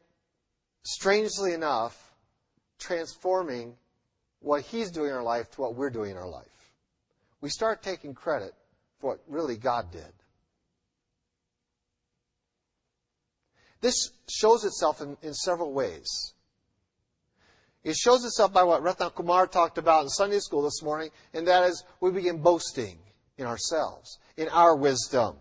strangely 0.83 1.53
enough, 1.53 2.13
transforming 2.79 3.75
what 4.39 4.61
He's 4.61 4.91
doing 4.91 5.09
in 5.09 5.15
our 5.15 5.23
life 5.23 5.51
to 5.51 5.61
what 5.61 5.75
we're 5.75 5.89
doing 5.89 6.11
in 6.11 6.17
our 6.17 6.29
life. 6.29 6.45
We 7.41 7.49
start 7.49 7.83
taking 7.83 8.13
credit 8.13 8.53
for 8.99 9.11
what 9.11 9.19
really 9.27 9.57
God 9.57 9.91
did. 9.91 10.13
This 13.85 14.09
shows 14.27 14.63
itself 14.63 14.99
in, 14.99 15.15
in 15.21 15.35
several 15.35 15.71
ways. 15.71 16.33
It 17.83 17.95
shows 17.95 18.25
itself 18.25 18.51
by 18.51 18.63
what 18.63 18.81
Ratna 18.81 19.11
Kumar 19.11 19.45
talked 19.45 19.77
about 19.77 20.01
in 20.01 20.09
Sunday 20.09 20.39
school 20.39 20.63
this 20.63 20.81
morning, 20.81 21.11
and 21.35 21.47
that 21.47 21.69
is 21.69 21.83
we 22.01 22.09
begin 22.09 22.41
boasting 22.41 22.97
in 23.37 23.45
ourselves, 23.45 24.17
in 24.37 24.49
our 24.49 24.75
wisdom, 24.75 25.35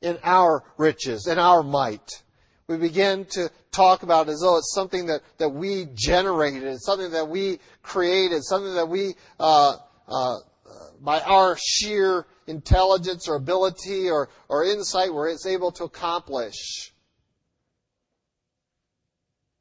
in 0.00 0.18
our 0.24 0.64
riches, 0.76 1.28
in 1.28 1.38
our 1.38 1.62
might. 1.62 2.24
We 2.66 2.78
begin 2.78 3.26
to 3.26 3.48
talk 3.70 4.02
about 4.02 4.26
it 4.26 4.32
as 4.32 4.40
though 4.40 4.58
it's 4.58 4.74
something 4.74 5.06
that, 5.06 5.20
that 5.38 5.50
we 5.50 5.86
generated, 5.94 6.76
something 6.82 7.12
that 7.12 7.28
we 7.28 7.60
created, 7.84 8.42
something 8.42 8.74
that 8.74 8.88
we, 8.88 9.14
uh, 9.38 9.76
uh, 10.08 10.38
by 11.00 11.20
our 11.20 11.56
sheer 11.60 12.26
intelligence 12.48 13.28
or 13.28 13.36
ability 13.36 14.10
or, 14.10 14.30
or 14.48 14.64
insight, 14.64 15.14
were 15.14 15.32
able 15.46 15.70
to 15.70 15.84
accomplish. 15.84 16.90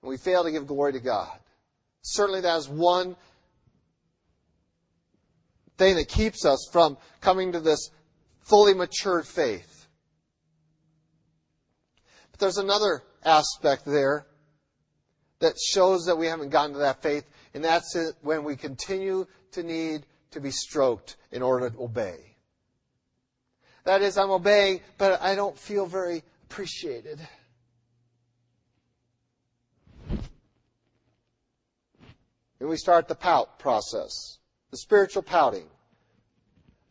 And 0.03 0.09
we 0.09 0.17
fail 0.17 0.43
to 0.43 0.51
give 0.51 0.67
glory 0.67 0.91
to 0.91 0.99
God. 0.99 1.31
Certainly 2.01 2.41
that 2.41 2.57
is 2.57 2.67
one 2.67 3.15
thing 5.77 5.95
that 5.95 6.09
keeps 6.09 6.45
us 6.45 6.69
from 6.71 6.97
coming 7.21 7.53
to 7.53 7.61
this 7.61 7.89
fully 8.41 8.73
matured 8.73 9.25
faith. 9.25 9.87
But 12.31 12.41
there's 12.41 12.57
another 12.57 13.03
aspect 13.23 13.85
there 13.85 14.27
that 15.39 15.57
shows 15.57 16.05
that 16.05 16.17
we 16.17 16.27
haven't 16.27 16.49
gotten 16.49 16.73
to 16.73 16.79
that 16.79 17.01
faith, 17.01 17.25
and 17.53 17.63
that's 17.63 17.95
when 18.21 18.43
we 18.43 18.57
continue 18.57 19.25
to 19.51 19.63
need 19.63 20.05
to 20.31 20.41
be 20.41 20.51
stroked 20.51 21.15
in 21.31 21.41
order 21.41 21.69
to 21.69 21.79
obey. 21.79 22.35
That 23.85 24.01
is, 24.01 24.17
I'm 24.17 24.31
obeying, 24.31 24.81
but 24.97 25.21
I 25.21 25.35
don't 25.35 25.57
feel 25.57 25.85
very 25.85 26.23
appreciated. 26.43 27.19
And 32.63 32.69
we 32.69 32.77
start 32.77 33.09
the 33.09 33.15
pout 33.15 33.59
process, 33.59 34.37
the 34.71 34.77
spiritual 34.77 35.21
pouting. 35.21 35.65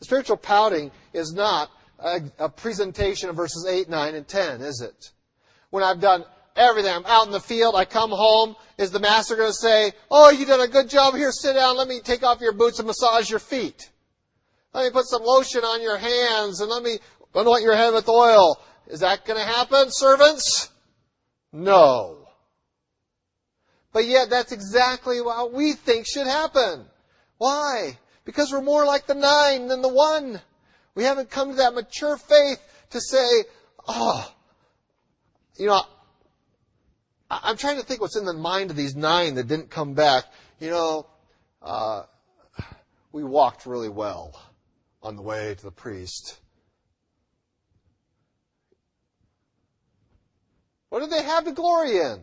The 0.01 0.05
spiritual 0.05 0.37
pouting 0.37 0.91
is 1.14 1.33
not 1.33 1.70
a, 1.99 2.20
a, 2.39 2.51
presentation 2.51 3.31
of 3.31 3.37
verses 3.37 3.66
8, 3.66 3.89
9, 3.89 4.14
and 4.14 4.29
10, 4.29 4.61
is 4.61 4.83
it? 4.83 5.12
When 5.70 5.83
I've 5.83 5.99
done 5.99 6.27
everything, 6.57 6.93
I'm 6.93 7.07
out 7.07 7.25
in 7.25 7.33
the 7.33 7.41
field, 7.41 7.75
I 7.75 7.87
come 7.87 8.11
home, 8.11 8.55
is 8.77 8.91
the 8.91 9.01
master 9.01 9.35
going 9.35 9.49
to 9.49 9.55
say, 9.55 9.93
Oh, 10.11 10.29
you 10.29 10.45
did 10.45 10.61
a 10.61 10.68
good 10.68 10.91
job, 10.91 11.14
here, 11.14 11.33
sit 11.33 11.55
down, 11.55 11.79
let 11.79 11.89
me 11.89 12.01
take 12.01 12.23
off 12.23 12.43
your 12.43 12.53
boots 12.53 12.79
and 12.79 12.87
massage 12.87 13.31
your 13.31 13.39
feet. 13.39 13.91
Let 14.75 14.85
me 14.85 14.91
put 14.91 15.07
some 15.07 15.23
lotion 15.23 15.62
on 15.62 15.81
your 15.81 15.97
hands 15.97 16.61
and 16.61 16.68
let 16.68 16.83
me 16.83 16.99
anoint 17.35 17.62
your 17.62 17.77
head 17.77 17.95
with 17.95 18.11
oil. 18.11 18.62
Is 18.89 19.01
that 19.01 19.25
going 19.25 19.41
to 19.41 19.47
happen, 19.47 19.87
servants? 19.89 20.68
No. 21.51 22.22
But 23.93 24.07
yet 24.07 24.30
that's 24.30 24.53
exactly 24.53 25.20
what 25.20 25.53
we 25.53 25.72
think 25.72 26.07
should 26.07 26.26
happen. 26.26 26.86
Why? 27.38 27.99
Because 28.24 28.53
we're 28.53 28.62
more 28.62 28.86
like 28.86 29.07
the 29.07 29.14
nine 29.14 29.68
than 29.68 29.82
the 29.82 29.88
one. 29.88 30.40
We 30.95 31.05
haven't 31.05 31.30
come 31.30 31.51
to 31.51 31.57
that 31.57 31.74
mature 31.74 32.16
faith 32.16 32.61
to 32.90 33.01
say, 33.01 33.45
oh, 33.86 34.32
you 35.57 35.66
know, 35.66 35.82
I'm 37.30 37.57
trying 37.57 37.78
to 37.78 37.82
think 37.82 38.01
what's 38.01 38.16
in 38.16 38.24
the 38.24 38.32
mind 38.32 38.70
of 38.70 38.76
these 38.76 38.95
nine 38.95 39.34
that 39.36 39.49
didn't 39.49 39.70
come 39.70 39.95
back. 39.95 40.24
You 40.61 40.70
know, 40.70 41.07
uh, 41.62 42.05
we 43.11 43.24
walked 43.24 43.66
really 43.66 43.88
well 43.88 44.40
on 45.03 45.16
the 45.16 45.22
way 45.22 45.55
to 45.55 45.62
the 45.62 45.70
priest. 45.70 46.38
What 50.90 51.01
did 51.01 51.11
they 51.11 51.22
have 51.22 51.45
to 51.47 51.53
glory 51.53 51.97
in? 51.97 52.20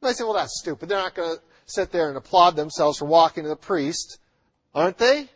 You 0.00 0.08
might 0.08 0.16
say, 0.16 0.24
well, 0.24 0.34
that's 0.34 0.60
stupid. 0.60 0.88
They're 0.88 0.98
not 0.98 1.14
going 1.14 1.36
to 1.36 1.42
sit 1.66 1.90
there 1.90 2.08
and 2.08 2.16
applaud 2.16 2.56
themselves 2.56 2.98
for 2.98 3.06
walking 3.06 3.42
to 3.42 3.48
the 3.48 3.56
priest, 3.56 4.18
aren't 4.74 4.98
they? 4.98 5.28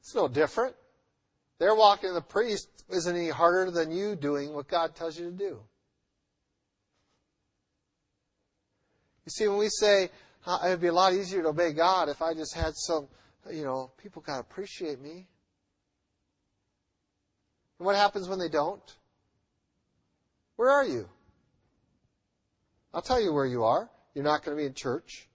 It's 0.00 0.14
no 0.14 0.28
different. 0.28 0.76
Their 1.58 1.74
walking 1.74 2.10
to 2.10 2.14
the 2.14 2.20
priest 2.20 2.68
isn't 2.88 3.14
any 3.14 3.28
harder 3.28 3.70
than 3.70 3.90
you 3.90 4.16
doing 4.16 4.52
what 4.52 4.68
God 4.68 4.94
tells 4.94 5.18
you 5.18 5.26
to 5.26 5.36
do. 5.36 5.60
You 9.26 9.30
see, 9.30 9.48
when 9.48 9.58
we 9.58 9.68
say, 9.68 10.04
it 10.04 10.68
would 10.68 10.80
be 10.80 10.86
a 10.86 10.92
lot 10.92 11.12
easier 11.12 11.42
to 11.42 11.48
obey 11.48 11.72
God 11.72 12.08
if 12.08 12.22
I 12.22 12.32
just 12.32 12.54
had 12.54 12.72
some, 12.74 13.08
you 13.52 13.64
know, 13.64 13.92
people 14.02 14.22
got 14.22 14.34
to 14.34 14.40
appreciate 14.40 15.00
me. 15.00 15.28
And 17.78 17.86
what 17.86 17.96
happens 17.96 18.28
when 18.28 18.38
they 18.38 18.48
don't? 18.48 18.96
Where 20.56 20.70
are 20.70 20.84
you? 20.84 21.08
I'll 22.92 23.02
tell 23.02 23.20
you 23.20 23.32
where 23.32 23.46
you 23.46 23.64
are. 23.64 23.90
You're 24.14 24.24
not 24.24 24.44
going 24.44 24.56
to 24.56 24.60
be 24.60 24.66
in 24.66 24.74
church. 24.74 25.28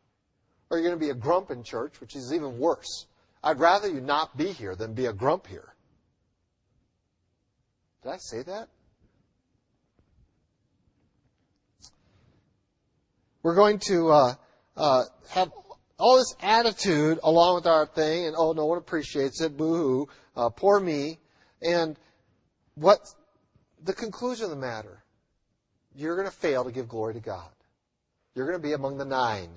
Or 0.69 0.77
you're 0.77 0.87
going 0.87 0.99
to 0.99 1.05
be 1.05 1.11
a 1.11 1.15
grump 1.15 1.51
in 1.51 1.63
church, 1.63 2.01
which 2.01 2.15
is 2.15 2.33
even 2.33 2.57
worse. 2.57 3.07
I'd 3.43 3.59
rather 3.59 3.87
you 3.87 4.01
not 4.01 4.35
be 4.35 4.51
here 4.51 4.75
than 4.75 4.93
be 4.93 5.05
a 5.05 5.13
grump 5.13 5.47
here. 5.47 5.75
Did 8.03 8.11
I 8.11 8.17
say 8.17 8.43
that? 8.43 8.67
We're 13.41 13.55
going 13.55 13.79
to 13.87 14.09
uh, 14.09 14.33
uh, 14.75 15.03
have 15.29 15.51
all 15.99 16.17
this 16.17 16.35
attitude 16.41 17.19
along 17.23 17.55
with 17.55 17.67
our 17.67 17.85
thing, 17.85 18.25
and 18.25 18.35
oh, 18.37 18.53
no 18.53 18.65
one 18.65 18.79
appreciates 18.79 19.39
it, 19.41 19.55
boo 19.55 19.75
hoo, 19.75 20.07
uh, 20.35 20.49
poor 20.49 20.79
me. 20.79 21.19
And 21.61 21.97
what 22.73 22.99
the 23.83 23.93
conclusion 23.93 24.45
of 24.45 24.49
the 24.49 24.57
matter 24.57 25.04
you're 25.95 26.15
going 26.15 26.27
to 26.27 26.35
fail 26.35 26.63
to 26.63 26.71
give 26.71 26.87
glory 26.87 27.13
to 27.13 27.19
God. 27.19 27.49
You're 28.33 28.45
going 28.45 28.59
to 28.59 28.67
be 28.67 28.73
among 28.73 28.97
the 28.97 29.05
nine 29.05 29.49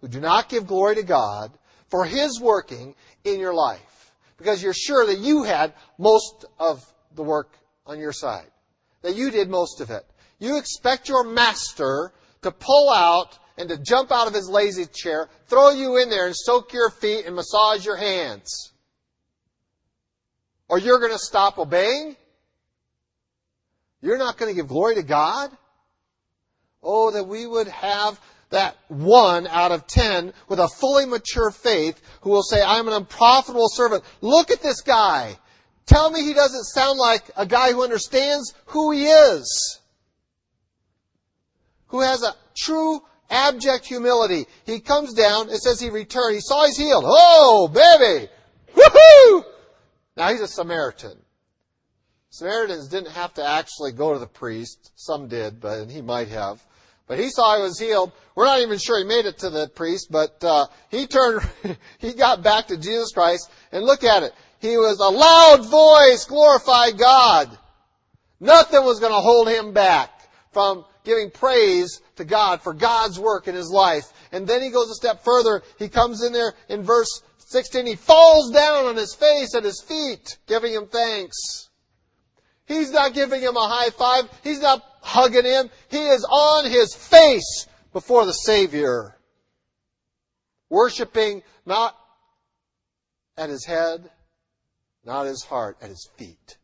who 0.00 0.08
do 0.08 0.20
not 0.20 0.48
give 0.48 0.66
glory 0.66 0.96
to 0.96 1.02
God 1.02 1.52
for 1.88 2.04
His 2.04 2.40
working 2.40 2.94
in 3.24 3.40
your 3.40 3.54
life. 3.54 4.12
Because 4.36 4.62
you're 4.62 4.74
sure 4.74 5.06
that 5.06 5.18
you 5.18 5.44
had 5.44 5.72
most 5.98 6.44
of 6.58 6.84
the 7.14 7.22
work 7.22 7.56
on 7.86 7.98
your 7.98 8.12
side. 8.12 8.50
That 9.02 9.14
you 9.14 9.30
did 9.30 9.48
most 9.48 9.80
of 9.80 9.90
it. 9.90 10.04
You 10.40 10.58
expect 10.58 11.08
your 11.08 11.24
master 11.24 12.12
to 12.42 12.50
pull 12.50 12.90
out 12.90 13.38
and 13.56 13.68
to 13.68 13.78
jump 13.78 14.10
out 14.10 14.26
of 14.26 14.34
his 14.34 14.48
lazy 14.48 14.86
chair, 14.86 15.28
throw 15.46 15.70
you 15.70 15.98
in 15.98 16.10
there 16.10 16.26
and 16.26 16.34
soak 16.36 16.72
your 16.72 16.90
feet 16.90 17.26
and 17.26 17.36
massage 17.36 17.86
your 17.86 17.96
hands. 17.96 18.72
Or 20.68 20.78
you're 20.78 20.98
going 20.98 21.12
to 21.12 21.18
stop 21.18 21.58
obeying 21.58 22.16
you're 24.02 24.18
not 24.18 24.36
going 24.36 24.50
to 24.50 24.54
give 24.54 24.68
glory 24.68 24.96
to 24.96 25.02
God? 25.02 25.50
Oh, 26.82 27.12
that 27.12 27.24
we 27.24 27.46
would 27.46 27.68
have 27.68 28.20
that 28.50 28.76
one 28.88 29.46
out 29.46 29.72
of 29.72 29.86
ten 29.86 30.34
with 30.48 30.58
a 30.58 30.68
fully 30.68 31.06
mature 31.06 31.50
faith 31.50 32.00
who 32.20 32.30
will 32.30 32.42
say, 32.42 32.60
I'm 32.60 32.88
an 32.88 32.94
unprofitable 32.94 33.68
servant. 33.68 34.04
Look 34.20 34.50
at 34.50 34.60
this 34.60 34.82
guy. 34.82 35.38
Tell 35.86 36.10
me 36.10 36.22
he 36.22 36.34
doesn't 36.34 36.64
sound 36.64 36.98
like 36.98 37.30
a 37.36 37.46
guy 37.46 37.72
who 37.72 37.82
understands 37.82 38.52
who 38.66 38.90
he 38.90 39.06
is. 39.06 39.80
Who 41.86 42.00
has 42.00 42.22
a 42.22 42.34
true 42.56 43.00
abject 43.30 43.86
humility. 43.86 44.46
He 44.64 44.80
comes 44.80 45.14
down, 45.14 45.48
it 45.48 45.58
says 45.58 45.80
he 45.80 45.90
returned, 45.90 46.34
he 46.34 46.40
saw 46.40 46.66
he's 46.66 46.76
healed. 46.76 47.04
Oh, 47.06 47.68
baby! 47.68 48.28
Woohoo! 48.74 49.44
Now 50.16 50.30
he's 50.30 50.40
a 50.40 50.48
Samaritan. 50.48 51.18
Samaritans 52.32 52.88
didn't 52.88 53.12
have 53.12 53.34
to 53.34 53.46
actually 53.46 53.92
go 53.92 54.14
to 54.14 54.18
the 54.18 54.26
priest. 54.26 54.90
Some 54.96 55.28
did, 55.28 55.60
but 55.60 55.90
he 55.90 56.00
might 56.00 56.28
have. 56.28 56.64
But 57.06 57.18
he 57.18 57.28
saw 57.28 57.56
he 57.56 57.62
was 57.62 57.78
healed. 57.78 58.10
We're 58.34 58.46
not 58.46 58.60
even 58.60 58.78
sure 58.78 58.98
he 58.98 59.04
made 59.04 59.26
it 59.26 59.36
to 59.40 59.50
the 59.50 59.68
priest, 59.68 60.08
but 60.10 60.42
uh, 60.42 60.66
he 60.90 61.06
turned, 61.06 61.46
he 61.98 62.14
got 62.14 62.42
back 62.42 62.68
to 62.68 62.78
Jesus 62.78 63.12
Christ, 63.12 63.50
and 63.70 63.84
look 63.84 64.02
at 64.02 64.22
it. 64.22 64.32
He 64.60 64.78
was 64.78 64.98
a 64.98 65.14
loud 65.14 65.66
voice, 65.66 66.24
glorify 66.24 66.92
God. 66.92 67.58
Nothing 68.40 68.82
was 68.82 68.98
going 68.98 69.12
to 69.12 69.20
hold 69.20 69.48
him 69.48 69.74
back 69.74 70.08
from 70.52 70.86
giving 71.04 71.30
praise 71.30 72.00
to 72.16 72.24
God 72.24 72.62
for 72.62 72.72
God's 72.72 73.20
work 73.20 73.46
in 73.46 73.54
his 73.54 73.70
life. 73.70 74.06
And 74.32 74.46
then 74.46 74.62
he 74.62 74.70
goes 74.70 74.90
a 74.90 74.94
step 74.94 75.22
further. 75.22 75.62
He 75.78 75.90
comes 75.90 76.22
in 76.22 76.32
there 76.32 76.54
in 76.70 76.82
verse 76.82 77.22
16. 77.36 77.84
He 77.84 77.94
falls 77.94 78.50
down 78.50 78.86
on 78.86 78.96
his 78.96 79.14
face 79.14 79.54
at 79.54 79.64
his 79.64 79.84
feet, 79.86 80.38
giving 80.46 80.72
him 80.72 80.86
thanks. 80.86 81.68
He's 82.72 82.90
not 82.90 83.12
giving 83.12 83.42
him 83.42 83.56
a 83.56 83.68
high 83.68 83.90
five. 83.90 84.30
He's 84.42 84.60
not 84.60 84.82
hugging 85.02 85.44
him. 85.44 85.68
He 85.90 86.06
is 86.08 86.24
on 86.24 86.70
his 86.70 86.94
face 86.94 87.66
before 87.92 88.24
the 88.24 88.32
Savior. 88.32 89.14
Worshipping 90.70 91.42
not 91.66 91.94
at 93.36 93.50
his 93.50 93.66
head, 93.66 94.10
not 95.04 95.26
his 95.26 95.44
heart, 95.44 95.76
at 95.82 95.90
his 95.90 96.08
feet. 96.16 96.56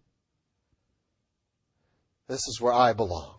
This 2.26 2.40
is 2.48 2.58
where 2.58 2.72
I 2.72 2.94
belong. 2.94 3.34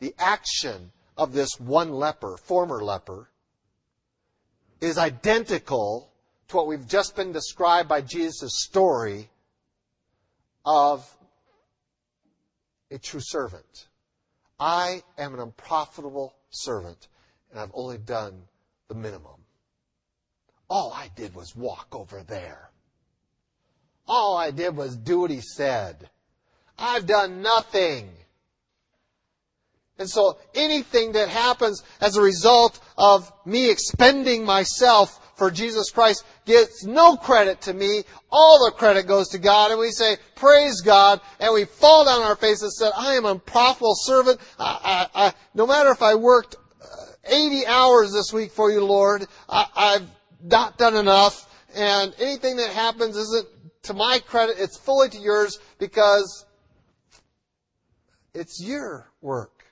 The 0.00 0.14
action 0.18 0.92
of 1.16 1.32
this 1.32 1.58
one 1.58 1.92
leper, 1.92 2.36
former 2.36 2.82
leper, 2.84 3.30
is 4.82 4.98
identical 4.98 6.10
to 6.48 6.56
what 6.56 6.66
we've 6.66 6.86
just 6.86 7.16
been 7.16 7.32
described 7.32 7.88
by 7.88 8.02
Jesus' 8.02 8.62
story 8.64 9.30
of 10.68 11.16
a 12.90 12.98
true 12.98 13.22
servant. 13.22 13.88
I 14.60 15.02
am 15.16 15.32
an 15.32 15.40
unprofitable 15.40 16.34
servant, 16.50 17.08
and 17.50 17.58
I've 17.58 17.70
only 17.72 17.96
done 17.96 18.42
the 18.88 18.94
minimum. 18.94 19.40
All 20.68 20.92
I 20.92 21.10
did 21.16 21.34
was 21.34 21.56
walk 21.56 21.88
over 21.92 22.22
there. 22.22 22.70
All 24.06 24.36
I 24.36 24.50
did 24.50 24.76
was 24.76 24.94
do 24.94 25.20
what 25.20 25.30
he 25.30 25.40
said. 25.40 26.10
I've 26.78 27.06
done 27.06 27.40
nothing. 27.40 28.10
And 29.98 30.08
so 30.08 30.38
anything 30.54 31.12
that 31.12 31.30
happens 31.30 31.82
as 31.98 32.16
a 32.16 32.22
result 32.22 32.78
of 32.98 33.32
me 33.46 33.70
expending 33.70 34.44
myself 34.44 35.27
for 35.38 35.50
Jesus 35.52 35.90
Christ 35.90 36.24
gets 36.44 36.84
no 36.84 37.16
credit 37.16 37.60
to 37.62 37.72
me. 37.72 38.02
All 38.30 38.64
the 38.64 38.72
credit 38.72 39.06
goes 39.06 39.28
to 39.28 39.38
God. 39.38 39.70
And 39.70 39.78
we 39.78 39.90
say, 39.90 40.16
praise 40.34 40.80
God. 40.80 41.20
And 41.38 41.54
we 41.54 41.64
fall 41.64 42.04
down 42.04 42.20
on 42.20 42.26
our 42.26 42.36
faces 42.36 42.62
and 42.62 42.72
said, 42.72 42.92
I 42.96 43.14
am 43.14 43.24
a 43.24 43.38
profitable 43.38 43.94
servant. 43.94 44.40
I, 44.58 45.06
I, 45.14 45.26
I, 45.26 45.34
no 45.54 45.66
matter 45.66 45.90
if 45.90 46.02
I 46.02 46.16
worked 46.16 46.56
uh, 46.82 46.86
80 47.24 47.66
hours 47.66 48.12
this 48.12 48.32
week 48.32 48.50
for 48.50 48.70
you, 48.70 48.84
Lord, 48.84 49.26
I've 49.48 50.08
not 50.42 50.76
done 50.76 50.96
enough. 50.96 51.46
And 51.74 52.14
anything 52.18 52.56
that 52.56 52.70
happens 52.70 53.16
isn't 53.16 53.48
to 53.84 53.94
my 53.94 54.18
credit. 54.26 54.56
It's 54.58 54.76
fully 54.76 55.08
to 55.10 55.18
yours 55.18 55.60
because 55.78 56.44
it's 58.34 58.60
your 58.60 59.12
work. 59.20 59.64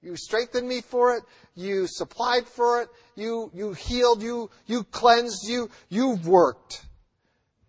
You 0.00 0.16
strengthened 0.16 0.68
me 0.68 0.80
for 0.80 1.16
it. 1.16 1.24
You 1.58 1.88
supplied 1.88 2.46
for 2.46 2.82
it. 2.82 2.88
You, 3.16 3.50
you 3.52 3.72
healed. 3.72 4.22
You, 4.22 4.48
you 4.66 4.84
cleansed. 4.84 5.48
You, 5.48 5.68
you've 5.88 6.28
worked. 6.28 6.84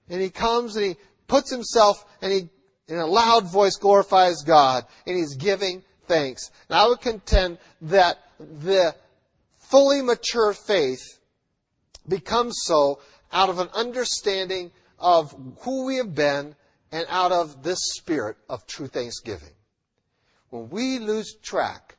And 0.09 0.21
he 0.21 0.29
comes 0.29 0.75
and 0.75 0.85
he 0.85 0.95
puts 1.27 1.49
himself 1.49 2.05
and 2.21 2.31
he, 2.31 2.49
in 2.87 2.99
a 2.99 3.05
loud 3.07 3.51
voice, 3.51 3.77
glorifies 3.77 4.43
God 4.43 4.85
and 5.07 5.17
he's 5.17 5.35
giving 5.35 5.83
thanks. 6.07 6.51
And 6.69 6.77
I 6.77 6.87
would 6.87 7.01
contend 7.01 7.57
that 7.81 8.19
the 8.39 8.95
fully 9.57 10.03
mature 10.03 10.53
faith 10.53 11.01
becomes 12.07 12.59
so 12.65 12.99
out 13.31 13.49
of 13.49 13.57
an 13.57 13.69
understanding 13.73 14.69
of 14.99 15.35
who 15.61 15.85
we 15.85 15.95
have 15.95 16.13
been 16.13 16.55
and 16.91 17.05
out 17.09 17.31
of 17.31 17.63
this 17.63 17.79
spirit 17.95 18.37
of 18.47 18.67
true 18.67 18.87
thanksgiving. 18.87 19.53
When 20.51 20.69
we 20.69 20.99
lose 20.99 21.35
track 21.41 21.97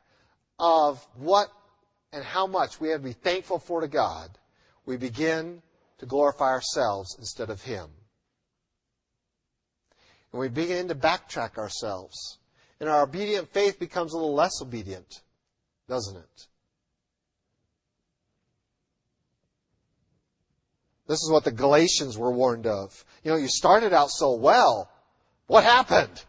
of 0.57 1.05
what 1.15 1.49
and 2.13 2.23
how 2.23 2.47
much 2.47 2.79
we 2.79 2.89
have 2.89 3.01
to 3.01 3.07
be 3.07 3.13
thankful 3.13 3.59
for 3.59 3.81
to 3.81 3.87
God, 3.87 4.29
we 4.85 4.97
begin 4.97 5.61
to 5.99 6.05
glorify 6.05 6.49
ourselves 6.49 7.15
instead 7.17 7.49
of 7.49 7.61
Him. 7.61 7.89
And 10.31 10.39
we 10.39 10.49
begin 10.49 10.87
to 10.89 10.95
backtrack 10.95 11.57
ourselves. 11.57 12.39
And 12.79 12.89
our 12.89 13.03
obedient 13.03 13.53
faith 13.53 13.79
becomes 13.79 14.13
a 14.13 14.17
little 14.17 14.33
less 14.33 14.61
obedient, 14.61 15.21
doesn't 15.87 16.17
it? 16.17 16.47
This 21.07 21.19
is 21.19 21.29
what 21.31 21.43
the 21.43 21.51
Galatians 21.51 22.17
were 22.17 22.31
warned 22.31 22.65
of. 22.65 23.05
You 23.23 23.31
know, 23.31 23.37
you 23.37 23.49
started 23.49 23.93
out 23.93 24.09
so 24.09 24.33
well. 24.35 24.89
What 25.47 25.63
happened? 25.63 26.23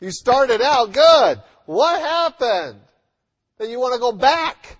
You 0.00 0.10
started 0.10 0.62
out 0.62 0.92
good. 0.92 1.42
What 1.66 2.00
happened? 2.00 2.80
That 3.58 3.68
you 3.70 3.80
want 3.80 3.94
to 3.94 4.00
go 4.00 4.12
back 4.12 4.76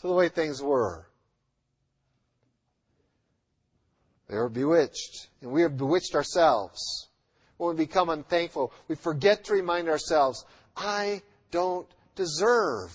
to 0.00 0.06
the 0.06 0.14
way 0.14 0.28
things 0.28 0.62
were. 0.62 1.06
They 4.28 4.36
were 4.36 4.48
bewitched, 4.48 5.28
and 5.42 5.52
we 5.52 5.62
have 5.62 5.76
bewitched 5.76 6.14
ourselves. 6.14 7.08
When 7.58 7.76
we 7.76 7.84
become 7.84 8.08
unthankful, 8.08 8.72
we 8.88 8.96
forget 8.96 9.44
to 9.44 9.52
remind 9.52 9.88
ourselves, 9.88 10.44
I 10.76 11.22
don't 11.50 11.86
deserve 12.14 12.90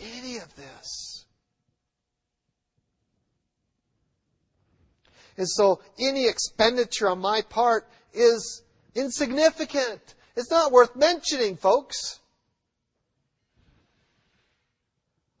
any 0.00 0.38
of 0.38 0.54
this. 0.56 1.24
And 5.36 5.48
so 5.48 5.80
any 5.98 6.26
expenditure 6.28 7.08
on 7.08 7.20
my 7.20 7.42
part 7.42 7.86
is 8.12 8.62
insignificant. 8.94 10.14
It's 10.34 10.50
not 10.50 10.72
worth 10.72 10.96
mentioning, 10.96 11.56
folks. 11.56 12.20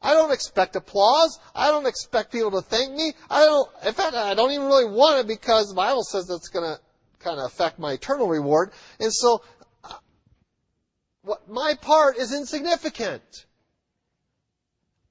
I 0.06 0.14
don't 0.14 0.32
expect 0.32 0.76
applause. 0.76 1.40
I 1.52 1.66
don't 1.66 1.84
expect 1.84 2.30
people 2.30 2.52
to 2.52 2.60
thank 2.60 2.92
me. 2.92 3.12
I 3.28 3.40
don't, 3.40 3.68
in 3.84 3.92
fact, 3.92 4.14
I 4.14 4.34
don't 4.34 4.52
even 4.52 4.66
really 4.66 4.88
want 4.88 5.18
it 5.18 5.26
because 5.26 5.70
the 5.70 5.74
Bible 5.74 6.04
says 6.04 6.28
that's 6.28 6.46
going 6.46 6.64
to 6.64 6.80
kind 7.18 7.40
of 7.40 7.46
affect 7.46 7.80
my 7.80 7.94
eternal 7.94 8.28
reward. 8.28 8.70
And 9.00 9.12
so, 9.12 9.42
uh, 9.82 9.94
what 11.22 11.48
my 11.48 11.74
part 11.80 12.18
is 12.18 12.32
insignificant. 12.32 13.46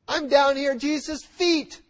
I'm 0.07 0.29
down 0.29 0.55
here 0.55 0.71
at 0.71 0.77
Jesus' 0.77 1.25
feet. 1.25 1.81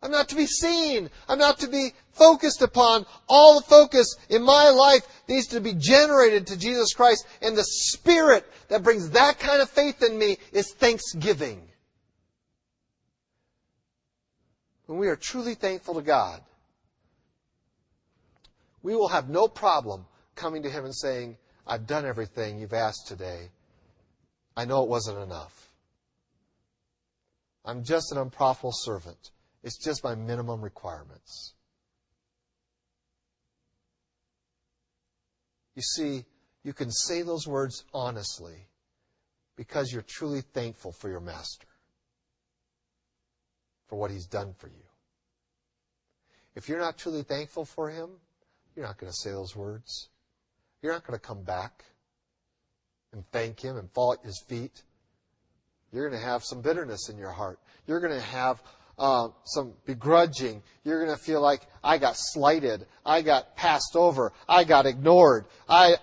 I'm 0.00 0.12
not 0.12 0.28
to 0.28 0.36
be 0.36 0.46
seen. 0.46 1.10
I'm 1.28 1.40
not 1.40 1.58
to 1.58 1.66
be 1.66 1.94
focused 2.12 2.62
upon. 2.62 3.06
All 3.28 3.58
the 3.58 3.66
focus 3.66 4.14
in 4.30 4.44
my 4.44 4.68
life 4.68 5.02
needs 5.28 5.48
to 5.48 5.60
be 5.60 5.74
generated 5.74 6.46
to 6.46 6.56
Jesus 6.56 6.94
Christ. 6.94 7.26
And 7.42 7.56
the 7.56 7.64
Spirit 7.64 8.48
that 8.68 8.82
brings 8.82 9.10
that 9.10 9.38
kind 9.38 9.60
of 9.60 9.70
faith 9.70 10.02
in 10.02 10.18
me 10.18 10.38
is 10.52 10.72
thanksgiving. 10.72 11.68
When 14.86 14.98
we 14.98 15.08
are 15.08 15.16
truly 15.16 15.54
thankful 15.54 15.94
to 15.94 16.02
God, 16.02 16.40
we 18.82 18.94
will 18.94 19.08
have 19.08 19.28
no 19.28 19.48
problem 19.48 20.06
coming 20.34 20.62
to 20.62 20.70
Him 20.70 20.84
and 20.84 20.94
saying, 20.94 21.36
I've 21.66 21.86
done 21.86 22.06
everything 22.06 22.58
you've 22.58 22.72
asked 22.72 23.06
today. 23.06 23.50
I 24.56 24.64
know 24.64 24.82
it 24.82 24.88
wasn't 24.88 25.18
enough. 25.18 25.70
I'm 27.64 27.84
just 27.84 28.12
an 28.12 28.18
unprofitable 28.18 28.72
servant. 28.72 29.30
It's 29.62 29.76
just 29.76 30.02
my 30.02 30.14
minimum 30.14 30.62
requirements. 30.62 31.52
You 35.74 35.82
see, 35.82 36.24
you 36.64 36.72
can 36.72 36.90
say 36.90 37.22
those 37.22 37.46
words 37.46 37.84
honestly 37.94 38.68
because 39.56 39.92
you're 39.92 40.02
truly 40.02 40.40
thankful 40.40 40.92
for 40.92 41.08
your 41.08 41.20
master, 41.20 41.66
for 43.86 43.96
what 43.96 44.10
he's 44.10 44.26
done 44.26 44.54
for 44.56 44.68
you. 44.68 44.74
If 46.54 46.68
you're 46.68 46.80
not 46.80 46.98
truly 46.98 47.22
thankful 47.22 47.64
for 47.64 47.90
him, 47.90 48.10
you're 48.74 48.86
not 48.86 48.98
going 48.98 49.10
to 49.10 49.16
say 49.16 49.30
those 49.30 49.56
words. 49.56 50.08
You're 50.82 50.92
not 50.92 51.04
going 51.04 51.18
to 51.18 51.24
come 51.24 51.42
back 51.42 51.84
and 53.12 53.24
thank 53.32 53.60
Him 53.60 53.76
and 53.76 53.90
fall 53.90 54.12
at 54.12 54.24
His 54.24 54.40
feet. 54.46 54.82
You're 55.92 56.08
going 56.08 56.20
to 56.20 56.26
have 56.26 56.44
some 56.44 56.60
bitterness 56.60 57.08
in 57.08 57.18
your 57.18 57.32
heart. 57.32 57.58
You're 57.86 58.00
going 58.00 58.12
to 58.12 58.20
have 58.20 58.62
uh, 58.98 59.28
some 59.44 59.72
begrudging. 59.86 60.62
You're 60.84 61.04
going 61.04 61.16
to 61.16 61.22
feel 61.22 61.40
like 61.40 61.62
I 61.82 61.98
got 61.98 62.14
slighted. 62.16 62.86
I 63.04 63.22
got 63.22 63.56
passed 63.56 63.96
over. 63.96 64.32
I 64.48 64.64
got 64.64 64.86
ignored. 64.86 65.46
I, 65.68 65.96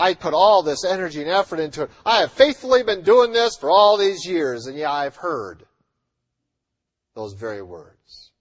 I 0.00 0.14
put 0.14 0.34
all 0.34 0.62
this 0.62 0.84
energy 0.84 1.20
and 1.20 1.30
effort 1.30 1.60
into 1.60 1.82
it. 1.82 1.90
I 2.06 2.20
have 2.20 2.32
faithfully 2.32 2.82
been 2.82 3.02
doing 3.02 3.32
this 3.32 3.56
for 3.56 3.70
all 3.70 3.96
these 3.96 4.26
years, 4.26 4.66
and 4.66 4.76
yeah, 4.76 4.90
I've 4.90 5.16
heard 5.16 5.64
those 7.14 7.34
very 7.34 7.62
words. 7.62 8.32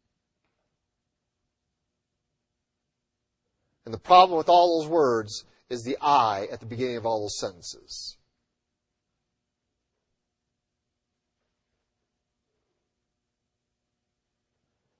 And 3.85 3.93
the 3.93 3.99
problem 3.99 4.37
with 4.37 4.49
all 4.49 4.79
those 4.79 4.89
words 4.89 5.45
is 5.69 5.83
the 5.83 5.97
I 6.01 6.47
at 6.51 6.59
the 6.59 6.65
beginning 6.65 6.97
of 6.97 7.05
all 7.05 7.21
those 7.21 7.39
sentences. 7.39 8.17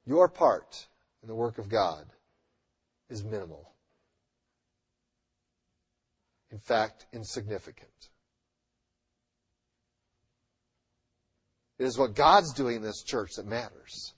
Your 0.06 0.28
part 0.28 0.88
in 1.22 1.28
the 1.28 1.36
work 1.36 1.60
of 1.60 1.70
God 1.70 2.06
is 3.10 3.24
minimal. 3.24 3.69
In 6.52 6.60
fact, 6.60 7.06
insignificant. 7.14 7.90
It 11.78 11.86
is 11.86 11.98
what 11.98 12.16
God's 12.16 12.54
doing 12.54 12.78
in 12.78 12.82
this 12.82 13.04
church 13.04 13.32
that 13.38 13.46
matters. 13.46 14.14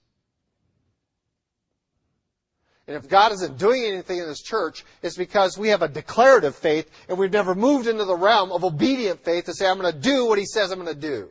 And 2.88 2.98
if 2.98 3.08
God 3.08 3.32
isn't 3.32 3.58
doing 3.58 3.84
anything 3.86 4.18
in 4.18 4.28
this 4.28 4.42
church, 4.42 4.84
it's 5.02 5.16
because 5.16 5.58
we 5.58 5.70
have 5.70 5.82
a 5.82 5.88
declarative 5.88 6.56
faith 6.56 6.90
and 7.08 7.18
we've 7.18 7.32
never 7.32 7.54
moved 7.54 7.88
into 7.88 8.06
the 8.06 8.16
realm 8.16 8.52
of 8.52 8.64
obedient 8.64 9.24
faith 9.24 9.46
to 9.46 9.54
say, 9.54 9.68
I'm 9.68 9.80
going 9.80 9.94
to 9.94 10.00
do 10.00 10.26
what 10.26 10.40
He 10.40 10.46
says 10.46 10.72
I'm 10.72 10.84
going 10.84 10.94
to 10.94 11.00
do. 11.00 11.30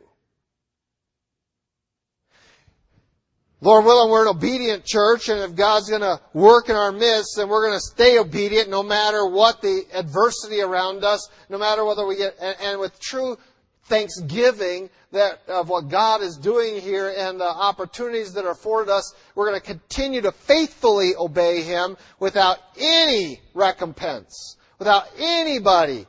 Lord 3.63 3.85
willing, 3.85 4.09
we're 4.09 4.23
an 4.23 4.35
obedient 4.35 4.85
church, 4.85 5.29
and 5.29 5.39
if 5.39 5.55
God's 5.55 5.87
going 5.87 6.01
to 6.01 6.19
work 6.33 6.69
in 6.69 6.75
our 6.75 6.91
midst, 6.91 7.35
then 7.37 7.47
we're 7.47 7.67
going 7.67 7.77
to 7.77 7.85
stay 7.93 8.17
obedient 8.17 8.71
no 8.71 8.81
matter 8.81 9.27
what 9.27 9.61
the 9.61 9.83
adversity 9.93 10.61
around 10.61 11.03
us, 11.03 11.29
no 11.47 11.59
matter 11.59 11.85
whether 11.85 12.07
we 12.07 12.17
get, 12.17 12.35
and, 12.41 12.57
and 12.59 12.79
with 12.79 12.99
true 12.99 13.37
thanksgiving 13.83 14.89
that 15.11 15.41
of 15.47 15.69
what 15.69 15.89
God 15.89 16.23
is 16.23 16.37
doing 16.37 16.81
here 16.81 17.13
and 17.15 17.39
the 17.39 17.47
opportunities 17.47 18.33
that 18.33 18.45
are 18.45 18.51
afforded 18.51 18.91
us, 18.91 19.13
we're 19.35 19.47
going 19.47 19.61
to 19.61 19.67
continue 19.67 20.21
to 20.21 20.31
faithfully 20.31 21.11
obey 21.15 21.61
Him 21.61 21.97
without 22.19 22.57
any 22.79 23.41
recompense, 23.53 24.57
without 24.79 25.07
anybody 25.19 26.07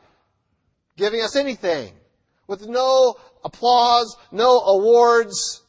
giving 0.97 1.21
us 1.21 1.37
anything, 1.37 1.93
with 2.47 2.67
no 2.67 3.17
applause, 3.45 4.17
no 4.31 4.61
awards, 4.61 5.62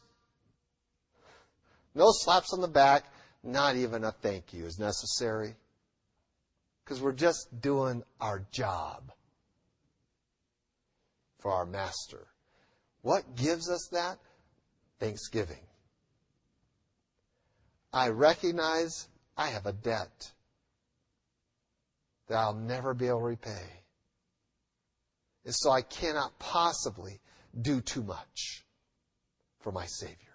no 1.94 2.06
slaps 2.10 2.52
on 2.52 2.60
the 2.60 2.68
back, 2.68 3.04
not 3.42 3.76
even 3.76 4.04
a 4.04 4.12
thank 4.12 4.52
you 4.52 4.66
is 4.66 4.78
necessary. 4.78 5.54
Because 6.84 7.00
we're 7.00 7.12
just 7.12 7.48
doing 7.60 8.02
our 8.20 8.44
job 8.50 9.12
for 11.40 11.52
our 11.52 11.66
master. 11.66 12.26
What 13.02 13.36
gives 13.36 13.70
us 13.70 13.88
that? 13.92 14.18
Thanksgiving. 14.98 15.60
I 17.92 18.08
recognize 18.08 19.08
I 19.36 19.48
have 19.48 19.66
a 19.66 19.72
debt 19.72 20.32
that 22.28 22.36
I'll 22.36 22.54
never 22.54 22.94
be 22.94 23.06
able 23.06 23.20
to 23.20 23.26
repay. 23.26 23.82
And 25.44 25.54
so 25.54 25.70
I 25.70 25.82
cannot 25.82 26.38
possibly 26.38 27.20
do 27.60 27.80
too 27.80 28.02
much 28.02 28.64
for 29.60 29.70
my 29.70 29.86
Savior. 29.86 30.33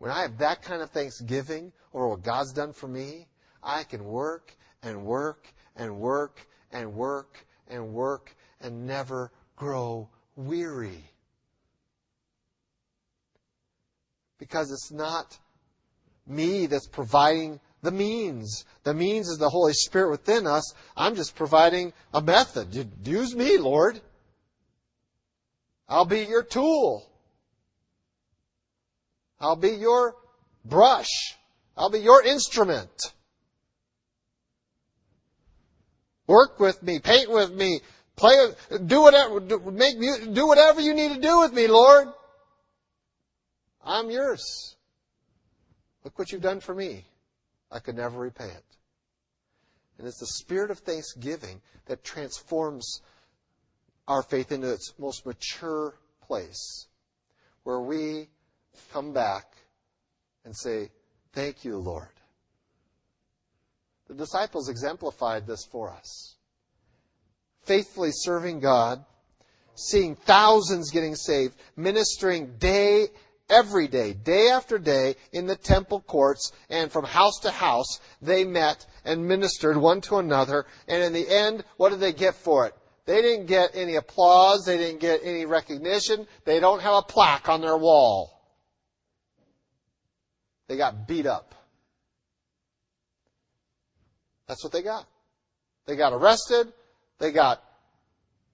When 0.00 0.10
I 0.10 0.22
have 0.22 0.38
that 0.38 0.62
kind 0.62 0.80
of 0.80 0.88
thanksgiving 0.90 1.72
over 1.92 2.08
what 2.08 2.22
God's 2.22 2.54
done 2.54 2.72
for 2.72 2.88
me, 2.88 3.28
I 3.62 3.84
can 3.84 4.02
work 4.02 4.56
and 4.82 5.04
work 5.04 5.52
and 5.76 6.00
work 6.00 6.46
and 6.72 6.94
work 6.94 7.46
and 7.68 7.92
work 7.92 8.34
and 8.62 8.86
never 8.86 9.30
grow 9.56 10.08
weary. 10.36 11.04
Because 14.38 14.70
it's 14.70 14.90
not 14.90 15.38
me 16.26 16.64
that's 16.64 16.88
providing 16.88 17.60
the 17.82 17.90
means. 17.90 18.64
The 18.84 18.94
means 18.94 19.28
is 19.28 19.36
the 19.36 19.50
Holy 19.50 19.74
Spirit 19.74 20.12
within 20.12 20.46
us. 20.46 20.72
I'm 20.96 21.14
just 21.14 21.34
providing 21.36 21.92
a 22.14 22.22
method. 22.22 22.74
Use 23.06 23.36
me, 23.36 23.58
Lord. 23.58 24.00
I'll 25.90 26.06
be 26.06 26.20
your 26.20 26.42
tool. 26.42 27.09
I'll 29.40 29.56
be 29.56 29.70
your 29.70 30.14
brush. 30.64 31.08
I'll 31.76 31.90
be 31.90 32.00
your 32.00 32.22
instrument. 32.22 32.90
Work 36.26 36.60
with 36.60 36.82
me, 36.82 37.00
paint 37.00 37.30
with 37.30 37.52
me, 37.52 37.80
play, 38.14 38.36
do 38.86 39.00
whatever, 39.00 39.40
make 39.72 39.98
do 40.32 40.46
whatever 40.46 40.80
you 40.80 40.94
need 40.94 41.14
to 41.14 41.20
do 41.20 41.40
with 41.40 41.52
me, 41.52 41.66
Lord. 41.66 42.08
I'm 43.84 44.10
yours. 44.10 44.76
Look 46.04 46.18
what 46.18 46.30
you've 46.30 46.42
done 46.42 46.60
for 46.60 46.74
me. 46.74 47.04
I 47.72 47.78
could 47.78 47.96
never 47.96 48.18
repay 48.18 48.46
it. 48.46 48.64
And 49.98 50.06
it's 50.06 50.20
the 50.20 50.26
spirit 50.26 50.70
of 50.70 50.78
thanksgiving 50.78 51.60
that 51.86 52.04
transforms 52.04 53.00
our 54.06 54.22
faith 54.22 54.52
into 54.52 54.72
its 54.72 54.94
most 54.98 55.26
mature 55.26 55.94
place, 56.26 56.86
where 57.64 57.80
we 57.80 58.28
come 58.92 59.12
back 59.12 59.54
and 60.44 60.56
say, 60.56 60.90
Thank 61.32 61.64
you, 61.64 61.78
Lord. 61.78 62.08
The 64.08 64.14
disciples 64.14 64.68
exemplified 64.68 65.46
this 65.46 65.64
for 65.64 65.90
us. 65.90 66.34
Faithfully 67.62 68.10
serving 68.12 68.58
God, 68.58 69.04
seeing 69.76 70.16
thousands 70.16 70.90
getting 70.90 71.14
saved, 71.14 71.54
ministering 71.76 72.56
day, 72.58 73.08
every 73.50 73.88
day, 73.88 74.12
day 74.12 74.48
after 74.48 74.78
day 74.78 75.16
in 75.32 75.46
the 75.46 75.56
temple 75.56 76.00
courts 76.00 76.52
and 76.68 76.90
from 76.90 77.04
house 77.04 77.38
to 77.42 77.50
house, 77.50 78.00
they 78.22 78.44
met 78.44 78.86
and 79.04 79.26
ministered 79.26 79.76
one 79.76 80.00
to 80.02 80.18
another. 80.18 80.66
And 80.88 81.02
in 81.02 81.12
the 81.12 81.28
end, 81.28 81.64
what 81.76 81.90
did 81.90 82.00
they 82.00 82.12
get 82.12 82.34
for 82.34 82.66
it? 82.66 82.74
They 83.06 83.22
didn't 83.22 83.46
get 83.46 83.70
any 83.74 83.96
applause. 83.96 84.64
They 84.64 84.78
didn't 84.78 85.00
get 85.00 85.20
any 85.24 85.44
recognition. 85.44 86.26
They 86.44 86.60
don't 86.60 86.82
have 86.82 86.94
a 86.94 87.02
plaque 87.02 87.48
on 87.48 87.60
their 87.60 87.76
wall. 87.76 88.39
They 90.70 90.76
got 90.76 91.08
beat 91.08 91.26
up. 91.26 91.56
That's 94.46 94.62
what 94.62 94.72
they 94.72 94.82
got. 94.82 95.04
They 95.86 95.96
got 95.96 96.12
arrested. 96.12 96.72
They 97.18 97.32
got 97.32 97.60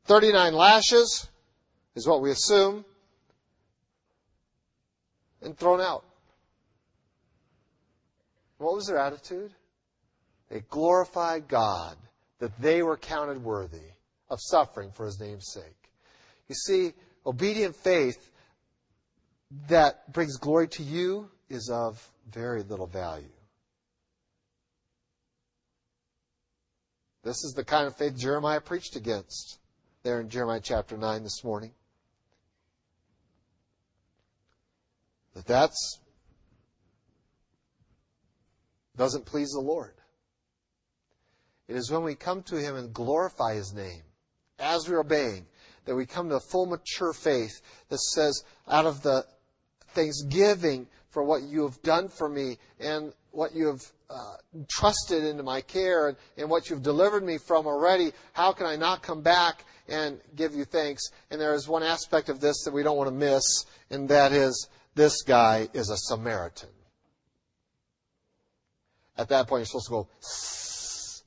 39 0.07 0.55
lashes, 0.55 1.29
is 1.95 2.09
what 2.09 2.23
we 2.23 2.31
assume, 2.31 2.87
and 5.43 5.59
thrown 5.59 5.83
out. 5.83 6.07
What 8.57 8.75
was 8.75 8.87
their 8.87 8.97
attitude? 8.97 9.53
They 10.49 10.61
glorified 10.71 11.49
God 11.49 11.99
that 12.39 12.59
they 12.59 12.83
were 12.83 12.97
counted 12.97 13.45
worthy 13.45 13.91
of 14.31 14.39
suffering 14.41 14.91
for 14.91 15.05
his 15.05 15.21
name's 15.21 15.53
sake. 15.53 15.91
You 16.49 16.55
see, 16.55 16.95
obedient 17.27 17.77
faith 17.77 18.31
that 19.69 20.11
brings 20.15 20.39
glory 20.39 20.69
to 20.69 20.83
you 20.83 21.29
is 21.49 21.71
of 21.73 22.11
very 22.31 22.63
little 22.63 22.87
value. 22.87 23.29
This 27.23 27.43
is 27.45 27.55
the 27.57 27.65
kind 27.65 27.87
of 27.87 27.97
faith 27.97 28.17
Jeremiah 28.17 28.61
preached 28.61 28.95
against 28.97 29.59
there 30.03 30.21
in 30.21 30.29
Jeremiah 30.29 30.61
chapter 30.63 30.97
9 30.97 31.23
this 31.25 31.43
morning. 31.43 31.73
That 35.35 35.47
that's 35.47 36.01
doesn't 38.97 39.27
please 39.27 39.51
the 39.51 39.61
Lord. 39.61 39.95
It 41.69 41.77
is 41.77 41.91
when 41.91 42.05
we 42.05 42.15
come 42.15 42.43
to 42.45 42.57
Him 42.57 42.77
and 42.77 42.95
glorify 42.95 43.55
His 43.55 43.75
name 43.75 44.03
as 44.59 44.89
we're 44.89 45.01
obeying 45.01 45.47
that 45.85 45.95
we 45.95 46.07
come 46.07 46.29
to 46.29 46.37
a 46.37 46.41
full 46.41 46.67
mature 46.67 47.13
faith 47.13 47.61
that 47.89 47.99
says 47.99 48.45
out 48.69 48.87
of 48.87 49.03
the 49.03 49.25
thanksgiving 49.89 50.87
for 51.17 51.23
what 51.23 51.45
you 51.45 51.63
have 51.63 51.81
done 51.81 52.09
for 52.09 52.29
me 52.29 52.59
and 52.79 53.11
what 53.31 53.55
you 53.55 53.69
have 53.69 53.81
uh, 54.11 54.35
trusted 54.69 55.25
into 55.25 55.43
my 55.43 55.63
care 55.63 56.09
and, 56.09 56.19
and 56.37 56.51
what 56.51 56.69
you've 56.69 56.83
delivered 56.83 57.25
me 57.25 57.39
from 57.39 57.67
already. 57.67 58.13
How 58.35 58.53
can 58.53 58.67
I 58.67 58.77
not 58.77 59.03
come 59.03 59.23
back 59.23 59.65
and 59.89 60.21
give 60.35 60.55
you 60.55 60.67
thanks? 60.67 61.09
And 61.31 61.41
there 61.41 61.55
is 61.55 61.67
one 61.67 61.83
aspect 61.83 62.29
of 62.29 62.39
this 62.39 62.65
that 62.65 62.75
we 62.75 62.83
don't 62.83 62.99
want 62.99 63.09
to 63.09 63.15
miss, 63.15 63.65
and 63.89 64.11
that 64.11 64.33
is 64.33 64.69
this 64.95 65.23
guy 65.23 65.71
is 65.73 65.89
a 65.89 65.97
Samaritan. 65.97 66.69
At 69.17 69.31
that 69.31 69.49
point, 69.49 69.61
you're 69.61 69.65
supposed 69.65 69.87
to 69.87 69.93
go, 69.93 70.09
Sss. 70.21 71.23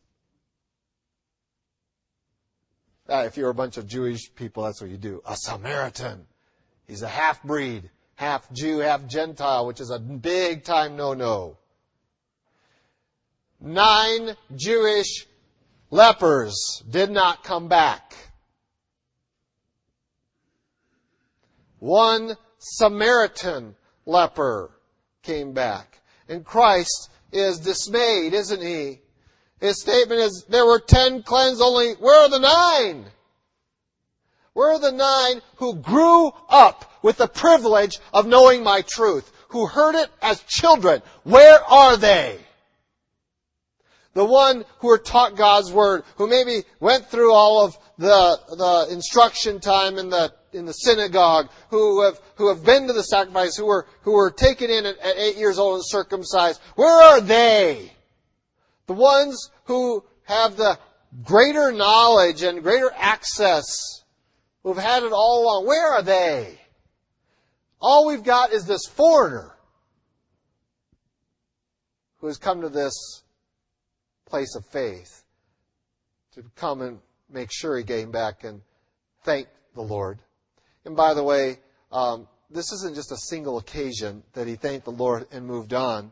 Uh, 3.09 3.23
if 3.25 3.37
you're 3.37 3.49
a 3.49 3.55
bunch 3.55 3.77
of 3.77 3.87
Jewish 3.87 4.31
people, 4.35 4.65
that's 4.65 4.81
what 4.81 4.91
you 4.91 4.97
do. 4.97 5.23
A 5.27 5.35
Samaritan. 5.35 6.27
He's 6.87 7.01
a 7.01 7.07
half 7.07 7.41
breed, 7.41 7.89
half 8.19 8.51
Jew, 8.51 8.79
half 8.79 9.07
Gentile, 9.07 9.65
which 9.65 9.79
is 9.79 9.91
a 9.91 9.97
big 9.97 10.65
time 10.65 10.97
no 10.97 11.13
no. 11.13 11.57
Nine 13.61 14.35
Jewish 14.57 15.25
lepers 15.89 16.83
did 16.89 17.11
not 17.11 17.45
come 17.45 17.69
back. 17.69 18.13
One 21.79 22.35
Samaritan 22.57 23.75
leper 24.05 24.71
came 25.23 25.53
back. 25.53 26.01
And 26.27 26.43
Christ 26.43 27.09
is 27.31 27.59
dismayed, 27.59 28.33
isn't 28.33 28.61
he? 28.61 28.99
His 29.61 29.79
statement 29.79 30.19
is, 30.19 30.45
there 30.49 30.65
were 30.65 30.79
ten 30.79 31.23
cleansed 31.23 31.61
only, 31.61 31.93
where 31.93 32.25
are 32.25 32.29
the 32.29 32.39
nine? 32.39 33.05
Where 34.51 34.73
are 34.73 34.79
the 34.79 34.91
nine 34.91 35.41
who 35.55 35.75
grew 35.75 36.31
up 36.49 36.88
with 37.01 37.17
the 37.17 37.27
privilege 37.27 37.99
of 38.13 38.27
knowing 38.27 38.63
my 38.63 38.81
truth? 38.81 39.31
Who 39.49 39.65
heard 39.65 39.95
it 39.95 40.09
as 40.21 40.43
children? 40.43 41.01
Where 41.23 41.63
are 41.63 41.97
they? 41.97 42.39
The 44.13 44.25
one 44.25 44.65
who 44.79 44.87
were 44.87 44.97
taught 44.97 45.35
God's 45.35 45.71
Word, 45.71 46.03
who 46.17 46.27
maybe 46.27 46.63
went 46.79 47.09
through 47.09 47.33
all 47.33 47.63
of 47.63 47.77
the, 47.97 48.39
the 48.49 48.93
instruction 48.93 49.59
time 49.59 49.97
in 49.97 50.09
the, 50.09 50.33
in 50.51 50.65
the 50.65 50.73
synagogue, 50.73 51.49
who 51.69 52.03
have, 52.03 52.19
who 52.35 52.49
have 52.49 52.65
been 52.65 52.87
to 52.87 52.93
the 52.93 53.03
sacrifice, 53.03 53.55
who 53.55 53.65
were, 53.65 53.87
who 54.01 54.13
were 54.13 54.31
taken 54.31 54.69
in 54.69 54.85
at, 54.85 54.97
at 54.99 55.17
eight 55.17 55.37
years 55.37 55.59
old 55.59 55.75
and 55.75 55.85
circumcised. 55.85 56.59
Where 56.75 57.03
are 57.03 57.21
they? 57.21 57.93
The 58.87 58.93
ones 58.93 59.51
who 59.65 60.03
have 60.23 60.57
the 60.57 60.79
greater 61.23 61.71
knowledge 61.71 62.41
and 62.41 62.63
greater 62.63 62.91
access, 62.95 63.65
who've 64.63 64.77
had 64.77 65.03
it 65.03 65.11
all 65.11 65.43
along, 65.43 65.67
where 65.67 65.93
are 65.93 66.03
they? 66.03 66.59
All 67.81 68.07
we've 68.07 68.23
got 68.23 68.51
is 68.51 68.65
this 68.65 68.85
foreigner 68.85 69.55
who 72.17 72.27
has 72.27 72.37
come 72.37 72.61
to 72.61 72.69
this 72.69 73.23
place 74.25 74.55
of 74.55 74.65
faith 74.65 75.23
to 76.33 76.43
come 76.55 76.81
and 76.81 76.99
make 77.29 77.49
sure 77.51 77.77
he 77.77 77.83
came 77.83 78.11
back 78.11 78.43
and 78.43 78.61
thank 79.23 79.47
the 79.75 79.81
Lord. 79.81 80.19
And 80.85 80.95
by 80.95 81.13
the 81.13 81.23
way, 81.23 81.59
um, 81.91 82.27
this 82.49 82.71
isn't 82.73 82.95
just 82.95 83.11
a 83.11 83.17
single 83.17 83.57
occasion 83.57 84.23
that 84.33 84.47
he 84.47 84.55
thanked 84.55 84.85
the 84.85 84.91
Lord 84.91 85.27
and 85.31 85.45
moved 85.45 85.73
on. 85.73 86.11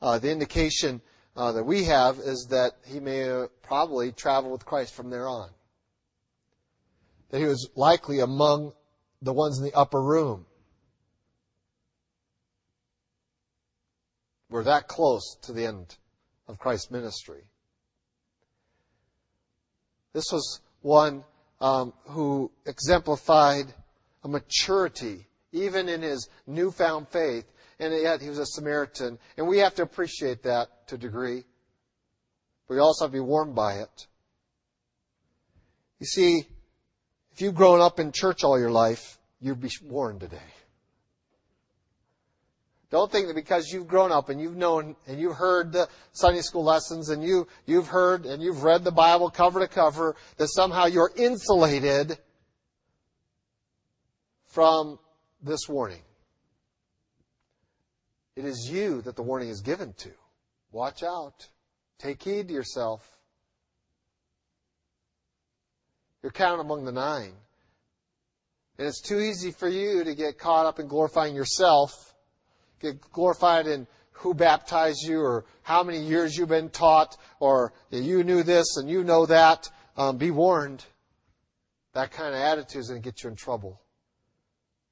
Uh, 0.00 0.18
the 0.18 0.30
indication 0.30 1.00
uh, 1.36 1.52
that 1.52 1.64
we 1.64 1.84
have 1.84 2.18
is 2.18 2.46
that 2.50 2.72
he 2.86 3.00
may 3.00 3.18
have 3.18 3.62
probably 3.62 4.12
traveled 4.12 4.52
with 4.52 4.64
Christ 4.64 4.94
from 4.94 5.10
there 5.10 5.26
on. 5.26 5.50
That 7.30 7.38
he 7.38 7.44
was 7.44 7.68
likely 7.74 8.20
among 8.20 8.72
the 9.22 9.32
ones 9.32 9.58
in 9.58 9.64
the 9.64 9.74
upper 9.74 10.02
room. 10.02 10.46
We're 14.50 14.64
that 14.64 14.88
close 14.88 15.36
to 15.42 15.52
the 15.52 15.66
end 15.66 15.96
of 16.46 16.58
Christ's 16.58 16.90
ministry. 16.90 17.42
This 20.14 20.32
was 20.32 20.60
one 20.80 21.24
um, 21.60 21.92
who 22.06 22.50
exemplified 22.66 23.66
a 24.24 24.28
maturity, 24.28 25.26
even 25.52 25.88
in 25.88 26.02
his 26.02 26.28
newfound 26.46 27.08
faith, 27.08 27.44
and 27.78 27.92
yet 27.92 28.20
he 28.20 28.28
was 28.28 28.38
a 28.38 28.46
Samaritan. 28.46 29.18
And 29.36 29.46
we 29.46 29.58
have 29.58 29.74
to 29.74 29.82
appreciate 29.82 30.42
that 30.44 30.88
to 30.88 30.94
a 30.94 30.98
degree. 30.98 31.44
But 32.66 32.74
we 32.74 32.80
also 32.80 33.04
have 33.04 33.12
to 33.12 33.16
be 33.16 33.20
warmed 33.20 33.54
by 33.54 33.74
it. 33.74 34.06
You 36.00 36.06
see, 36.06 36.46
if 37.38 37.42
you've 37.42 37.54
grown 37.54 37.80
up 37.80 38.00
in 38.00 38.10
church 38.10 38.42
all 38.42 38.58
your 38.58 38.72
life, 38.72 39.16
you'd 39.40 39.60
be 39.60 39.70
warned 39.84 40.18
today. 40.18 40.50
Don't 42.90 43.12
think 43.12 43.28
that 43.28 43.36
because 43.36 43.70
you've 43.72 43.86
grown 43.86 44.10
up 44.10 44.28
and 44.28 44.40
you've 44.40 44.56
known 44.56 44.96
and 45.06 45.20
you've 45.20 45.36
heard 45.36 45.70
the 45.70 45.88
Sunday 46.10 46.40
school 46.40 46.64
lessons 46.64 47.10
and 47.10 47.22
you, 47.22 47.46
you've 47.64 47.86
heard 47.86 48.26
and 48.26 48.42
you've 48.42 48.64
read 48.64 48.82
the 48.82 48.90
Bible 48.90 49.30
cover 49.30 49.60
to 49.60 49.68
cover 49.68 50.16
that 50.36 50.48
somehow 50.48 50.86
you're 50.86 51.12
insulated 51.14 52.18
from 54.46 54.98
this 55.40 55.68
warning. 55.68 56.02
It 58.34 58.46
is 58.46 58.68
you 58.68 59.00
that 59.02 59.14
the 59.14 59.22
warning 59.22 59.50
is 59.50 59.60
given 59.60 59.92
to. 59.98 60.10
Watch 60.72 61.04
out. 61.04 61.48
Take 62.00 62.20
heed 62.20 62.48
to 62.48 62.54
yourself. 62.54 63.17
You're 66.22 66.32
counted 66.32 66.62
among 66.62 66.84
the 66.84 66.92
nine. 66.92 67.32
And 68.78 68.86
it's 68.86 69.00
too 69.00 69.20
easy 69.20 69.50
for 69.50 69.68
you 69.68 70.04
to 70.04 70.14
get 70.14 70.38
caught 70.38 70.66
up 70.66 70.78
in 70.78 70.86
glorifying 70.86 71.34
yourself 71.34 72.08
get 72.80 73.00
glorified 73.12 73.66
in 73.66 73.86
who 74.12 74.34
baptized 74.34 75.02
you 75.02 75.20
or 75.20 75.44
how 75.62 75.82
many 75.82 76.00
years 76.00 76.36
you've 76.36 76.48
been 76.48 76.70
taught 76.70 77.16
or 77.40 77.72
you 77.90 78.24
knew 78.24 78.42
this 78.42 78.76
and 78.76 78.90
you 78.90 79.04
know 79.04 79.26
that. 79.26 79.68
Um, 79.96 80.16
be 80.16 80.30
warned. 80.30 80.84
That 81.92 82.12
kind 82.12 82.34
of 82.34 82.40
attitude 82.40 82.80
is 82.80 82.88
going 82.88 83.02
to 83.02 83.04
get 83.04 83.22
you 83.22 83.30
in 83.30 83.36
trouble. 83.36 83.80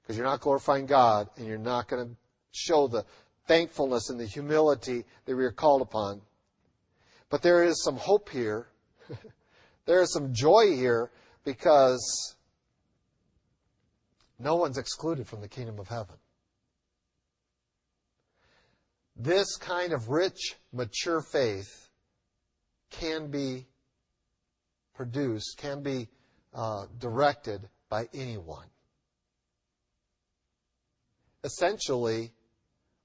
Because 0.03 0.17
you're 0.17 0.27
not 0.27 0.41
glorifying 0.41 0.87
God 0.87 1.29
and 1.37 1.47
you're 1.47 1.59
not 1.59 1.89
going 1.89 2.09
to 2.09 2.17
show 2.53 2.89
the 2.89 3.05
thankfulness 3.47 4.11
and 4.11 4.19
the 4.19 4.27
humility 4.27 5.05
that 5.25 5.37
we 5.37 5.45
are 5.45 5.53
called 5.53 5.83
upon. 5.83 6.21
But 7.31 7.43
there 7.43 7.65
is 7.65 7.83
some 7.83 7.97
hope 7.97 8.29
here. 8.29 8.69
there 9.87 10.03
is 10.03 10.13
some 10.13 10.35
joy 10.35 10.75
here 10.75 11.11
because 11.45 12.37
no 14.39 14.57
one's 14.57 14.79
excluded 14.79 15.27
from 15.27 15.41
the 15.41 15.49
kingdom 15.49 15.79
of 15.79 15.89
heaven. 15.89 16.17
This 19.17 19.57
kind 19.57 19.93
of 19.93 20.11
rich, 20.11 20.57
mature 20.73 21.23
faith 21.23 21.89
can 22.91 23.31
be 23.31 23.67
produced, 24.95 25.57
can 25.57 25.83
be 25.83 26.09
uh, 26.53 26.87
directed 26.99 27.69
by 27.89 28.09
anyone. 28.13 28.67
Essentially, 31.45 32.33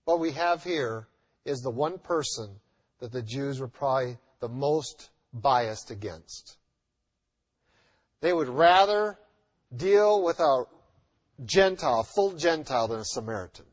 what 0.05 0.19
we 0.19 0.31
have 0.31 0.63
here 0.63 1.07
is 1.45 1.59
the 1.59 1.69
one 1.69 1.97
person 1.97 2.59
that 2.99 3.11
the 3.11 3.21
Jews 3.21 3.59
were 3.59 3.67
probably 3.67 4.17
the 4.39 4.49
most 4.49 5.11
biased 5.33 5.91
against. 5.91 6.57
They 8.21 8.33
would 8.33 8.49
rather 8.49 9.17
deal 9.75 10.23
with 10.23 10.39
a 10.39 10.63
Gentile, 11.43 12.03
full 12.03 12.33
Gentile, 12.33 12.87
than 12.87 12.99
a 12.99 13.05
Samaritan. 13.05 13.65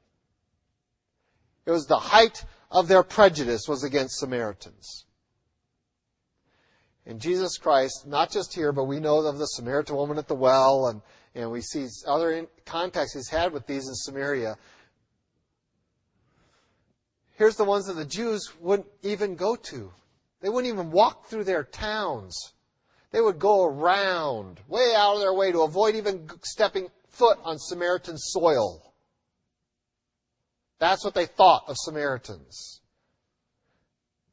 It 1.66 1.70
was 1.70 1.86
the 1.86 1.98
height 1.98 2.44
of 2.70 2.88
their 2.88 3.02
prejudice 3.02 3.68
was 3.68 3.84
against 3.84 4.18
Samaritans. 4.18 5.04
And 7.04 7.20
Jesus 7.20 7.56
Christ, 7.58 8.06
not 8.06 8.30
just 8.30 8.54
here, 8.54 8.72
but 8.72 8.84
we 8.84 9.00
know 9.00 9.18
of 9.18 9.38
the 9.38 9.46
Samaritan 9.46 9.96
woman 9.96 10.18
at 10.18 10.28
the 10.28 10.34
well, 10.34 10.88
and, 10.88 11.02
and 11.34 11.50
we 11.50 11.60
see 11.60 11.86
other 12.06 12.46
contacts 12.64 13.14
he's 13.14 13.28
had 13.28 13.52
with 13.52 13.66
these 13.66 13.86
in 13.86 13.94
Samaria. 13.94 14.56
Here's 17.36 17.56
the 17.56 17.64
ones 17.64 17.86
that 17.86 17.94
the 17.94 18.04
Jews 18.04 18.52
wouldn't 18.60 18.88
even 19.02 19.36
go 19.36 19.56
to. 19.56 19.92
They 20.40 20.48
wouldn't 20.48 20.72
even 20.72 20.90
walk 20.90 21.26
through 21.26 21.44
their 21.44 21.64
towns. 21.64 22.52
They 23.10 23.20
would 23.20 23.38
go 23.38 23.64
around, 23.64 24.60
way 24.68 24.92
out 24.94 25.14
of 25.14 25.20
their 25.20 25.32
way 25.32 25.50
to 25.52 25.62
avoid 25.62 25.94
even 25.94 26.28
stepping 26.42 26.88
foot 27.08 27.38
on 27.42 27.58
Samaritan 27.58 28.18
soil. 28.18 28.92
That's 30.78 31.04
what 31.04 31.14
they 31.14 31.26
thought 31.26 31.64
of 31.68 31.76
Samaritans. 31.78 32.80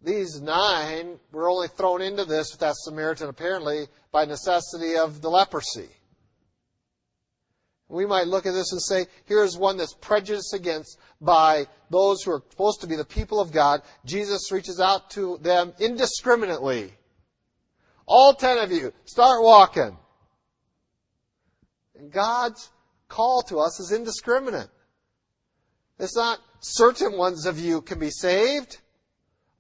These 0.04 0.42
nine 0.42 1.20
were 1.32 1.50
only 1.50 1.68
thrown 1.68 2.02
into 2.02 2.26
this 2.26 2.52
with 2.52 2.60
that 2.60 2.76
Samaritan 2.76 3.30
apparently 3.30 3.88
by 4.12 4.26
necessity 4.26 4.98
of 4.98 5.22
the 5.22 5.30
leprosy. 5.30 5.90
We 7.88 8.06
might 8.06 8.28
look 8.28 8.46
at 8.46 8.54
this 8.54 8.72
and 8.72 8.82
say, 8.82 9.06
here's 9.26 9.58
one 9.58 9.78
that's 9.78 9.94
prejudiced 9.94 10.54
against 10.54 11.00
by 11.22 11.68
those 11.90 12.24
who 12.24 12.32
are 12.32 12.44
supposed 12.50 12.82
to 12.82 12.88
be 12.88 12.96
the 12.96 13.06
people 13.06 13.40
of 13.40 13.52
God. 13.52 13.82
Jesus 14.06 14.52
reaches 14.52 14.80
out 14.80 15.10
to 15.12 15.38
them 15.42 15.74
indiscriminately. 15.80 16.94
All 18.06 18.34
ten 18.34 18.58
of 18.58 18.72
you, 18.72 18.94
start 19.06 19.44
walking. 19.44 19.98
And 21.98 22.12
God's 22.12 22.70
call 23.08 23.42
to 23.44 23.60
us 23.60 23.80
is 23.80 23.92
indiscriminate. 23.92 24.70
It's 25.98 26.16
not 26.16 26.40
certain 26.60 27.18
ones 27.18 27.46
of 27.46 27.60
you 27.60 27.82
can 27.82 28.00
be 28.00 28.10
saved, 28.10 28.78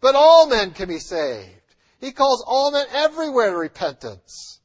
but 0.01 0.15
all 0.15 0.47
men 0.47 0.71
can 0.71 0.89
be 0.89 0.99
saved. 0.99 1.61
He 1.99 2.11
calls 2.11 2.43
all 2.45 2.71
men 2.71 2.87
everywhere 2.91 3.51
to 3.51 3.57
repentance. 3.57 4.59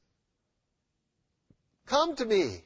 Come 1.87 2.16
to 2.16 2.24
me. 2.24 2.64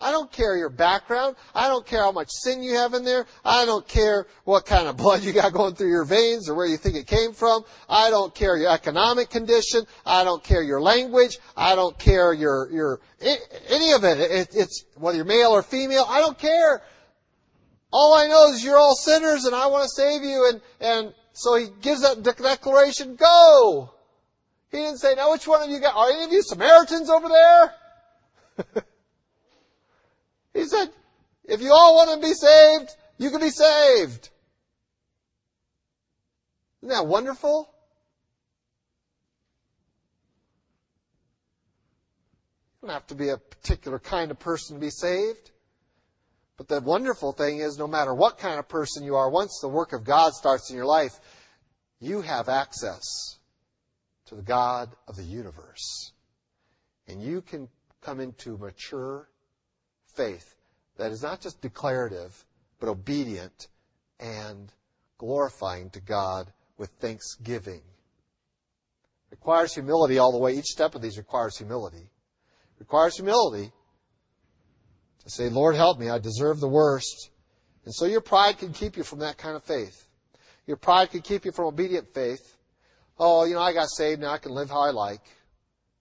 I 0.00 0.10
don't 0.10 0.30
care 0.30 0.56
your 0.56 0.70
background. 0.70 1.36
I 1.54 1.68
don't 1.68 1.86
care 1.86 2.02
how 2.02 2.12
much 2.12 2.28
sin 2.30 2.62
you 2.62 2.74
have 2.74 2.94
in 2.94 3.04
there. 3.04 3.26
I 3.44 3.64
don't 3.64 3.86
care 3.86 4.26
what 4.44 4.66
kind 4.66 4.88
of 4.88 4.96
blood 4.96 5.22
you 5.22 5.32
got 5.32 5.52
going 5.52 5.74
through 5.74 5.90
your 5.90 6.04
veins 6.04 6.48
or 6.48 6.54
where 6.54 6.66
you 6.66 6.76
think 6.76 6.96
it 6.96 7.06
came 7.06 7.32
from. 7.32 7.64
I 7.88 8.10
don't 8.10 8.34
care 8.34 8.56
your 8.56 8.70
economic 8.70 9.30
condition. 9.30 9.86
I 10.04 10.24
don't 10.24 10.42
care 10.42 10.62
your 10.62 10.80
language. 10.80 11.38
I 11.56 11.74
don't 11.74 11.98
care 11.98 12.32
your, 12.32 12.70
your, 12.70 13.00
any 13.20 13.92
of 13.92 14.04
it. 14.04 14.18
it 14.18 14.48
it's, 14.52 14.84
whether 14.96 15.16
you're 15.16 15.24
male 15.24 15.50
or 15.50 15.62
female. 15.62 16.04
I 16.08 16.20
don't 16.20 16.38
care. 16.38 16.82
All 17.92 18.14
I 18.14 18.26
know 18.26 18.52
is 18.52 18.64
you're 18.64 18.76
all 18.76 18.96
sinners 18.96 19.44
and 19.44 19.54
I 19.54 19.68
want 19.68 19.84
to 19.84 19.88
save 19.88 20.22
you 20.22 20.50
and, 20.50 20.60
and 20.80 21.14
so 21.32 21.56
he 21.56 21.68
gives 21.80 22.02
that 22.02 22.22
declaration, 22.22 23.16
go! 23.16 23.90
He 24.70 24.78
didn't 24.78 24.98
say, 24.98 25.14
now 25.14 25.30
which 25.30 25.46
one 25.46 25.62
of 25.62 25.70
you 25.70 25.80
got, 25.80 25.94
are 25.94 26.10
any 26.10 26.24
of 26.24 26.32
you 26.32 26.42
Samaritans 26.42 27.08
over 27.08 27.28
there? 27.28 28.84
he 30.54 30.64
said, 30.64 30.90
if 31.44 31.60
you 31.60 31.72
all 31.72 31.96
want 31.96 32.20
to 32.20 32.26
be 32.26 32.32
saved, 32.32 32.90
you 33.18 33.30
can 33.30 33.40
be 33.40 33.50
saved. 33.50 34.30
Isn't 36.80 36.94
that 36.94 37.06
wonderful? 37.06 37.70
You 42.80 42.88
don't 42.88 42.94
have 42.94 43.06
to 43.08 43.14
be 43.14 43.30
a 43.30 43.38
particular 43.38 43.98
kind 43.98 44.30
of 44.30 44.38
person 44.38 44.76
to 44.76 44.80
be 44.80 44.90
saved. 44.90 45.50
But 46.56 46.68
the 46.68 46.80
wonderful 46.80 47.32
thing 47.32 47.58
is, 47.58 47.78
no 47.78 47.88
matter 47.88 48.14
what 48.14 48.38
kind 48.38 48.58
of 48.58 48.68
person 48.68 49.02
you 49.02 49.16
are, 49.16 49.28
once 49.28 49.58
the 49.60 49.68
work 49.68 49.92
of 49.92 50.04
God 50.04 50.34
starts 50.34 50.70
in 50.70 50.76
your 50.76 50.86
life, 50.86 51.18
you 51.98 52.20
have 52.20 52.48
access 52.48 53.02
to 54.26 54.34
the 54.34 54.42
God 54.42 54.94
of 55.08 55.16
the 55.16 55.24
universe. 55.24 56.12
And 57.08 57.20
you 57.20 57.42
can 57.42 57.68
come 58.02 58.20
into 58.20 58.56
mature 58.56 59.28
faith 60.16 60.54
that 60.96 61.12
is 61.12 61.22
not 61.22 61.40
just 61.40 61.60
declarative, 61.60 62.44
but 62.80 62.88
obedient 62.88 63.68
and 64.20 64.72
glorifying 65.18 65.90
to 65.90 66.00
God 66.00 66.52
with 66.78 66.90
thanksgiving. 67.00 67.82
It 69.30 69.38
requires 69.38 69.74
humility 69.74 70.18
all 70.18 70.32
the 70.32 70.38
way. 70.38 70.52
Each 70.52 70.66
step 70.66 70.94
of 70.94 71.02
these 71.02 71.18
requires 71.18 71.56
humility. 71.56 71.98
It 72.76 72.80
requires 72.80 73.16
humility 73.16 73.72
to 75.24 75.30
say, 75.30 75.48
Lord, 75.48 75.74
help 75.76 75.98
me. 75.98 76.08
I 76.08 76.18
deserve 76.18 76.60
the 76.60 76.68
worst. 76.68 77.30
And 77.84 77.94
so 77.94 78.06
your 78.06 78.20
pride 78.20 78.58
can 78.58 78.72
keep 78.72 78.96
you 78.96 79.02
from 79.02 79.20
that 79.20 79.38
kind 79.38 79.56
of 79.56 79.64
faith. 79.64 80.06
Your 80.66 80.76
pride 80.76 81.10
can 81.10 81.20
keep 81.20 81.44
you 81.44 81.52
from 81.52 81.66
obedient 81.66 82.14
faith. 82.14 82.56
Oh, 83.18 83.44
you 83.44 83.54
know, 83.54 83.60
I 83.60 83.72
got 83.72 83.88
saved. 83.90 84.20
Now 84.20 84.32
I 84.32 84.38
can 84.38 84.52
live 84.52 84.70
how 84.70 84.80
I 84.80 84.90
like. 84.90 85.20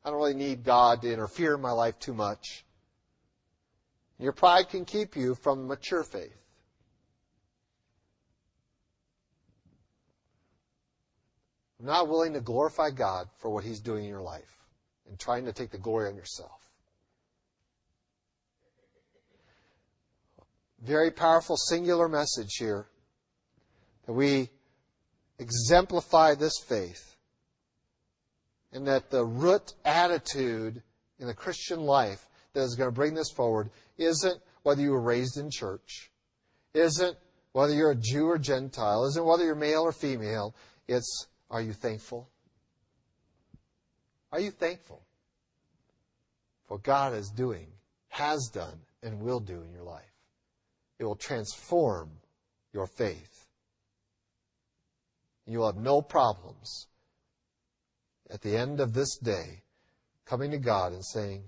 I 0.03 0.09
don't 0.09 0.17
really 0.17 0.33
need 0.33 0.63
God 0.63 1.01
to 1.01 1.11
interfere 1.11 1.55
in 1.55 1.61
my 1.61 1.71
life 1.71 1.99
too 1.99 2.13
much. 2.13 2.65
Your 4.19 4.31
pride 4.31 4.69
can 4.69 4.85
keep 4.85 5.15
you 5.15 5.35
from 5.35 5.67
mature 5.67 6.03
faith. 6.03 6.37
Not 11.79 12.07
willing 12.07 12.33
to 12.33 12.39
glorify 12.39 12.91
God 12.91 13.27
for 13.37 13.49
what 13.49 13.65
He's 13.65 13.81
doing 13.81 14.05
in 14.05 14.09
your 14.09 14.21
life 14.21 14.57
and 15.07 15.19
trying 15.19 15.45
to 15.45 15.53
take 15.53 15.71
the 15.71 15.77
glory 15.77 16.07
on 16.07 16.15
yourself. 16.15 16.69
Very 20.81 21.11
powerful 21.11 21.57
singular 21.57 22.07
message 22.07 22.55
here 22.57 22.87
that 24.05 24.13
we 24.13 24.49
exemplify 25.39 26.35
this 26.35 26.53
faith 26.65 27.15
and 28.71 28.87
that 28.87 29.09
the 29.09 29.25
root 29.25 29.73
attitude 29.85 30.81
in 31.19 31.27
the 31.27 31.33
Christian 31.33 31.81
life 31.81 32.27
that 32.53 32.61
is 32.61 32.75
going 32.75 32.89
to 32.89 32.95
bring 32.95 33.13
this 33.13 33.31
forward 33.31 33.69
isn't 33.97 34.41
whether 34.63 34.81
you 34.81 34.91
were 34.91 35.01
raised 35.01 35.37
in 35.37 35.49
church, 35.51 36.11
isn't 36.73 37.17
whether 37.51 37.73
you're 37.73 37.91
a 37.91 37.95
Jew 37.95 38.25
or 38.27 38.37
Gentile, 38.37 39.05
isn't 39.05 39.25
whether 39.25 39.45
you're 39.45 39.55
male 39.55 39.81
or 39.81 39.91
female. 39.91 40.55
It's 40.87 41.27
are 41.49 41.61
you 41.61 41.73
thankful? 41.73 42.29
Are 44.31 44.39
you 44.39 44.49
thankful 44.49 45.03
for 46.67 46.75
what 46.75 46.83
God 46.83 47.13
is 47.13 47.29
doing, 47.29 47.67
has 48.09 48.49
done, 48.51 48.79
and 49.03 49.21
will 49.21 49.39
do 49.39 49.61
in 49.61 49.71
your 49.71 49.83
life? 49.83 50.11
It 50.97 51.05
will 51.05 51.15
transform 51.15 52.09
your 52.73 52.87
faith. 52.87 53.45
You 55.45 55.59
will 55.59 55.67
have 55.67 55.81
no 55.81 56.01
problems 56.01 56.87
at 58.31 58.41
the 58.41 58.57
end 58.57 58.79
of 58.79 58.93
this 58.93 59.17
day 59.17 59.61
coming 60.25 60.49
to 60.51 60.57
God 60.57 60.93
and 60.93 61.05
saying, 61.05 61.43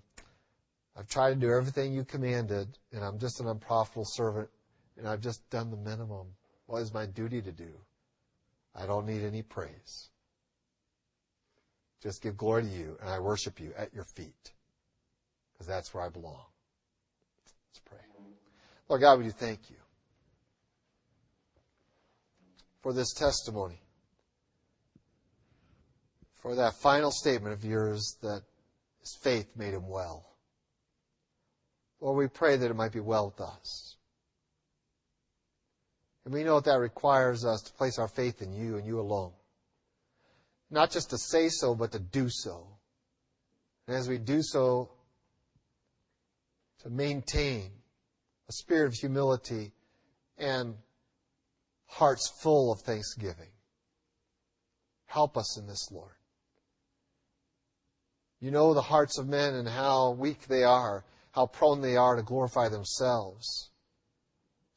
I've 0.98 1.08
tried 1.08 1.32
to 1.32 1.36
do 1.36 1.52
everything 1.52 1.94
you 1.94 2.06
commanded, 2.06 2.78
and 2.94 3.04
I'm 3.04 3.20
just 3.20 3.42
an 3.42 3.48
unprofitable 3.48 4.06
servant, 4.06 4.50
and 4.98 5.08
I've 5.08 5.22
just 5.22 5.48
done 5.50 5.70
the 5.70 5.78
minimum. 5.78 6.28
What 6.68 6.82
is 6.82 6.94
my 6.94 7.06
duty 7.06 7.42
to 7.42 7.52
do? 7.52 7.72
I 8.74 8.86
don't 8.86 9.06
need 9.06 9.24
any 9.24 9.42
praise. 9.42 10.10
Just 12.02 12.22
give 12.22 12.38
glory 12.38 12.64
to 12.64 12.70
you, 12.70 12.98
and 13.02 13.10
I 13.10 13.20
worship 13.20 13.60
you 13.60 13.74
at 13.78 13.94
your 13.94 14.06
feet, 14.06 14.54
because 15.54 15.68
that's 15.68 15.94
where 15.94 16.04
I 16.04 16.10
belong. 16.10 16.46
Let's 17.70 17.80
pray. 17.84 17.98
Lord 18.88 19.02
God, 19.02 19.18
we 19.18 19.26
do 19.26 19.32
thank 19.32 19.70
you 19.70 19.78
for 22.82 22.94
this 22.94 23.12
testimony, 23.14 23.82
for 26.42 26.56
that 26.56 26.76
final 26.76 27.12
statement 27.12 27.54
of 27.54 27.66
yours 27.66 28.18
that 28.22 28.44
his 29.00 29.18
faith 29.22 29.48
made 29.58 29.74
him 29.74 29.90
well. 29.90 30.35
Lord, 32.06 32.20
we 32.20 32.28
pray 32.28 32.56
that 32.56 32.70
it 32.70 32.76
might 32.76 32.92
be 32.92 33.00
well 33.00 33.26
with 33.26 33.42
us. 33.42 33.96
And 36.24 36.32
we 36.32 36.44
know 36.44 36.60
that 36.60 36.70
that 36.70 36.78
requires 36.78 37.44
us 37.44 37.64
to 37.64 37.74
place 37.74 37.98
our 37.98 38.08
faith 38.08 38.44
in 38.44 38.54
you 38.54 38.78
and 38.78 38.86
you 38.86 39.00
alone. 39.00 39.32
Not 40.70 40.92
just 40.92 41.10
to 41.10 41.18
say 41.18 41.50
so, 41.50 41.74
but 41.74 41.92
to 41.94 42.00
do 42.00 42.28
so. 42.30 42.68
And 43.88 43.98
as 43.98 44.08
we 44.08 44.20
do 44.20 44.44
so, 44.44 44.92
to 46.84 46.92
maintain 46.92 47.72
a 48.50 48.52
spirit 48.52 48.86
of 48.86 48.94
humility 48.94 49.74
and 50.38 50.76
hearts 51.88 52.32
full 52.40 52.72
of 52.72 52.82
thanksgiving. 52.82 53.50
Help 55.08 55.38
us 55.38 55.58
in 55.58 55.66
this, 55.66 55.90
Lord. 55.92 56.14
You 58.40 58.52
know 58.52 58.76
the 58.76 58.82
hearts 58.84 59.18
of 59.18 59.28
men 59.28 59.56
and 59.56 59.68
how 59.68 60.12
weak 60.12 60.46
they 60.48 60.64
are 60.64 61.04
how 61.36 61.46
prone 61.46 61.82
they 61.82 61.98
are 61.98 62.16
to 62.16 62.24
glorify 62.24 62.70
themselves, 62.70 63.70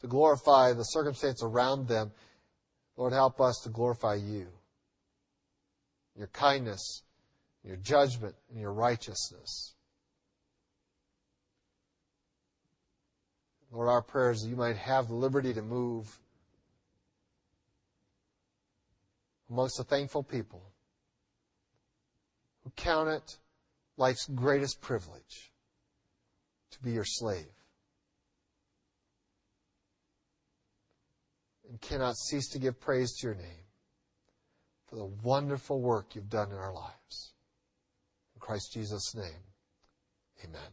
to 0.00 0.09
glorify 0.09 0.72
the 0.72 0.82
circumstance 0.82 1.40
around 1.40 1.86
them. 1.86 2.11
Lord, 2.96 3.12
help 3.12 3.40
us 3.40 3.61
to 3.62 3.68
glorify 3.68 4.16
you, 4.16 4.48
your 6.16 6.26
kindness, 6.28 7.04
your 7.62 7.76
judgment, 7.76 8.34
and 8.50 8.61
your 8.61 8.72
righteousness. 8.72 9.76
Lord, 13.70 13.88
our 13.88 14.02
prayers 14.02 14.42
that 14.42 14.48
you 14.48 14.56
might 14.56 14.78
have 14.78 15.06
the 15.06 15.14
liberty 15.14 15.54
to 15.54 15.62
move 15.62 16.18
amongst 19.48 19.78
a 19.78 19.84
thankful 19.84 20.24
people 20.24 20.62
who 22.64 22.70
count 22.74 23.11
it 23.11 23.36
life's 23.96 24.26
greatest 24.26 24.80
privilege 24.80 25.52
to 26.70 26.82
be 26.82 26.92
your 26.92 27.04
slave. 27.04 27.46
And 31.68 31.80
cannot 31.80 32.16
cease 32.16 32.48
to 32.50 32.58
give 32.58 32.80
praise 32.80 33.12
to 33.16 33.26
your 33.26 33.36
name 33.36 33.66
for 34.88 34.96
the 34.96 35.04
wonderful 35.04 35.80
work 35.80 36.14
you've 36.14 36.30
done 36.30 36.50
in 36.50 36.56
our 36.56 36.72
lives. 36.72 37.34
In 38.34 38.40
Christ 38.40 38.72
Jesus' 38.72 39.14
name, 39.14 39.44
amen. 40.44 40.70